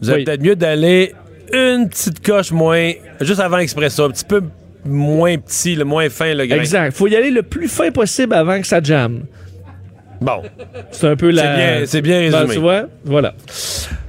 [0.00, 0.24] vous avez Oui.
[0.24, 1.12] peut-être mieux d'aller
[1.52, 4.42] une petite coche moins, juste avant espresso, un petit peu
[4.86, 6.56] moins petit, le moins fin, le grain.
[6.58, 9.24] exact faut y aller le plus fin possible avant que ça jamme
[10.20, 10.42] Bon.
[10.92, 12.54] c'est un peu la C'est bien- c'est bien Ben, résumé.
[12.54, 13.34] tu vois voilà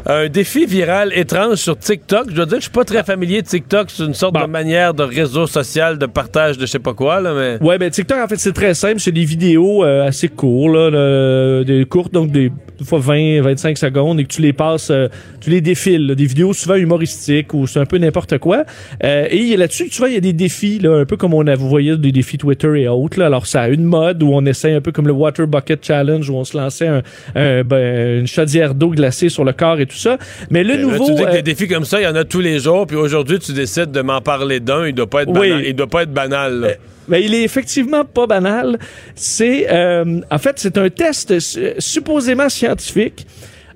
[0.10, 2.30] Un défi viral étrange sur TikTok.
[2.30, 3.90] Je dois dire que je suis pas très familier de TikTok.
[3.92, 7.20] C'est une sorte de manière de réseau social, de partage de je sais pas quoi,
[7.20, 7.58] là, mais.
[7.62, 9.02] Ouais, ben TikTok, en fait, c'est très simple.
[9.02, 13.42] C'est des vidéos euh, assez courtes, là, de- des courtes, donc des, des fois 20,
[13.42, 15.10] 25 secondes, et que tu les passes, euh,
[15.42, 16.08] tu les défiles.
[16.08, 16.16] là.
[16.16, 18.64] des vidéos souvent humoristiques ou c'est un peu n'importe quoi.
[19.04, 21.46] Euh, et là-dessus, tu vois, il y a des défis, là, un peu comme on
[21.48, 23.20] a, vous voyez, des défis Twitter et autres.
[23.20, 23.26] Là.
[23.26, 26.30] Alors, ça a une mode où on essaie un peu comme le Water Bucket Challenge,
[26.30, 27.02] où on se lançait un,
[27.36, 30.18] un- ben, une chaudière d'eau glacée sur le corps et tout ça.
[30.50, 31.06] Mais le Là, nouveau...
[31.08, 32.86] tu dis que euh, des défis comme ça, il y en a tous les jours,
[32.88, 34.88] puis aujourd'hui, tu décides de m'en parler d'un.
[34.88, 35.50] Il doit pas être Oui.
[35.50, 35.66] banal.
[35.66, 36.60] Il doit pas être banal.
[36.60, 36.68] là.
[37.08, 38.78] Ben, il est effectivement pas banal.
[39.16, 43.26] C'est, euh, en fait, c'est un test su- supposément scientifique.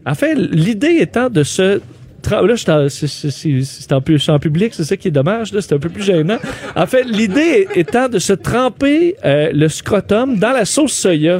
[0.06, 1.82] En fait, l'idée étant de se
[2.30, 5.52] Là, c'est- en, public, c'est ça qui est dommage.
[5.54, 6.38] là, C'est un peu plus gênant.
[6.76, 11.40] En fait, l'idée étant de se tremper euh, le scrotum dans la sauce soya.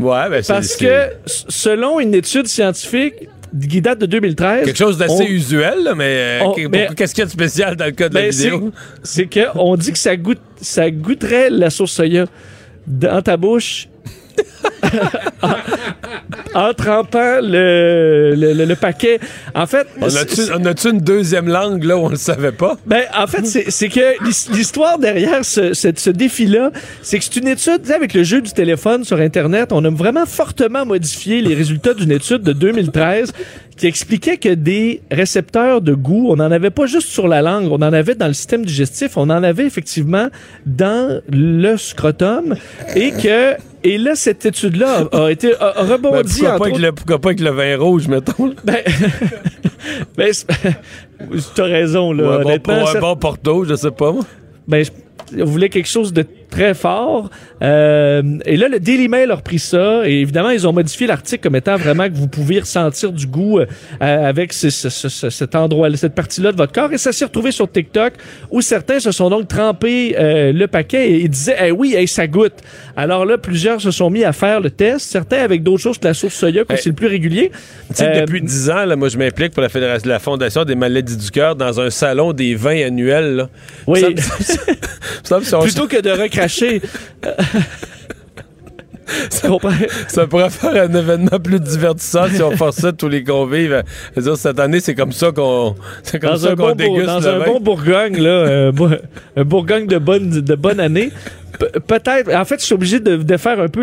[0.00, 3.28] Ouais, ben Parce que, selon une étude scientifique
[3.68, 4.64] qui date de 2013...
[4.64, 7.30] Quelque chose d'assez on- usuel, là, mais, euh, on- mais- qu'est-ce qu'il y a de
[7.30, 8.72] spécial dans le cas de la Ben, vidéo?
[9.02, 12.26] c'est- C'est que on dit que ça goûte, ça goûterait la sauce soya
[12.86, 13.88] dans ta bouche.
[15.42, 15.48] en,
[16.54, 19.18] en trempant le, le, le- le paquet.
[19.54, 22.76] En fait, On a-tu une deuxième langue là où on le savait pas?
[22.86, 26.70] ben, en fait, c'est que l'his- l'histoire derrière ce, ce, ce défi-là,
[27.02, 30.26] c'est que c'est une étude, avec le jeu du téléphone sur Internet, on a vraiment
[30.26, 33.32] fortement modifié les résultats d'une étude de 2013
[33.76, 37.70] qui expliquait que des récepteurs de goût, on n'en avait pas juste sur la langue,
[37.72, 40.28] on en avait dans le système digestif, on en avait effectivement
[40.64, 42.54] dans le scrotum
[42.94, 46.58] et que et là cette étude là a, a été a, a Ben, rebondi pourquoi,
[46.58, 48.46] pas autres- le, pourquoi pas avec le vin rouge, mettons?
[48.46, 48.52] là?
[48.64, 48.76] ben,
[50.16, 50.32] ben
[51.54, 54.12] t'as raison là Ou un bon, honnêtement, pour un bon Porto, je sais pas.
[54.12, 54.24] moi.
[54.68, 54.90] ben, je-
[55.42, 56.24] on voulait quelque chose de
[56.54, 57.30] très fort.
[57.62, 60.02] Euh, et là, le Daily Mail a repris ça.
[60.08, 63.58] Et évidemment, ils ont modifié l'article comme étant vraiment que vous pouviez ressentir du goût
[63.60, 63.66] euh,
[64.00, 66.92] avec ce- ce- ce- ce- cet endroit, cette partie-là de votre corps.
[66.92, 68.14] Et ça s'est retrouvé sur TikTok
[68.50, 72.26] où certains se sont donc trempés euh, le paquet et, ils disaient Eh oui, ça
[72.26, 72.54] goûte.
[72.96, 75.10] Alors là, plusieurs se sont mis à faire le test.
[75.10, 76.78] Certains avec d'autres choses que la sauce soya, Hey.
[76.78, 77.50] c'est le plus régulier.
[78.00, 81.16] Euh, depuis 10 ans, là, moi, je m'implique pour la, fédération, la Fondation des maladies
[81.16, 83.36] du cœur dans un salon des vins annuels.
[83.36, 83.48] là.
[83.86, 84.00] Oui.
[84.00, 84.16] Ça me-
[85.22, 86.43] ça me semble si on- Plutôt que de recracher.
[90.08, 93.82] Ça pourrait faire un événement plus divertissant si on forçait tous les convives.
[94.16, 97.06] Dire, cette année, c'est comme ça qu'on c'est comme dans ça un, qu'on bon, déguste
[97.06, 97.44] dans le un vin.
[97.46, 98.70] bon Bourgogne, là,
[99.36, 101.10] un Bourgogne de bonne, de bonne année.
[101.58, 103.82] Pe- Peut-être, en fait, je suis obligé de, de faire un peu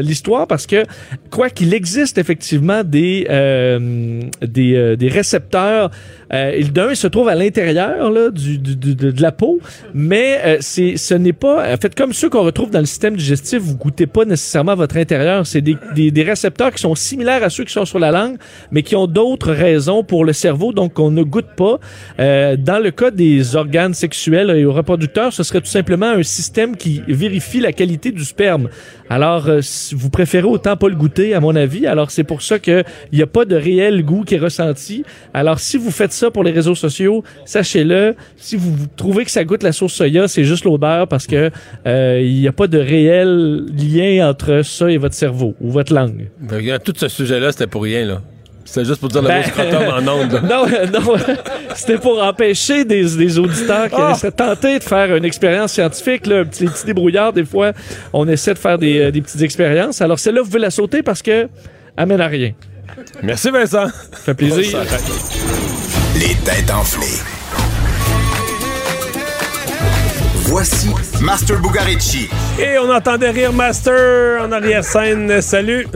[0.00, 0.84] l'histoire parce que,
[1.30, 5.90] quoi qu'il existe effectivement des, euh, des, euh, des récepteurs
[6.34, 9.60] Euh, D'un, il se trouve à l'intérieur du, du- du- de, la peau,
[9.92, 11.70] mais euh, c'est, ce n'est pas...
[11.74, 14.96] En fait, comme ceux qu'on retrouve dans le système digestif, vous goûtez pas nécessairement votre
[14.96, 15.46] intérieur.
[15.46, 18.36] C'est des, des, récepteurs qui sont similaires à ceux qui sont sur la langue,
[18.70, 21.78] mais qui ont d'autres raisons pour le cerveau, donc qu'on ne goûte pas.
[22.18, 26.76] Euh, dans le cas des organes sexuels et reproducteurs, ce serait tout simplement un système
[26.76, 28.68] qui vérifie la qualité du sperme.
[29.08, 29.60] Alors, euh,
[29.92, 31.86] vous préférez autant pas le goûter, à mon avis.
[31.86, 35.04] Alors, c'est pour ça qu'il n'y a pas de réel goût qui est ressenti.
[35.34, 38.14] Alors, si vous faites ça pour les réseaux sociaux, sachez-le.
[38.36, 41.50] Si vous, vous trouvez que ça goûte la sauce soya, c'est juste l'odeur parce que
[41.86, 45.92] euh, il n'y a pas de réel lien entre ça et votre cerveau ou votre
[45.92, 46.30] langue.
[46.40, 48.22] Ben, regarde, tout ce sujet-là, c'était pour rien, là.
[48.72, 50.40] C'était juste pour dire le Ben, mot scrotum en ondes.
[50.48, 51.16] non, non,
[51.74, 54.14] c'était pour empêcher des, des auditeurs qui Ah!
[54.14, 56.26] seraient tentés de faire une expérience scientifique.
[56.26, 57.72] Là, un petit, les petits débrouillards, des fois,
[58.14, 60.00] on essaie de faire des, euh, des petites expériences.
[60.00, 61.48] Alors, celle-là, vous pouvez la sauter parce que
[61.98, 62.52] amène à rien.
[63.22, 63.88] Merci, Vincent.
[63.88, 63.92] Ça
[64.24, 64.78] fait plaisir.
[66.18, 67.20] Les têtes enflées.
[70.46, 70.88] Voici
[71.20, 72.28] Master Bugarici.
[72.58, 75.42] Et on entendait rire Master en arrière-scène.
[75.42, 75.86] Salut.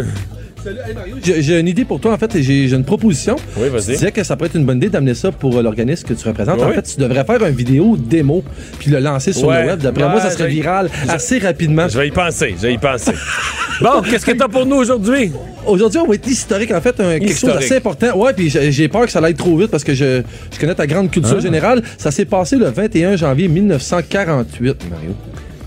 [1.22, 3.36] J'ai j'ai une idée pour toi, en fait, et j'ai une proposition.
[3.56, 3.84] Oui, vas-y.
[3.84, 6.14] Tu disais que ça pourrait être une bonne idée d'amener ça pour euh, l'organisme que
[6.14, 6.60] tu représentes.
[6.60, 8.42] En fait, tu devrais faire une vidéo démo
[8.78, 9.62] puis le lancer sur Ouais.
[9.62, 9.80] le web.
[9.80, 11.88] D'après moi, ça serait viral assez rapidement.
[11.88, 13.12] Je vais y penser, je vais y penser.
[13.80, 15.32] bon, qu'est-ce que t'as pour nous aujourd'hui?
[15.66, 18.16] Aujourd'hui, on va être historique, en fait, un- quelque chose d'assez important.
[18.16, 20.22] Ouais, puis j'ai j'ai peur que ça aille trop vite parce que je,
[20.52, 21.40] je connais ta grande culture Ah.
[21.42, 21.82] générale.
[21.98, 25.10] Ça s'est passé le 21 janvier 1948, Mario.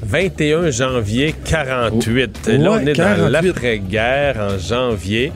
[0.10, 2.30] 21 janvier 48.
[2.48, 3.22] Oh, Et là, ouais, on est 48.
[3.22, 5.32] dans l'après-guerre en janvier.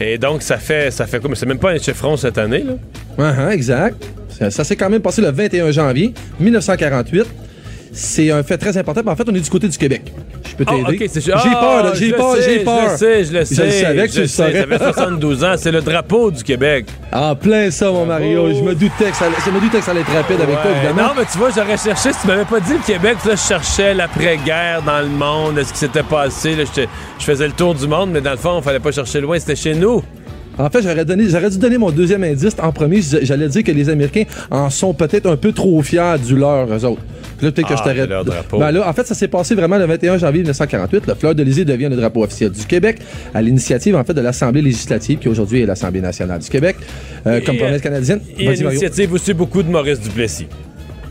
[0.00, 1.30] Et donc, ça fait, ça fait quoi?
[1.30, 2.74] Mais c'est même pas un chiffron cette année, là?
[3.18, 4.04] Uh-huh, exact.
[4.28, 7.24] Ça, ça s'est quand même passé le 21 janvier 1948.
[7.98, 9.00] C'est un fait très important.
[9.04, 10.12] mais En fait, on est du côté du Québec.
[10.50, 11.08] Je peux Ah, t'aider.
[11.16, 11.38] j'ai Ah,
[11.82, 12.80] peur, j'ai peur, j'ai peur.
[12.88, 13.54] Je le sais, je le sais.
[13.54, 14.60] Je le savais que tu je le sais, saurais.
[14.60, 16.86] Ça fait 72 ans, c'est le drapeau du Québec.
[17.18, 18.48] Ah, plein ça, mon Mario.
[18.52, 20.60] Je me doutais que ça, allait- je me doutais que ça allait être rapide avec
[20.60, 21.08] toi, évidemment.
[21.08, 22.12] Non, mais tu vois, j'aurais cherché.
[22.12, 25.72] Si tu m'avais pas dit le Québec, là, je cherchais l'après-guerre dans le monde, ce
[25.72, 26.54] qui s'était passé.
[26.56, 29.22] Là, je faisais le tour du monde, mais dans le fond, il fallait pas chercher
[29.22, 30.02] loin, c'était chez nous.
[30.58, 33.00] En fait, j'aurais donné, j'aurais dû donner mon deuxième indice en premier.
[33.22, 36.84] J'allais dire que les Américains en sont peut-être un peu trop fiers du leur, eux
[36.84, 37.02] autres.
[37.42, 38.08] Là, peut-être que Ah, je t'arrête.
[38.08, 38.58] leur drapeau.
[38.58, 41.06] Ben là, en fait, ça s'est passé vraiment le 21 janvier 1948.
[41.06, 42.98] Le fleur de l'Élysée devient le drapeau officiel du Québec
[43.34, 46.76] à l'initiative, en fait, de l'Assemblée législative, qui aujourd'hui est l'Assemblée nationale du Québec,
[47.26, 48.20] euh, comme promesse canadienne.
[48.38, 50.46] Et l'initiative aussi beaucoup de Maurice Duplessis.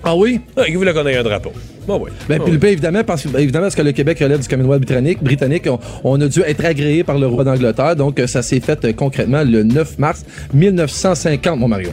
[0.04, 0.40] Ah oui?
[0.56, 1.52] Ah, qui voulait qu'on ait un drapeau.
[1.88, 2.12] Bon, oui.
[2.30, 2.58] Ben, Ah puis, oui.
[2.60, 5.68] ben, évidemment, parce, que- ben, évidemment, parce que le Québec relève du Commonwealth britannique, britannique
[5.68, 7.96] on, on a dû être agréé par le roi d'Angleterre.
[7.96, 10.24] Donc, euh, ça s'est fait euh, concrètement le 9 mars
[10.54, 11.90] 1950, mon Mario.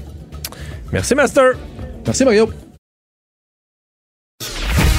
[0.93, 1.53] Merci, Master.
[2.07, 2.49] Merci, Mario.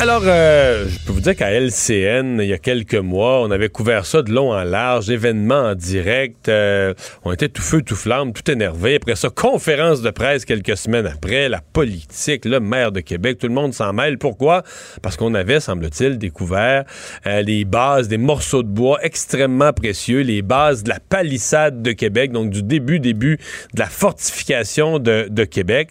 [0.00, 3.68] Alors, euh, je peux vous dire qu'à LCN, il y a quelques mois, on avait
[3.68, 6.48] couvert ça de long en large, événements en direct.
[6.48, 6.94] euh,
[7.24, 8.94] on était tout feu, tout flamme, tout énervé.
[8.94, 13.48] Après ça, conférence de presse quelques semaines après, la politique, le maire de Québec, tout
[13.48, 14.18] le monde s'en mêle.
[14.18, 14.62] Pourquoi?
[15.02, 16.84] Parce qu'on avait, semble-t-il, découvert
[17.26, 21.90] euh, les bases, des morceaux de bois extrêmement précieux, les bases de la palissade de
[21.90, 23.36] Québec, donc du début, début
[23.74, 25.90] de la fortification de, Québec.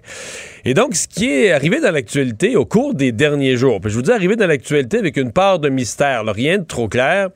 [0.64, 4.12] Et donc, ce qui est arrivé dans l'actualité au cours des derniers jours, vous dis
[4.12, 7.30] arrivé dans l'actualité avec une part de mystère, rien de trop clair,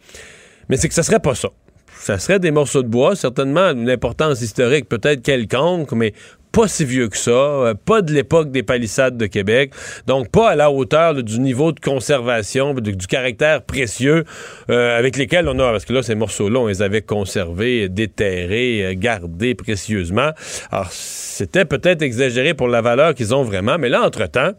[0.69, 1.49] mais c'est que ça serait pas ça.
[1.97, 6.13] Ça serait des morceaux de bois, certainement d'une importance historique peut-être quelconque, mais
[6.51, 9.73] pas si vieux que ça, euh, pas de l'époque des palissades de Québec,
[10.05, 14.25] donc pas à la hauteur du niveau de conservation, du, du caractère précieux
[14.69, 18.85] euh, avec lesquels on a, parce que là, ces morceaux-là, on les avait conservés, déterrés,
[18.85, 20.31] euh, gardés précieusement.
[20.71, 24.51] Alors, c'était peut-être exagéré pour la valeur qu'ils ont vraiment, mais là, entre-temps,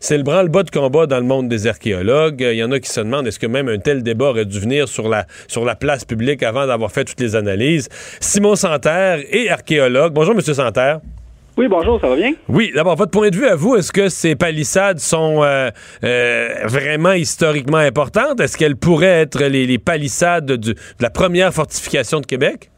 [0.00, 2.40] c'est le branle-bas de combat dans le monde des archéologues.
[2.40, 4.60] Il y en a qui se demandent est-ce que même un tel débat aurait dû
[4.60, 7.88] venir sur la, sur la place publique avant d'avoir fait toutes les analyses?
[8.20, 10.12] Simon Santerre est archéologue.
[10.12, 11.00] Bonjour, Monsieur Santerre.
[11.56, 12.32] Oui, bonjour, ça va bien?
[12.48, 15.70] Oui, d'abord, votre point de vue à vous, est-ce que ces palissades sont euh,
[16.02, 18.40] euh, vraiment historiquement importantes?
[18.40, 22.70] Est-ce qu'elles pourraient être les, les palissades du- de la première fortification de Québec?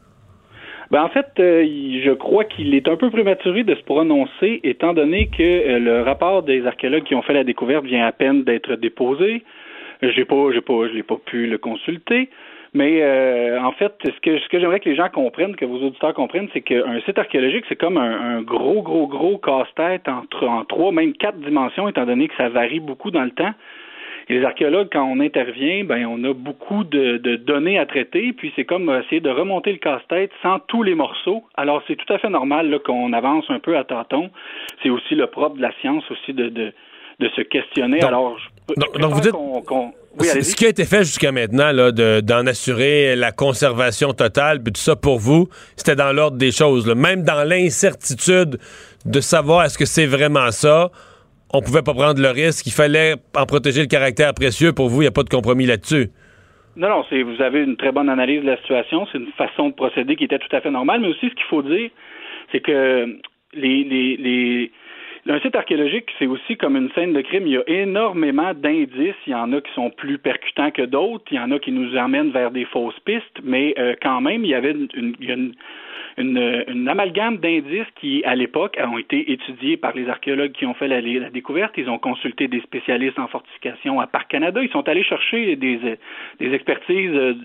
[0.89, 1.65] Ben, en fait, euh,
[2.03, 6.01] je crois qu'il est un peu prématuré de se prononcer, étant donné que euh, le
[6.01, 9.43] rapport des archéologues qui ont fait la découverte vient à peine d'être déposé.
[10.01, 12.29] J'ai pas, j'ai pas, je l'ai pas pu le consulter.
[12.73, 15.77] Mais euh, en fait, ce que, ce que j'aimerais que les gens comprennent, que vos
[15.77, 20.23] auditeurs comprennent, c'est qu'un site archéologique, c'est comme un, un gros, gros, gros casse-tête en,
[20.45, 23.53] en trois, même quatre dimensions, étant donné que ça varie beaucoup dans le temps.
[24.29, 28.33] Et les archéologues, quand on intervient, ben on a beaucoup de, de données à traiter,
[28.33, 31.43] puis c'est comme essayer de remonter le casse-tête sans tous les morceaux.
[31.55, 34.29] Alors c'est tout à fait normal qu'on avance un peu à tâtons.
[34.83, 36.73] C'est aussi le propre de la science aussi de, de,
[37.19, 37.99] de se questionner.
[37.99, 39.31] Donc- Alors je, donc- je donc vous dites-
[40.19, 44.61] Oui, ce qui a été fait jusqu'à maintenant, là, de- d'en assurer la conservation totale,
[44.63, 46.85] puis tout ça pour vous, c'était dans l'ordre des choses.
[46.87, 46.95] là.
[46.95, 48.57] Même dans l'incertitude
[49.05, 50.89] de savoir est-ce que c'est vraiment ça,
[51.53, 52.67] on pouvait pas prendre le risque.
[52.67, 54.73] Il fallait en protéger le caractère précieux.
[54.73, 56.09] Pour vous, il n'y a pas de compromis là-dessus.
[56.75, 59.07] Non, non, c'est, vous avez une très bonne analyse de la situation.
[59.11, 61.01] C'est une façon de procéder qui était tout à fait normale.
[61.01, 61.89] Mais aussi, ce qu'il faut dire,
[62.51, 63.17] c'est que
[63.53, 64.71] les,
[65.27, 67.47] un site archéologique, c'est aussi comme une scène de crime.
[67.47, 69.15] Il y a énormément d'indices.
[69.25, 71.25] Il y en a qui sont plus percutants que d'autres.
[71.31, 73.39] Il y en a qui nous emmènent vers des fausses pistes.
[73.43, 75.53] Mais euh, quand même, il y avait une,
[76.17, 80.87] une, amalgame d'indices qui, à l'époque, ont été étudiés par les archéologues qui ont fait
[80.87, 81.73] la, découverte.
[81.77, 84.61] Ils ont consulté des spécialistes en fortification à Parc Canada.
[84.63, 85.97] Ils sont allés chercher des,
[86.39, 87.35] expertises euh,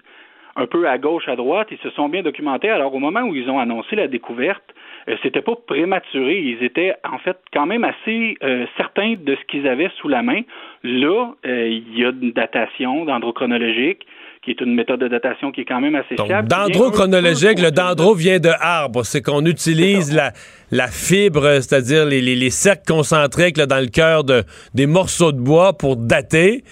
[0.57, 1.69] un peu à gauche, à droite.
[1.70, 2.70] Ils se sont bien documentés.
[2.70, 4.74] Alors, au moment où ils ont annoncé la découverte,
[5.09, 6.39] euh, c'était pas prématuré.
[6.39, 10.23] Ils étaient en fait quand même assez euh, certains de ce qu'ils avaient sous la
[10.23, 10.40] main.
[10.82, 14.07] Là, il y a une datation dendrochronologique
[14.43, 16.48] qui est une méthode de datation qui est quand même assez Donc, fiable.
[16.48, 19.05] dendrochronologique, le dendro vient de arbre.
[19.05, 20.32] C'est qu'on utilise la,
[20.73, 24.43] la fibre, c'est-à-dire les, les, les cercles concentriques là, dans le cœur de,
[24.74, 26.64] des morceaux de bois pour dater.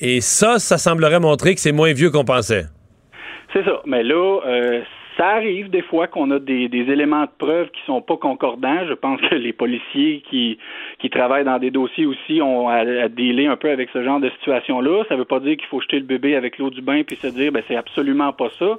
[0.00, 2.66] Et ça, ça semblerait montrer que c'est moins vieux qu'on pensait.
[3.52, 3.82] C'est ça.
[3.84, 4.80] Mais là, euh,
[5.16, 8.86] ça arrive des fois qu'on a des, des éléments de preuve qui sont pas concordants.
[8.88, 10.58] Je pense que les policiers qui,
[10.98, 14.20] qui travaillent dans des dossiers aussi ont à, à dealer un peu avec ce genre
[14.20, 15.04] de situation-là.
[15.08, 17.26] Ça veut pas dire qu'il faut jeter le bébé avec l'eau du bain puis se
[17.28, 18.78] dire ben c'est absolument pas ça.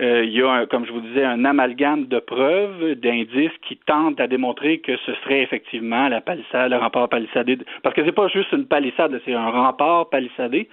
[0.00, 3.76] Euh, il y a, un- comme je vous disais, un amalgame de preuves, d'indices qui
[3.76, 7.58] tentent à démontrer que ce serait effectivement la palissade, le rempart palissadé.
[7.82, 10.68] Parce que c'est pas juste une palissade, c'est un rempart palissadé.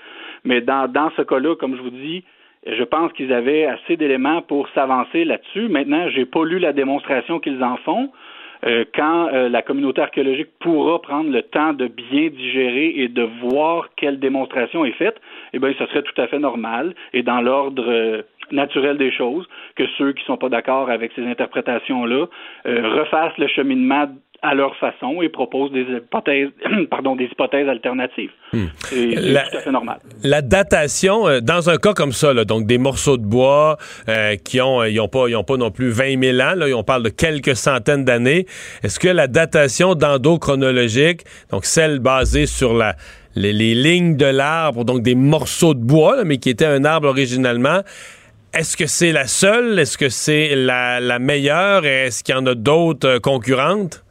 [0.46, 2.24] Mais dans, dans ce cas-là, comme je vous dis,
[2.76, 5.70] je pense qu'ils avaient assez d'éléments pour s'avancer là-dessus.
[5.70, 8.10] Maintenant, j'ai pas lu la démonstration qu'ils en font.
[8.66, 13.22] Euh, quand euh, la communauté archéologique pourra prendre le temps de bien digérer et de
[13.42, 15.18] voir quelle démonstration est faite,
[15.54, 19.48] eh bien, ce serait tout à fait normal et dans l'ordre euh, naturel des choses
[19.76, 22.28] que ceux qui sont pas d'accord avec ces interprétations-là
[22.66, 24.08] refassent le cheminement
[24.44, 26.50] à leur façon et proposent des hypothèses,
[26.92, 28.30] pardon, des hypothèses alternatives.
[28.54, 28.60] C'est
[28.90, 29.98] c'est La- tout à fait normal.
[30.24, 33.78] La datation, euh, dans un cas comme ça, là, donc des morceaux de bois
[34.10, 36.54] euh, qui ont, euh, ils ont pas, ils ont pas non plus 20 000 ans,
[36.56, 38.46] là, on parle de quelques centaines d'années.
[38.84, 42.96] Est-ce que la datation d'endochronologique, donc celle basée sur la,
[43.36, 46.86] les, les lignes de l'arbre, donc des morceaux de bois, là, mais qui étaient un
[46.86, 47.82] arbre originalement,
[48.54, 49.78] est-ce que c'est la seule?
[49.78, 51.86] Est-ce que c'est la, la meilleure?
[51.86, 54.04] Est-ce qu'il y en a d'autres euh, concurrentes?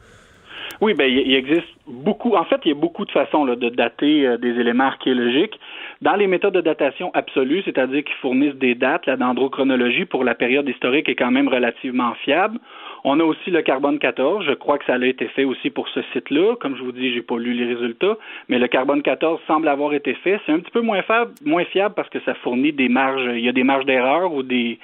[0.79, 2.35] Oui, ben il existe beaucoup.
[2.35, 5.59] En fait, il y a beaucoup de façons là, de dater euh, des éléments archéologiques.
[6.01, 10.35] Dans les méthodes de datation absolue, c'est-à-dire qui fournissent des dates, la dendrochronologie pour la
[10.35, 12.59] période historique est quand même relativement fiable.
[13.03, 14.45] On a aussi le carbone 14.
[14.45, 16.55] Je crois que ça a été fait aussi pour ce site-là.
[16.59, 18.17] Comme je vous dis, j'ai pas lu les résultats,
[18.47, 20.39] mais le carbone 14 semble avoir été fait.
[20.45, 23.29] C'est un petit peu moins fiable, moins fiable parce que ça fournit des marges.
[23.33, 24.77] Il y a des marges d'erreur ou des,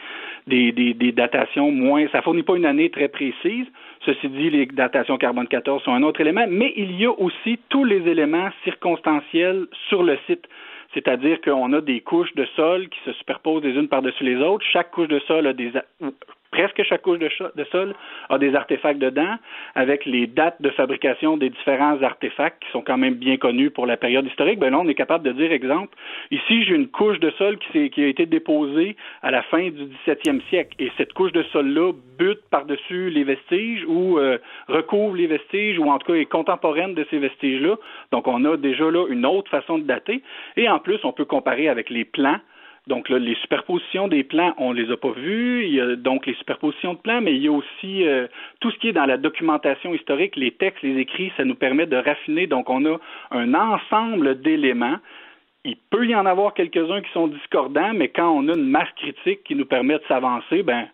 [0.48, 2.08] des, des datations moins.
[2.12, 3.68] Ça fournit pas une année très précise.
[4.06, 7.60] Ceci dit, les datations carbone 14 sont un autre élément, mais il y a aussi
[7.70, 10.46] tous les éléments circonstanciels sur le site.
[10.94, 14.66] C'est-à-dire qu'on a des couches de sol qui se superposent les unes par-dessus les autres.
[14.72, 15.72] Chaque couche de sol a des
[16.54, 17.96] presque chaque couche de, sol
[18.30, 19.36] a des artefacts dedans,
[19.74, 23.88] avec les dates de fabrication des différents artefacts qui sont quand même bien connus pour
[23.88, 24.60] la période historique.
[24.60, 25.98] Ben là, on est capable de dire, exemple,
[26.30, 30.42] ici j'ai une couche de sol qui a été déposée à la fin du 17e
[30.50, 35.80] siècle, et cette couche de sol-là bute par-dessus les vestiges ou euh, recouvre les vestiges,
[35.80, 37.78] ou en tout cas est contemporaine de ces vestiges-là.
[38.12, 40.22] Donc on a déjà là une autre façon de dater,
[40.56, 42.38] et en plus on peut comparer avec les plans
[42.88, 45.66] donc là, les superpositions des plans, on les a pas vues.
[45.66, 48.28] Il y a donc les superpositions de plans, mais il y a aussi euh,
[48.60, 51.86] tout ce qui est dans la documentation historique, les textes, les écrits, ça nous permet
[51.86, 52.46] de raffiner.
[52.48, 52.98] Donc on a
[53.32, 54.98] un ensemble d'éléments.
[55.66, 58.92] Il peut y en avoir quelques-uns qui sont discordants, mais quand on a une masse
[58.98, 60.88] critique qui nous permet de s'avancer, ben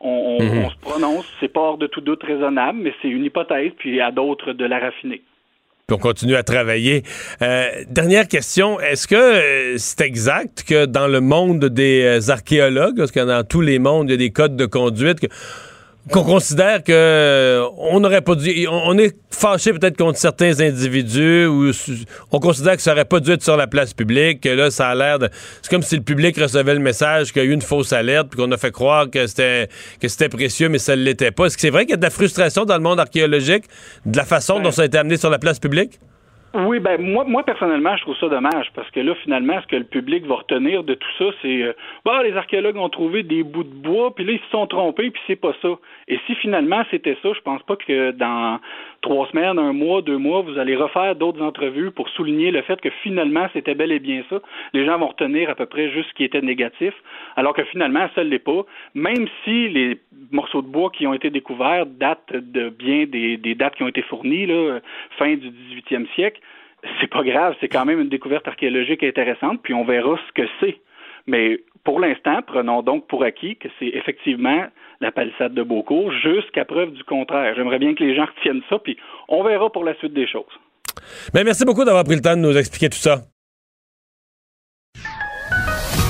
[0.00, 0.08] on,
[0.40, 0.64] on- Mhm.
[0.64, 1.32] on se prononce.
[1.38, 4.64] C'est pas hors de tout doute raisonnable, mais c'est une hypothèse, puis à d'autres de
[4.64, 5.22] la raffiner.
[5.88, 7.04] Puis on continue à travailler.
[7.42, 12.96] Euh, dernière question, est-ce que euh, c'est exact que dans le monde des euh, archéologues,
[12.96, 15.20] parce que dans tous les mondes, il y a des codes de conduite,
[16.12, 18.66] qu'on considère que euh, on n'aurait pas dû...
[18.70, 21.70] On, est fâché peut-être contre certains individus ou
[22.30, 24.88] on considère que ça aurait pas dû être sur la place publique, que là, ça
[24.88, 25.28] a l'air de...
[25.62, 28.28] C'est comme si le public recevait le message qu'il y a eu une fausse alerte
[28.30, 29.68] puis qu'on a fait croire que c'était
[30.00, 31.46] que c'était précieux, mais ça ne l'était pas.
[31.46, 33.64] Est-ce que c'est vrai qu'il y a de la frustration dans le monde archéologique
[34.04, 35.98] de la façon dont ça a été amené sur la place publique?
[36.58, 39.76] Oui, ben moi, moi personnellement, je trouve ça dommage parce que là, finalement, ce que
[39.76, 43.42] le public va retenir de tout ça, c'est euh, bah les archéologues ont trouvé des
[43.42, 45.68] bouts de bois, puis là ils se sont trompés, puis c'est pas ça.
[46.08, 48.58] Et si finalement c'était ça, je pense pas que dans
[49.02, 52.80] trois semaines, un mois, deux mois, vous allez refaire d'autres entrevues pour souligner le fait
[52.80, 54.40] que finalement, c'était bel et bien ça.
[54.72, 56.94] Les gens vont retenir à peu près juste ce qui était négatif,
[57.36, 58.64] alors que finalement, ça ne l'est pas.
[58.94, 60.00] Même si les
[60.32, 64.02] morceaux de bois qui ont été découverts datent de bien des, dates qui ont été
[64.02, 64.48] fournies,
[65.18, 66.40] fin du 18e siècle,
[67.00, 70.48] c'est pas grave, c'est quand même une découverte archéologique intéressante, puis on verra ce que
[70.60, 70.78] c'est.
[71.26, 74.66] Mais pour l'instant, prenons donc pour acquis que c'est effectivement
[75.00, 77.54] la palissade de Beaucourt, jusqu'à preuve du contraire.
[77.54, 78.96] J'aimerais bien que les gens retiennent ça, puis
[79.28, 80.44] on verra pour la suite des choses.
[81.34, 83.18] Ben, merci beaucoup d'avoir pris le temps de nous expliquer tout ça.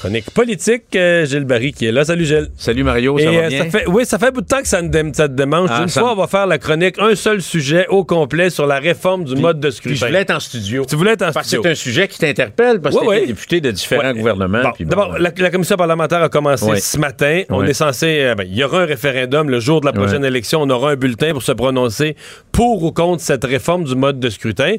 [0.00, 2.06] Chronique politique, euh, Gilles Barry qui est là.
[2.06, 2.48] Salut Gilles.
[2.56, 3.70] Salut Mario, ça Et, va euh, bien?
[3.70, 5.68] fait, oui, ça fait un bout de temps que ça, te démange.
[5.70, 8.66] Ah, Une ça fois, on va faire la chronique, un seul sujet au complet sur
[8.66, 9.90] la réforme du mode de scrutin.
[9.90, 10.86] Puis je voulais être en studio.
[10.88, 11.62] Tu voulais être en Parce que studio.
[11.64, 13.26] c'est un sujet qui t'interpelle parce que tu ouais.
[13.26, 14.14] député de différents Ouais.
[14.14, 14.62] gouvernements.
[14.62, 17.42] Bon, puis bon, D'abord, la, la commission parlementaire a commencé ce matin.
[17.50, 18.20] On est censé.
[18.22, 20.62] euh, ben, il y aura un référendum le jour de la prochaine élection.
[20.62, 22.16] On aura un bulletin pour se prononcer
[22.52, 24.76] pour ou contre cette réforme du mode de scrutin.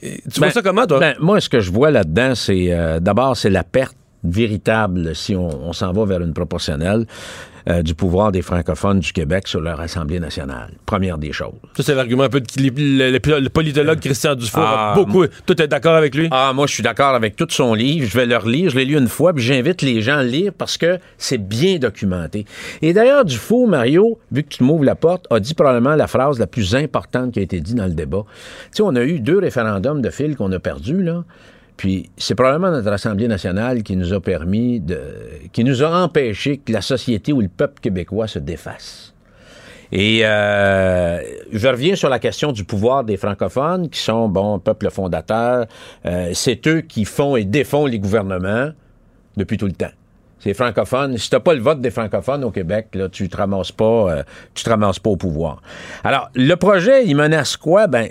[0.00, 0.98] Tu vois Ben, ça comment, toi?
[0.98, 5.36] ben, moi, ce que je vois là-dedans, c'est euh, d'abord, c'est la perte véritable, si
[5.36, 7.06] on, on s'en va vers une proportionnelle,
[7.66, 10.72] euh, du pouvoir des francophones du Québec sur leur Assemblée nationale.
[10.84, 11.54] Première des choses.
[11.74, 14.60] Ça, c'est l'argument un peu de le, le- le politologue Christian Dufour.
[14.62, 15.24] a Ah, beaucoup.
[15.46, 16.28] Tout est d'accord avec lui?
[16.30, 18.06] Ah, moi, je suis d'accord avec tout son livre.
[18.06, 18.68] Je vais le relire.
[18.68, 21.38] Je l'ai lu une fois, puis j'invite les gens à le lire parce que c'est
[21.38, 22.44] bien documenté.
[22.82, 26.38] Et d'ailleurs, Dufour, Mario, vu que tu m'ouvres la porte, a dit probablement la phrase
[26.38, 28.24] la plus importante qui a été dite dans le débat.
[28.26, 31.24] Tu sais, on a eu deux référendums de fil qu'on a perdus, là.
[31.76, 35.00] Puis c'est probablement notre Assemblée nationale qui nous a permis de.
[35.52, 39.14] qui nous a empêché que la société ou le peuple québécois se défasse.
[39.92, 41.20] Et euh,
[41.52, 45.66] je reviens sur la question du pouvoir des francophones, qui sont, bon, peuple fondateur.
[46.04, 48.70] Euh, c'est eux qui font et défont les gouvernements
[49.36, 49.92] depuis tout le temps.
[50.40, 51.16] C'est les francophones.
[51.16, 54.22] Si t'as pas le vote des francophones au Québec, là, tu te ramasses pas, euh,
[54.54, 55.62] tu te ramasses pas au pouvoir.
[56.02, 57.86] Alors, le projet, il menace quoi?
[57.86, 58.08] Ben,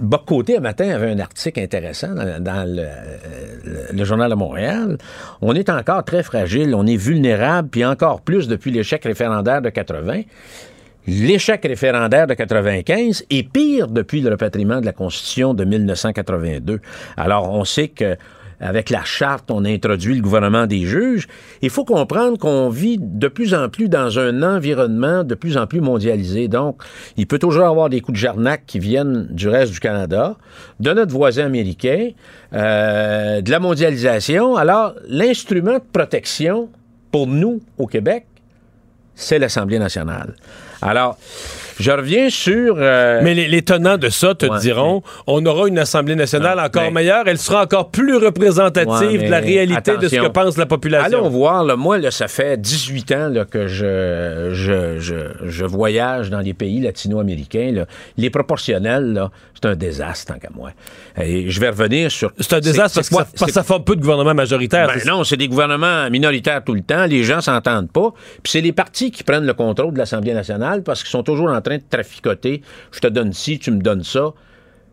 [0.00, 4.98] Boc-Côté, un matin, avait un article intéressant dans, le- le Journal de Montréal.
[5.40, 9.70] On est encore très fragile, on est vulnérable, puis encore plus depuis l'échec référendaire de
[9.70, 10.22] 80.
[11.06, 16.80] L'échec référendaire de 95 est pire depuis le repatriement de la Constitution de 1982.
[17.16, 18.16] Alors, on sait que
[18.60, 21.28] avec la charte, on a introduit le gouvernement des juges.
[21.62, 25.66] Il faut comprendre qu'on vit de plus en plus dans un environnement de plus en
[25.66, 26.48] plus mondialisé.
[26.48, 26.82] Donc,
[27.16, 30.36] il peut toujours avoir des coups de jarnac qui viennent du reste du Canada,
[30.80, 32.10] de notre voisin américain,
[32.52, 34.56] euh, de la mondialisation.
[34.56, 36.68] Alors, l'instrument de protection
[37.12, 38.26] pour nous au Québec,
[39.14, 40.34] c'est l'Assemblée nationale.
[40.82, 41.18] Alors,
[41.78, 42.76] je reviens sur...
[42.78, 46.58] euh, Mais les, les tenants de ça te Ouais, diront, on aura une Assemblée nationale
[46.60, 50.66] encore meilleure, elle sera encore plus représentative de la réalité de ce que pense la
[50.66, 51.18] population.
[51.18, 55.14] Allons voir, là, moi, là, ça fait 18 ans là, que je, je, je,
[55.46, 57.84] je voyage dans les pays latino-américains.
[58.16, 59.22] Les proportionnels,
[59.54, 60.70] c'est un désastre, tant qu'à moi.
[61.20, 62.32] Et je vais revenir sur...
[62.38, 64.86] C'est un désastre parce que ça- parce que ça forme peu de gouvernement majoritaire.
[64.88, 67.04] Ben non, c'est des gouvernements minoritaires tout le temps.
[67.06, 68.12] Les gens s'entendent pas.
[68.42, 71.50] Puis c'est les partis qui prennent le contrôle de l'Assemblée nationale parce qu'ils sont toujours
[71.50, 72.62] en train de traficoter.
[72.90, 74.32] Je te donne ci, tu me donnes ça.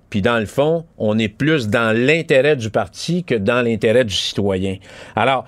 [0.09, 4.13] Puis dans le fond, on est plus dans l'intérêt du parti que dans l'intérêt du
[4.13, 4.77] citoyen.
[5.15, 5.45] Alors,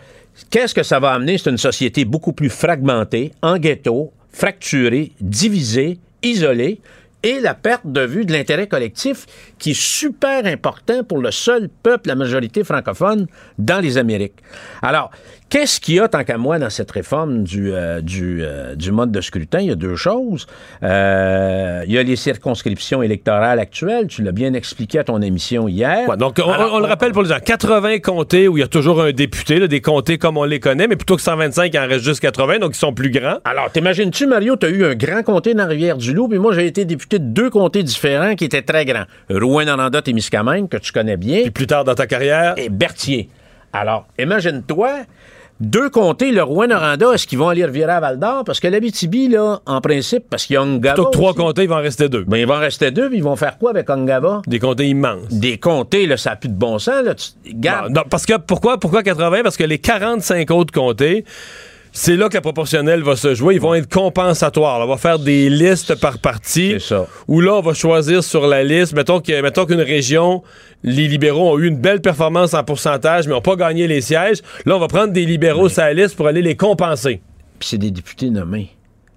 [0.50, 1.38] qu'est-ce que ça va amener?
[1.38, 6.80] C'est une société beaucoup plus fragmentée, en ghetto, fracturée, divisée, isolée,
[7.24, 9.26] et la perte de vue de l'intérêt collectif
[9.60, 13.28] qui est super important pour le seul peuple, la majorité francophone,
[13.58, 14.38] dans les Amériques.
[14.82, 15.12] Alors,
[15.50, 18.92] qu'est-ce qu'il y a, tant qu'à moi, dans cette réforme du, euh, du, euh, du
[18.92, 19.60] mode de scrutin?
[19.60, 20.48] Il y a deux choses.
[20.84, 24.08] Euh, il y a les circonscriptions électorales actuelles.
[24.08, 26.08] Tu l'as bien expliqué à ton émission hier.
[26.10, 28.64] Ouais, donc, on, Alors, on le rappelle pour les gens, 80 comtés où il y
[28.64, 31.74] a toujours un député, là, des comtés comme on les connaît, mais plutôt que 125,
[31.74, 33.38] il en reste juste 80, donc ils sont plus grands.
[33.46, 36.86] Alors, t'imagines-tu, Mario, t'as eu un grand comté dans la Rivière-du-Loup, puis moi, j'ai été
[36.86, 39.06] député de deux comtés différents qui étaient très grands.
[39.48, 41.42] Rouen-Noranda, Témiscamingue, que tu connais bien.
[41.42, 42.54] Puis plus tard dans ta carrière?
[42.58, 43.30] Et Berthier.
[43.74, 44.90] Alors, imagine-toi,
[45.60, 48.44] deux comtés, le Rouen-Noranda, est-ce qu'ils vont aller revirer à Val-d'Or?
[48.44, 50.94] Parce que l'Abitibi, là, en principe, parce qu'il y a Ongava.
[50.94, 51.40] Plutôt que trois aussi.
[51.40, 52.24] comtés, il va en rester deux.
[52.26, 54.44] Ben, il va en rester deux, puis ils vont faire quoi avec Ongava?
[54.46, 55.30] Des comtés immenses.
[55.32, 57.16] Des comtés, là, ça n'a plus de bon sens, là.
[57.16, 57.90] Tu, garde.
[57.90, 59.42] Non, non, parce que pourquoi, pourquoi 80?
[59.42, 61.26] Parce que les 45 autres comtés,
[62.00, 63.56] c'est là que la proportionnelle va se jouer.
[63.56, 64.78] Ils vont être compensatoires.
[64.78, 64.86] là.
[64.86, 66.74] On va faire des listes par parti.
[66.74, 67.08] C'est ça.
[67.28, 68.94] Où là, on va choisir sur la liste.
[68.94, 70.44] Mettons que- mettons qu'une région,
[70.84, 74.42] les libéraux ont eu une belle performance en pourcentage, mais n'ont pas gagné les sièges.
[74.66, 77.22] Là, on va prendre des libéraux sur la liste pour aller les compenser.
[77.60, 78.70] Puis c'est des députés nommés.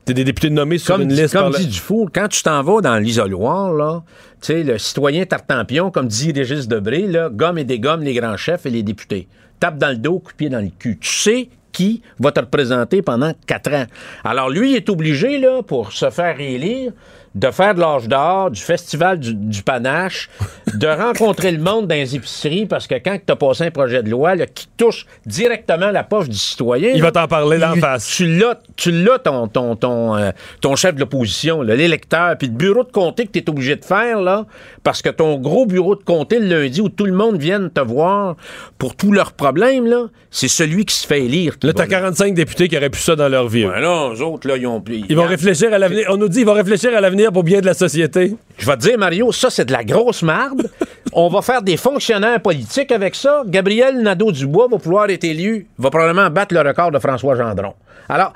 [0.07, 2.43] T'es des députés nommés sur comme une dit, liste comme par dit Dufour, quand tu
[2.43, 4.03] t'en vas dans l'isoloir, là,
[4.41, 8.39] tu sais, le citoyen tartampion, comme dit Régis Debré, là, gomme et dégomme les grands
[8.39, 9.29] chefs et les députés.
[9.61, 10.99] Tape dans le dos, coup de pied dans le cul.
[10.99, 13.87] Tu sais qui va te représenter pendant quatre ans.
[14.25, 16.93] Alors, lui, est obligé, là, pour se faire réélire,
[17.35, 20.29] de faire de l'âge d'or, du festival du, du panache,
[20.75, 24.03] de rencontrer le monde dans les épiceries, parce que quand tu as passé un projet
[24.03, 26.91] de loi là, qui touche directement la poche du citoyen...
[26.95, 28.09] Il va t'en parler d'en face.
[28.17, 30.31] Tu l'as, tu l'as ton, ton, ton, euh,
[30.61, 33.85] ton chef de l'opposition, l'électeur, puis le bureau de comté que tu es obligé de
[33.85, 34.47] faire, là,
[34.83, 37.81] parce que ton gros bureau de comté le lundi où tout le monde vient te
[37.81, 38.37] voir
[38.79, 41.57] pour tous leurs problèmes, là, c'est celui qui se fait élire.
[41.63, 43.67] Là, t'as 45 députés qui auraient pu ça dans leur vie.
[43.67, 44.83] Ben là, eux autres, là, ils ont...
[44.89, 46.07] Ils vont réfléchir à l'avenir.
[46.09, 48.35] On nous dit qu'ils vont réfléchir à l'avenir pour bien de la société.
[48.59, 50.71] Je vais te dire, Mario, ça, c'est de la grosse marde.
[51.13, 53.43] On va faire des fonctionnaires politiques avec ça.
[53.47, 57.75] Gabriel Nadeau-Dubois va pouvoir être élu, va probablement battre le record de François Gendron.
[58.09, 58.33] Alors,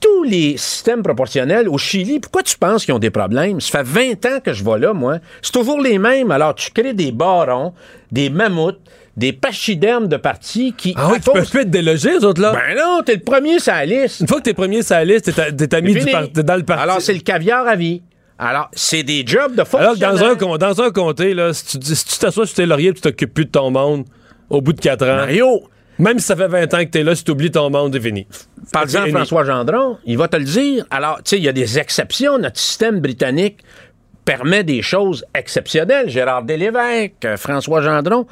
[0.00, 3.60] tous les systèmes proportionnels au Chili, pourquoi tu penses qu'ils ont des problèmes?
[3.60, 5.18] Ça fait 20 ans que je vais là, moi.
[5.42, 6.30] C'est toujours les mêmes.
[6.32, 7.72] Alors, tu crées des barons,
[8.10, 8.80] des mammouths,
[9.16, 10.94] des pachydermes de partis qui...
[10.96, 12.52] Ah oui, tu peux plus être délogé, eux autres, là.
[12.52, 14.20] Ben non, t'es le premier sur la liste.
[14.20, 16.62] Une fois que t'es premier sur la liste, t'es, t'es ami du par- dans le
[16.62, 16.82] parti.
[16.82, 18.02] Alors, c'est le caviar à vie.
[18.42, 20.36] Alors, c'est des jobs de Alors que fonctionnaires.
[20.36, 22.94] dans un, dans un comté, là, si tu, si tu t'assois sur tes lauriers et
[22.94, 24.04] tu t'occupes plus de ton monde,
[24.50, 25.16] au bout de 4 ans.
[25.16, 25.62] Mario!
[25.98, 28.26] Même si ça fait 20 ans que t'es là, si t'oublies ton monde, c'est fini.
[28.72, 29.10] Par exemple.
[29.10, 30.84] François Gendron, il va te le dire.
[30.90, 32.38] Alors, tu sais, il y a des exceptions.
[32.38, 33.58] Notre système britannique
[34.24, 36.08] permet des choses exceptionnelles.
[36.08, 38.26] Gérard Delévesque, euh, François Gendron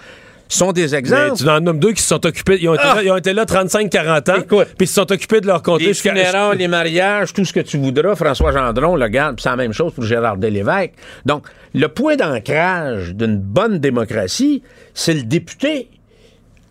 [0.56, 1.36] sont des Mais exemples.
[1.36, 2.58] tu en nommes deux qui se sont occupés.
[2.60, 2.94] Ils ont été, Ah!
[2.96, 4.42] là, ils ont été là 35-40 ans.
[4.48, 7.60] Puis ils se sont occupés de leur comté Les funérailles, les mariages, tout ce que
[7.60, 10.92] tu voudras, François Gendron le garde, puis c'est la même chose pour Gérard Delévesque.
[11.24, 14.62] Donc, le point d'ancrage d'une bonne démocratie,
[14.94, 15.88] c'est le député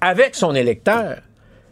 [0.02, 1.18] avec son électeur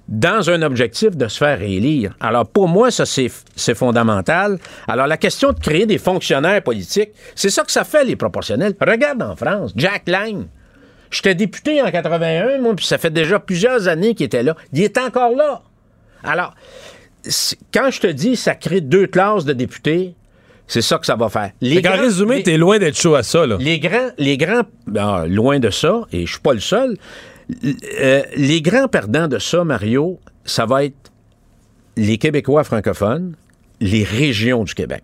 [0.07, 2.13] dans un objectif de se faire réélire.
[2.21, 4.57] Alors, pour moi, ça, c'est fondamental.
[4.87, 8.73] Alors, la question de créer des fonctionnaires politiques, c'est ça que ça fait, les proportionnels.
[8.79, 10.45] Regarde en France, Jack Lang.
[11.11, 14.55] J'étais député en 81, moi, puis ça fait déjà plusieurs années qu'il était là.
[14.73, 15.61] Il est encore là.
[16.23, 16.53] Alors,
[17.73, 20.13] quand je te dis ça crée deux classes de députés,
[20.67, 21.51] c'est ça que ça va faire.
[21.81, 23.57] Qu'en grands- résumé, les- t'es loin d'être chaud à ça, là.
[23.59, 24.63] les grands, les grands,
[24.97, 26.97] ah, loin de ça, et je suis pas le seul.
[28.01, 31.11] euh, les grands perdants de ça, Mario, ça va être
[31.95, 33.35] les Québécois francophones,
[33.79, 35.03] les régions du Québec.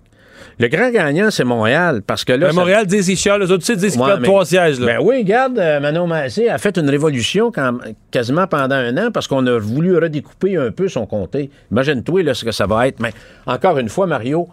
[0.59, 2.47] Le grand gagnant, c'est Montréal, parce que là.
[2.47, 4.79] Mais ça- Montréal disent qu'ils chialent, les autres aussi disent qu'ils perdent mais- trois sièges,
[4.79, 4.85] là.
[4.85, 7.77] Ben oui, regarde, euh, Manon Massé a fait une révolution quand-
[8.11, 11.49] quasiment pendant un an parce qu'on a voulu redécouper un peu son comté.
[11.71, 12.99] Imagine-toi là, ce que ça va être.
[12.99, 13.11] Mais
[13.47, 14.47] encore une fois, Mario,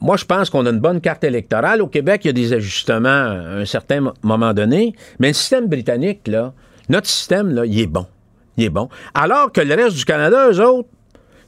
[0.00, 1.80] moi, je pense qu'on a une bonne carte électorale.
[1.80, 4.94] Au Québec, il y a des ajustements à un certain mo- moment donné.
[5.20, 6.52] Mais le système britannique, là,
[6.88, 8.06] notre système, là, il est bon.
[8.56, 8.88] Il est bon.
[9.14, 10.88] Alors que le reste du Canada, eux autres,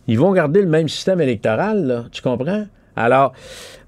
[0.09, 2.05] ils vont garder le même système électoral, là.
[2.13, 2.65] Tu comprends?
[2.97, 3.33] Alors,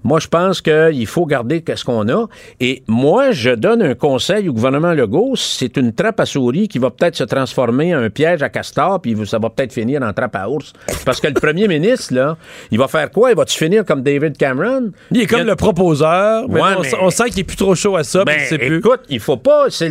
[0.03, 2.27] moi, je pense qu'il faut garder ce qu'on a.
[2.61, 5.33] Et moi, je donne un conseil au gouvernement Legault.
[5.35, 9.01] C'est une trappe à souris qui va peut-être se transformer en un piège à castor,
[9.01, 10.71] puis ça va peut-être finir en trappe à ours.
[11.05, 12.37] Parce que le premier ministre, là,
[12.71, 13.31] il va faire quoi?
[13.31, 14.91] Il va-tu finir comme David Cameron?
[15.11, 17.43] Il est comme Il y a- le proposeur, Ouais, on, mais- on sent qu'il est
[17.43, 18.77] plus trop chaud à ça, Ben, il plus.
[18.77, 19.65] écoute, il faut pas.
[19.69, 19.89] C'est,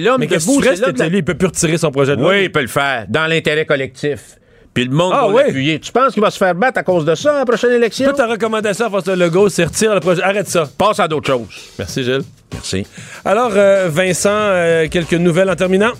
[0.00, 1.18] l'homme Mais qu'est-ce que tu lui?
[1.18, 2.32] Il peut plus retirer son projet de loi.
[2.32, 4.36] Oui, il peut le faire, dans l'intérêt collectif.
[4.76, 5.42] Puis le monde Ah, va oui?
[5.46, 5.80] l'appuyer.
[5.80, 8.08] Tu penses qu'il va se faire battre à cause de ça à la prochaine élection?
[8.08, 10.22] Toute ta recommandation à François Legault, c'est retire le projet.
[10.22, 10.68] Arrête ça.
[10.76, 11.46] Passe à d'autres choses.
[11.78, 12.20] Merci, Gilles.
[12.52, 12.86] Merci.
[13.24, 15.90] Alors, euh, Vincent, euh, quelques nouvelles en terminant?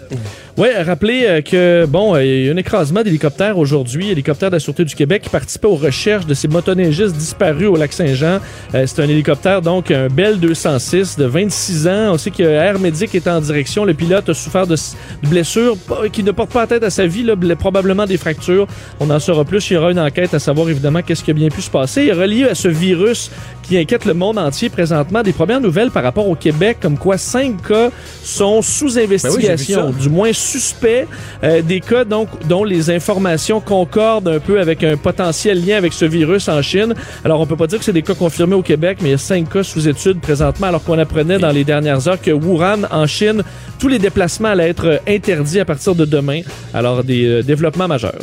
[0.56, 4.48] Oui, rappelez euh, que, bon, euh, il y a eu un écrasement d'hélicoptère aujourd'hui, hélicoptère
[4.50, 7.92] de la Sûreté du Québec qui participait aux recherches de ces motoneigistes disparus au lac
[7.92, 8.38] Saint-Jean.
[8.74, 12.12] Euh, c'est un hélicoptère, donc, un Bell 206 de 26 ans.
[12.12, 13.84] On sait que Air Médic est en direction.
[13.84, 15.76] Le pilote a souffert de, s- de blessures
[16.12, 18.65] qui ne portent pas à tête à sa vie, là, bl- probablement des fractures.
[19.00, 19.70] On en saura plus.
[19.70, 22.02] Il y aura une enquête à savoir, évidemment, qu'est-ce qui a bien pu se passer.
[22.02, 23.30] Et relié à ce virus
[23.62, 27.18] qui inquiète le monde entier présentement, des premières nouvelles par rapport au Québec, comme quoi
[27.18, 27.90] cinq cas
[28.22, 29.16] sont sous Ben oui,
[29.48, 31.06] investigation, du moins suspects,
[31.42, 35.92] euh, des cas donc dont les informations concordent un peu avec un potentiel lien avec
[35.92, 36.94] ce virus en Chine.
[37.24, 39.14] Alors on peut pas dire que c'est des cas confirmés au Québec, mais il y
[39.14, 42.82] a cinq cas sous étude présentement, alors qu'on apprenait dans les dernières heures que Wuhan
[42.90, 43.42] en Chine,
[43.78, 46.42] tous les déplacements allaient être interdits à partir de demain.
[46.72, 48.22] Alors des euh, développements majeurs.